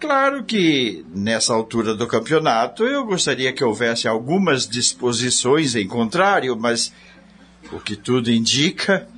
[0.00, 6.92] Claro que, nessa altura do campeonato, eu gostaria que houvesse algumas disposições em contrário, mas
[7.70, 9.08] o que tudo indica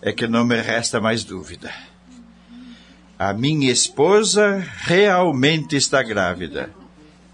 [0.00, 1.72] é que não me resta mais dúvida.
[3.18, 6.70] A minha esposa realmente está grávida.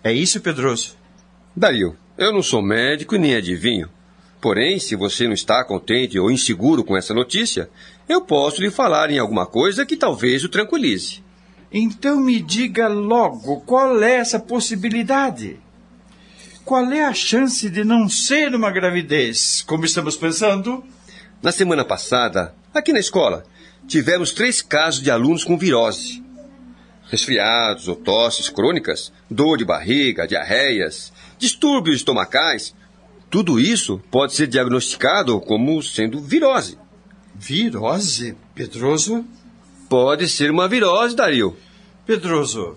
[0.02, 0.96] É isso, Pedroso?
[1.54, 3.88] Dario, eu não sou médico e nem adivinho.
[4.40, 7.68] Porém, se você não está contente ou inseguro com essa notícia,
[8.08, 11.22] eu posso lhe falar em alguma coisa que talvez o tranquilize.
[11.72, 15.58] Então me diga logo qual é essa possibilidade.
[16.64, 20.84] Qual é a chance de não ser uma gravidez, como estamos pensando?
[21.44, 23.44] Na semana passada, aqui na escola,
[23.86, 26.24] tivemos três casos de alunos com virose.
[27.10, 32.74] Resfriados ou tosses crônicas, dor de barriga, diarreias, distúrbios estomacais.
[33.28, 36.78] Tudo isso pode ser diagnosticado como sendo virose.
[37.34, 39.22] Virose, Pedroso?
[39.86, 41.54] Pode ser uma virose, Dario.
[42.06, 42.74] Pedroso,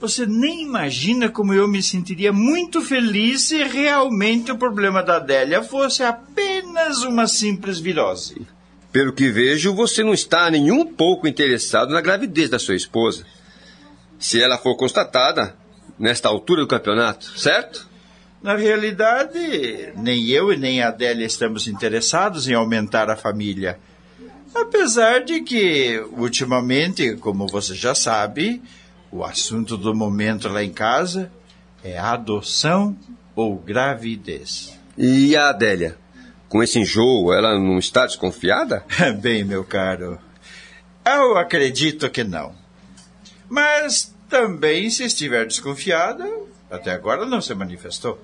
[0.00, 5.62] você nem imagina como eu me sentiria muito feliz se realmente o problema da Adélia
[5.62, 8.46] fosse apenas uma simples virose.
[8.90, 13.26] Pelo que vejo, você não está nem um pouco interessado na gravidez da sua esposa.
[14.18, 15.54] Se ela for constatada
[15.98, 17.86] nesta altura do campeonato, certo?
[18.42, 23.78] Na realidade, nem eu e nem a Adélia estamos interessados em aumentar a família.
[24.54, 28.62] Apesar de que, ultimamente, como você já sabe,
[29.10, 31.30] o assunto do momento lá em casa
[31.82, 32.96] é adoção
[33.34, 34.78] ou gravidez.
[34.96, 35.96] E a Adélia?
[36.48, 38.84] Com esse enjoo, ela não está desconfiada?
[39.20, 40.18] Bem, meu caro,
[41.04, 42.54] eu acredito que não.
[43.48, 46.28] Mas também, se estiver desconfiada,
[46.70, 48.20] até agora não se manifestou.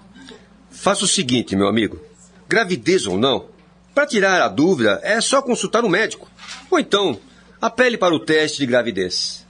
[0.71, 2.01] Faça o seguinte, meu amigo.
[2.49, 3.47] Gravidez ou não,
[3.95, 6.29] para tirar a dúvida, é só consultar o um médico.
[6.71, 7.19] Ou então,
[7.61, 9.46] apele para o teste de gravidez.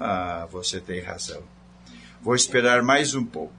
[0.00, 1.42] Ah, você tem razão.
[2.20, 3.54] Vou esperar mais um pouco.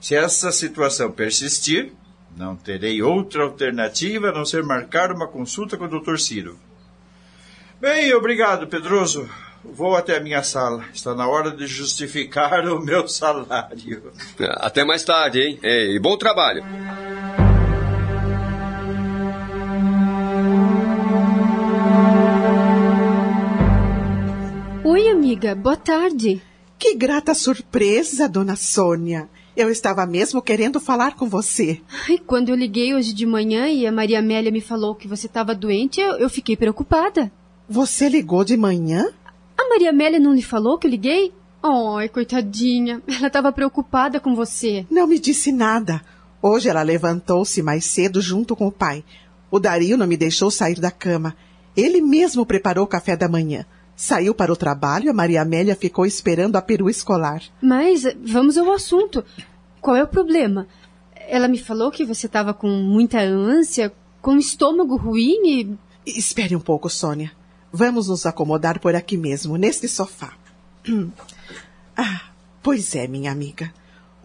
[0.00, 1.92] Se essa situação persistir,
[2.36, 6.18] não terei outra alternativa a não ser marcar uma consulta com o Dr.
[6.18, 6.58] Ciro.
[7.80, 9.28] Bem, obrigado, Pedroso.
[9.64, 10.84] Vou até a minha sala.
[10.94, 14.12] Está na hora de justificar o meu salário.
[14.56, 15.60] Até mais tarde, hein?
[15.62, 16.64] E bom trabalho.
[24.90, 25.54] Oi, amiga.
[25.54, 26.40] Boa tarde.
[26.78, 29.28] Que grata surpresa, dona Sônia.
[29.54, 31.82] Eu estava mesmo querendo falar com você.
[32.08, 35.26] Ai, quando eu liguei hoje de manhã e a Maria Amélia me falou que você
[35.26, 37.30] estava doente, eu, eu fiquei preocupada.
[37.68, 39.12] Você ligou de manhã?
[39.58, 41.34] A Maria Amélia não lhe falou que eu liguei?
[41.62, 43.02] Ai, coitadinha.
[43.06, 44.86] Ela estava preocupada com você.
[44.90, 46.00] Não me disse nada.
[46.40, 49.04] Hoje ela levantou-se mais cedo junto com o pai.
[49.50, 51.36] O Dario não me deixou sair da cama.
[51.76, 53.66] Ele mesmo preparou o café da manhã.
[54.00, 57.42] Saiu para o trabalho e a Maria Amélia ficou esperando a perua escolar.
[57.60, 59.24] Mas vamos ao assunto.
[59.80, 60.68] Qual é o problema?
[61.16, 63.92] Ela me falou que você estava com muita ânsia,
[64.22, 65.76] com o estômago ruim e.
[66.06, 67.32] Espere um pouco, Sônia.
[67.72, 70.32] Vamos nos acomodar por aqui mesmo, neste sofá.
[72.00, 72.30] Ah,
[72.62, 73.74] pois é, minha amiga.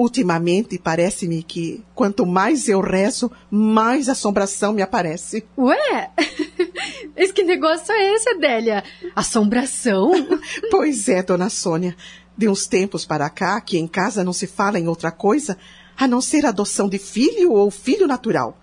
[0.04, 5.46] Ultimamente parece-me que quanto mais eu rezo, mais assombração me aparece.
[5.58, 6.12] Ué?
[7.18, 8.84] Mas que negócio é esse, Adélia?
[9.16, 10.12] Assombração?
[10.70, 11.96] pois é, dona Sônia.
[12.38, 15.58] De uns tempos para cá, que em casa não se fala em outra coisa,
[15.96, 18.60] a não ser adoção de filho ou filho natural.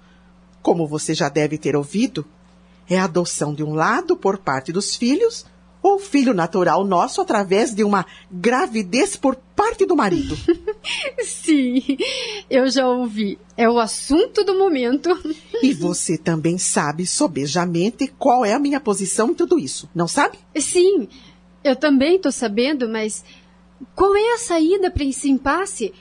[0.60, 2.26] Como você já deve ter ouvido,
[2.86, 5.46] É a adoção de um lado por parte dos filhos
[5.82, 10.36] ou filho natural nosso através de uma gravidez por parte do marido.
[11.24, 11.82] Sim,
[12.48, 13.38] eu já ouvi.
[13.56, 15.10] É o assunto do momento.
[15.62, 20.38] E você também sabe sobejamente qual é a minha posição em tudo isso, não sabe?
[20.56, 21.08] Sim,
[21.62, 23.24] eu também estou sabendo, mas
[23.94, 25.92] qual é a saída para esse impasse?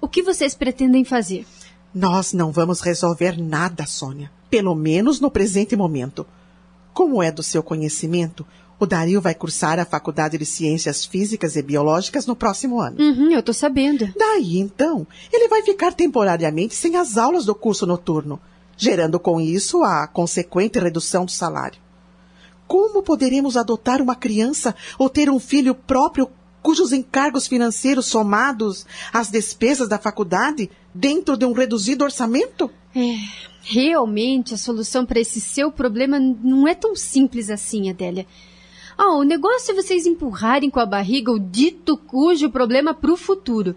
[0.00, 1.46] O que vocês pretendem fazer?
[1.94, 4.30] Nós não vamos resolver nada, Sônia.
[4.50, 6.26] Pelo menos no presente momento.
[6.92, 8.46] Como é do seu conhecimento,
[8.78, 13.00] o Dario vai cursar a Faculdade de Ciências Físicas e Biológicas no próximo ano.
[13.00, 14.12] Uhum, eu tô sabendo.
[14.16, 18.38] Daí, então, ele vai ficar temporariamente sem as aulas do curso noturno,
[18.76, 21.80] gerando com isso a consequente redução do salário.
[22.66, 26.28] Como poderemos adotar uma criança ou ter um filho próprio
[26.60, 32.68] cujos encargos financeiros somados às despesas da faculdade dentro de um reduzido orçamento?
[32.94, 33.14] É,
[33.62, 38.26] realmente a solução para esse seu problema não é tão simples assim, Adélia.
[38.96, 43.16] Ah, o negócio é vocês empurrarem com a barriga o dito cujo problema para o
[43.16, 43.76] futuro.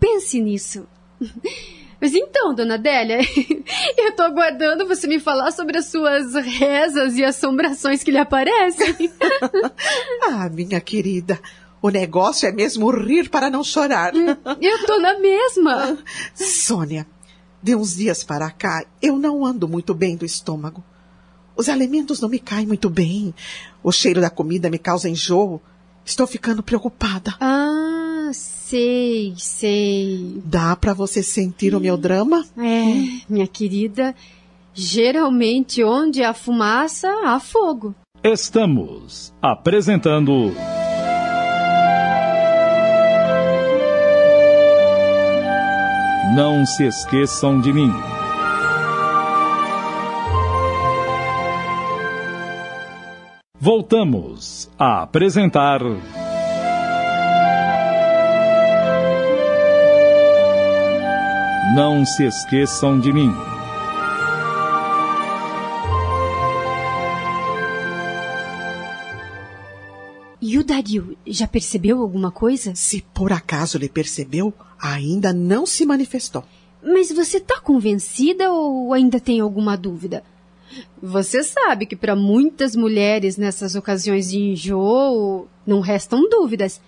[0.00, 0.86] Pense nisso.
[2.02, 3.20] Mas então, dona Adélia,
[3.96, 9.08] eu tô aguardando você me falar sobre as suas rezas e assombrações que lhe aparecem.
[10.28, 11.38] ah, minha querida,
[11.80, 14.12] o negócio é mesmo rir para não chorar.
[14.16, 15.96] Eu tô na mesma.
[16.34, 17.06] Sônia,
[17.62, 20.82] de uns dias para cá, eu não ando muito bem do estômago.
[21.56, 23.34] Os alimentos não me caem muito bem.
[23.82, 25.60] O cheiro da comida me causa enjoo.
[26.04, 27.34] Estou ficando preocupada.
[27.40, 30.42] Ah, sei, sei.
[30.44, 32.44] Dá para você sentir o meu drama?
[32.56, 34.14] É, minha querida.
[34.74, 37.94] Geralmente, onde há fumaça, há fogo.
[38.24, 40.52] Estamos apresentando.
[46.34, 47.92] Não se esqueçam de mim.
[53.64, 55.80] Voltamos a apresentar.
[61.72, 63.30] Não se esqueçam de mim.
[70.40, 72.74] E o Dario já percebeu alguma coisa?
[72.74, 76.42] Se por acaso ele percebeu, ainda não se manifestou.
[76.82, 80.24] Mas você está convencida ou ainda tem alguma dúvida?
[81.02, 86.80] Você sabe que para muitas mulheres nessas ocasiões de enjoo não restam dúvidas.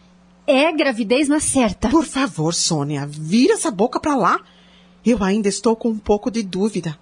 [0.47, 1.89] É gravidez na certa.
[1.89, 4.41] Por favor, Sônia, vira essa boca para lá.
[5.05, 6.99] Eu ainda estou com um pouco de dúvida.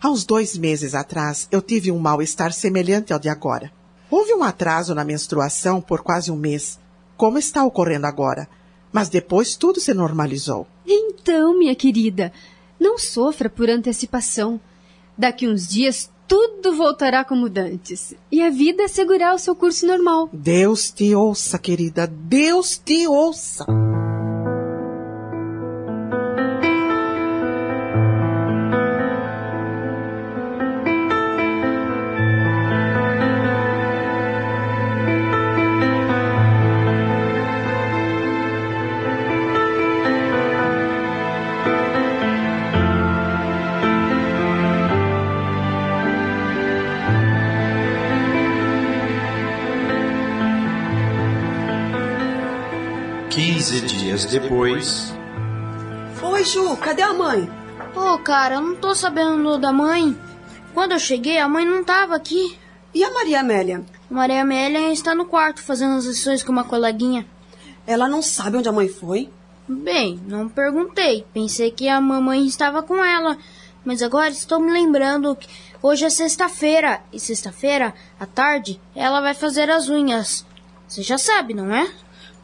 [0.00, 3.70] Há uns dois meses atrás, eu tive um mal-estar semelhante ao de agora.
[4.10, 6.78] Houve um atraso na menstruação por quase um mês,
[7.16, 8.48] como está ocorrendo agora.
[8.92, 10.66] Mas depois tudo se normalizou.
[10.86, 12.32] Então, minha querida,
[12.78, 14.60] não sofra por antecipação.
[15.16, 18.14] Daqui uns dias tudo voltará como dantes.
[18.30, 20.30] E a vida seguirá o seu curso normal.
[20.32, 22.06] Deus te ouça, querida.
[22.06, 23.66] Deus te ouça.
[54.32, 55.12] Depois.
[56.22, 57.48] Oi, Ju, cadê a mãe?
[57.94, 60.16] Ô, oh, cara, eu não tô sabendo da mãe.
[60.72, 62.58] Quando eu cheguei, a mãe não tava aqui.
[62.94, 63.84] E a Maria Amélia?
[64.08, 67.26] Maria Amélia está no quarto fazendo as lições com uma coleguinha.
[67.86, 69.28] Ela não sabe onde a mãe foi?
[69.68, 71.26] Bem, não perguntei.
[71.34, 73.36] Pensei que a mamãe estava com ela.
[73.84, 75.46] Mas agora estou me lembrando que
[75.82, 77.02] hoje é sexta-feira.
[77.12, 80.46] E sexta-feira, à tarde, ela vai fazer as unhas.
[80.88, 81.90] Você já sabe, não é?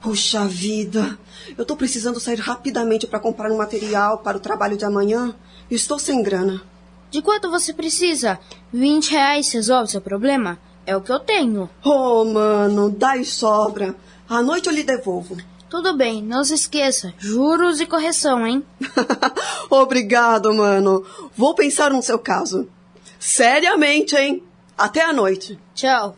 [0.01, 1.19] Puxa vida,
[1.57, 5.35] eu tô precisando sair rapidamente para comprar um material para o trabalho de amanhã
[5.71, 6.63] e estou sem grana.
[7.11, 8.39] De quanto você precisa?
[8.73, 10.59] 20 reais resolve seu problema?
[10.87, 11.69] É o que eu tenho.
[11.85, 13.95] Oh, mano, dá e sobra.
[14.29, 15.37] À noite eu lhe devolvo.
[15.69, 17.13] Tudo bem, não se esqueça.
[17.19, 18.65] Juros e correção, hein?
[19.69, 21.05] Obrigado, mano.
[21.37, 22.69] Vou pensar no seu caso.
[23.19, 24.43] Seriamente, hein?
[24.77, 25.59] Até a noite.
[25.75, 26.17] Tchau.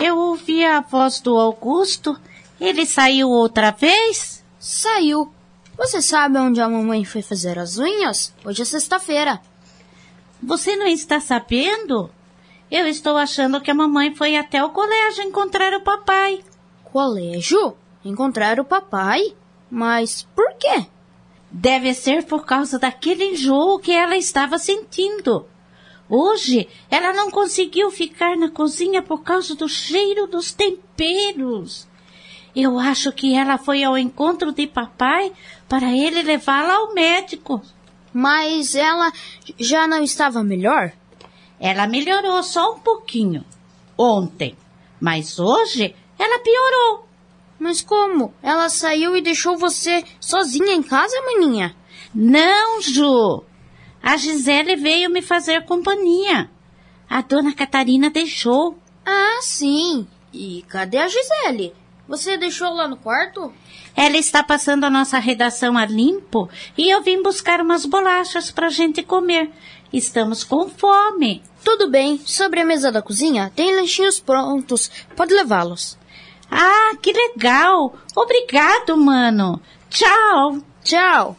[0.00, 2.18] Eu ouvi a voz do Augusto.
[2.60, 4.44] Ele saiu outra vez?
[4.58, 5.32] Saiu.
[5.76, 8.32] Você sabe onde a mamãe foi fazer as unhas?
[8.44, 9.40] Hoje é sexta-feira.
[10.42, 12.10] Você não está sabendo?
[12.70, 16.44] Eu estou achando que a mamãe foi até o colégio encontrar o papai.
[16.84, 17.76] Colégio?
[18.04, 19.34] Encontrar o papai?
[19.70, 20.86] Mas por quê?
[21.50, 25.46] Deve ser por causa daquele enjoo que ela estava sentindo.
[26.08, 31.86] Hoje ela não conseguiu ficar na cozinha por causa do cheiro dos temperos.
[32.56, 35.32] Eu acho que ela foi ao encontro de papai
[35.68, 37.60] para ele levá-la ao médico.
[38.12, 39.12] Mas ela
[39.58, 40.92] já não estava melhor?
[41.60, 43.44] Ela melhorou só um pouquinho
[43.96, 44.56] ontem,
[45.00, 47.06] mas hoje ela piorou.
[47.58, 48.32] Mas como?
[48.42, 51.74] Ela saiu e deixou você sozinha em casa, maninha?
[52.14, 53.44] Não, Ju.
[54.02, 56.50] A Gisele veio me fazer companhia.
[57.08, 58.78] A dona Catarina deixou.
[59.04, 60.06] Ah, sim.
[60.32, 61.74] E cadê a Gisele?
[62.06, 63.52] Você deixou lá no quarto?
[63.94, 68.70] Ela está passando a nossa redação a limpo e eu vim buscar umas bolachas pra
[68.70, 69.50] gente comer.
[69.92, 71.42] Estamos com fome.
[71.64, 72.20] Tudo bem.
[72.24, 74.90] Sobre a mesa da cozinha, tem lanchinhos prontos.
[75.16, 75.98] Pode levá-los.
[76.50, 77.94] Ah, que legal!
[78.16, 79.60] Obrigado, mano.
[79.90, 80.62] Tchau.
[80.82, 81.36] Tchau.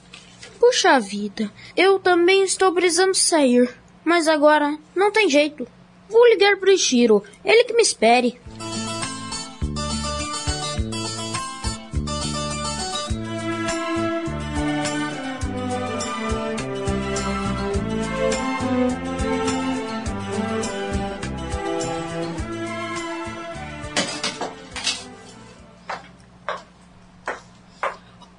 [0.59, 3.73] Puxa vida, eu também estou precisando sair.
[4.03, 5.67] Mas agora não tem jeito.
[6.09, 8.39] Vou ligar pro Ishiro, ele que me espere.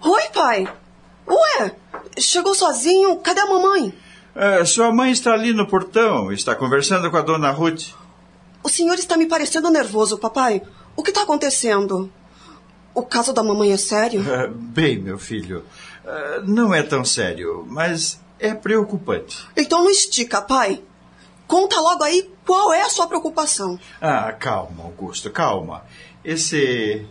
[0.02, 0.72] Oi, pai.
[1.28, 1.76] Ué,
[2.20, 3.16] chegou sozinho?
[3.16, 3.94] Cadê a mamãe?
[4.34, 7.88] É, sua mãe está ali no portão, está conversando com a dona Ruth.
[8.62, 10.62] O senhor está me parecendo nervoso, papai.
[10.96, 12.10] O que está acontecendo?
[12.94, 14.24] O caso da mamãe é sério?
[14.30, 15.64] É, bem, meu filho,
[16.04, 19.46] é, não é tão sério, mas é preocupante.
[19.56, 20.82] Então não estica, pai.
[21.46, 23.78] Conta logo aí qual é a sua preocupação.
[24.00, 25.84] Ah, calma, Augusto, calma.
[26.24, 27.06] Esse.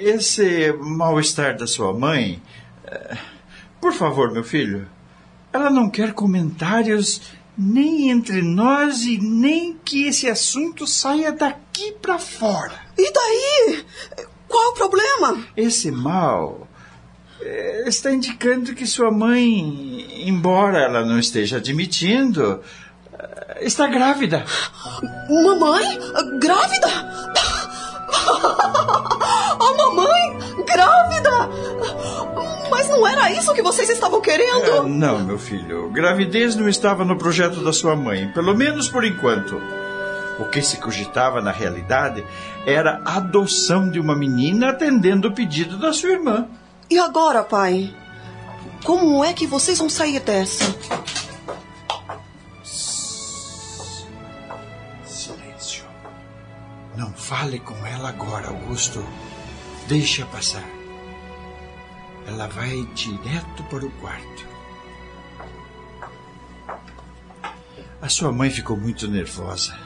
[0.00, 2.40] Esse mal-estar da sua mãe.
[3.80, 4.86] Por favor, meu filho.
[5.52, 7.22] Ela não quer comentários
[7.56, 12.74] nem entre nós e nem que esse assunto saia daqui para fora.
[12.96, 13.84] E daí?
[14.48, 15.44] Qual o problema?
[15.56, 16.68] Esse mal
[17.40, 22.60] é, está indicando que sua mãe, embora ela não esteja admitindo,
[23.18, 24.44] é, está grávida.
[25.28, 25.98] Mamãe?
[26.38, 26.88] Grávida?
[29.60, 30.38] A mamãe?
[30.66, 31.30] Grávida?
[32.70, 34.86] Mas não era isso que vocês estavam querendo?
[34.86, 35.90] É, não, meu filho.
[35.90, 39.60] Gravidez não estava no projeto da sua mãe, pelo menos por enquanto.
[40.38, 42.24] O que se cogitava na realidade
[42.66, 46.46] era a adoção de uma menina atendendo o pedido da sua irmã.
[46.88, 47.94] E agora, pai?
[48.84, 50.64] Como é que vocês vão sair dessa?
[55.04, 55.84] Silêncio.
[56.96, 59.04] Não fale com ela agora, Augusto.
[59.86, 60.79] Deixa passar.
[62.26, 64.46] Ela vai direto para o quarto.
[68.00, 69.76] A sua mãe ficou muito nervosa.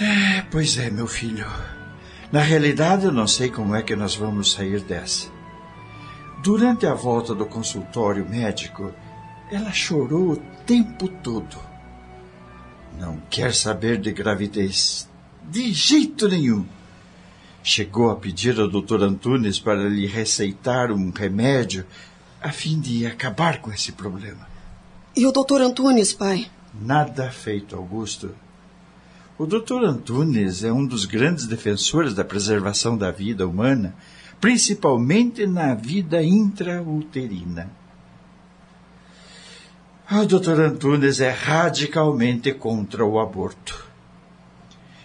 [0.00, 1.46] É, pois é, meu filho.
[2.30, 5.28] Na realidade, eu não sei como é que nós vamos sair dessa.
[6.42, 8.94] Durante a volta do consultório médico,
[9.50, 11.58] ela chorou o tempo todo.
[12.98, 15.08] Não quer saber de gravidez.
[15.42, 16.64] De jeito nenhum.
[17.70, 19.02] Chegou a pedir ao Dr.
[19.02, 21.84] Antunes para lhe receitar um remédio
[22.40, 24.48] a fim de acabar com esse problema.
[25.14, 26.50] E o doutor Antunes, pai?
[26.80, 28.34] Nada feito, Augusto.
[29.36, 29.84] O Dr.
[29.84, 33.94] Antunes é um dos grandes defensores da preservação da vida humana,
[34.40, 37.70] principalmente na vida intrauterina.
[40.10, 40.58] O Dr.
[40.58, 43.87] Antunes é radicalmente contra o aborto.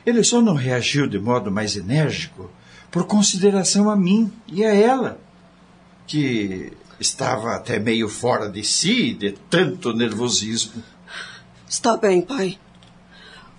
[0.06, 2.50] Ele só não reagiu de modo mais enérgico
[2.92, 5.20] por consideração a mim e a ela,
[6.06, 10.84] que estava até meio fora de si de tanto nervosismo.
[11.68, 12.60] Está bem, pai.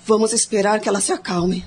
[0.07, 1.65] Vamos esperar que ela se acalme.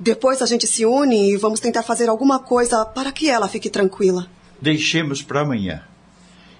[0.00, 3.70] Depois a gente se une e vamos tentar fazer alguma coisa para que ela fique
[3.70, 4.26] tranquila.
[4.60, 5.84] Deixemos para amanhã.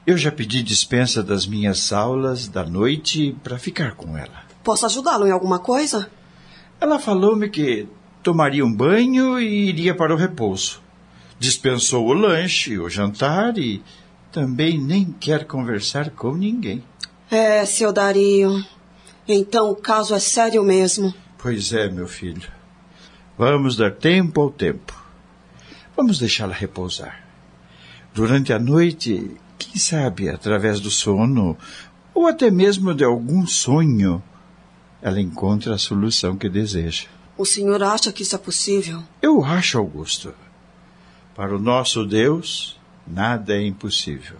[0.06, 4.44] Eu já pedi dispensa das minhas aulas da noite para ficar com ela.
[4.62, 6.08] Posso ajudá-lo em alguma coisa?
[6.82, 7.86] Ela falou-me que
[8.24, 10.82] tomaria um banho e iria para o repouso.
[11.38, 13.80] Dispensou o lanche, o jantar e
[14.32, 16.82] também nem quer conversar com ninguém.
[17.30, 18.66] É, seu Dario.
[19.28, 21.14] Então o caso é sério mesmo.
[21.38, 22.50] Pois é, meu filho.
[23.38, 24.92] Vamos dar tempo ao tempo.
[25.96, 27.24] Vamos deixá-la repousar.
[28.12, 31.56] Durante a noite, quem sabe, através do sono,
[32.12, 34.20] ou até mesmo de algum sonho,
[35.02, 37.06] ela encontra a solução que deseja.
[37.36, 39.02] O senhor acha que isso é possível?
[39.20, 40.32] Eu acho, Augusto.
[41.34, 44.36] Para o nosso Deus, nada é impossível.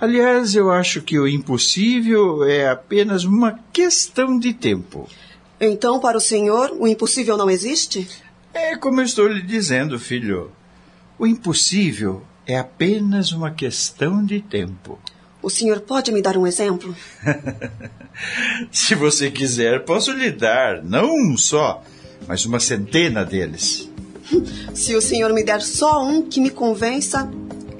[0.00, 5.08] Aliás, eu acho que o impossível é apenas uma questão de tempo.
[5.60, 8.08] Então, para o senhor, o impossível não existe?
[8.52, 10.50] É como eu estou lhe dizendo, filho.
[11.16, 14.98] O impossível é apenas uma questão de tempo.
[15.42, 16.94] O senhor pode me dar um exemplo?
[18.70, 21.82] Se você quiser, posso lhe dar, não um só,
[22.28, 23.90] mas uma centena deles.
[24.72, 27.28] Se o senhor me der só um que me convença,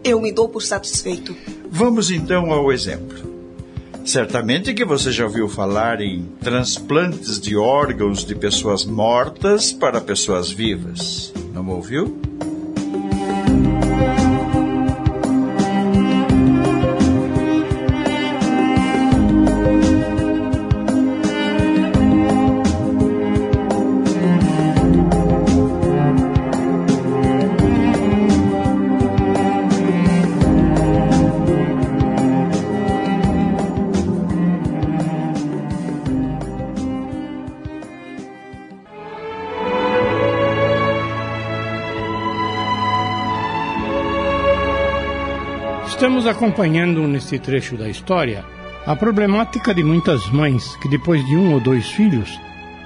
[0.02, 1.36] eu me dou por satisfeito.
[1.70, 3.30] Vamos então ao exemplo.
[4.05, 10.51] Certamente que você já ouviu falar em transplantes de órgãos de pessoas mortas para pessoas
[10.51, 11.32] vivas.
[11.55, 12.20] Não ouviu?
[46.32, 48.44] Acompanhando neste trecho da história
[48.84, 52.40] a problemática de muitas mães que, depois de um ou dois filhos,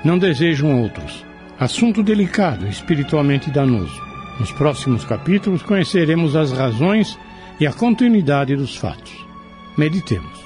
[0.04, 1.24] não desejam outros.
[1.58, 3.98] Assunto delicado, espiritualmente danoso.
[4.38, 7.18] Nos próximos capítulos conheceremos as razões
[7.58, 9.26] e a continuidade dos fatos.
[9.76, 10.45] Meditemos.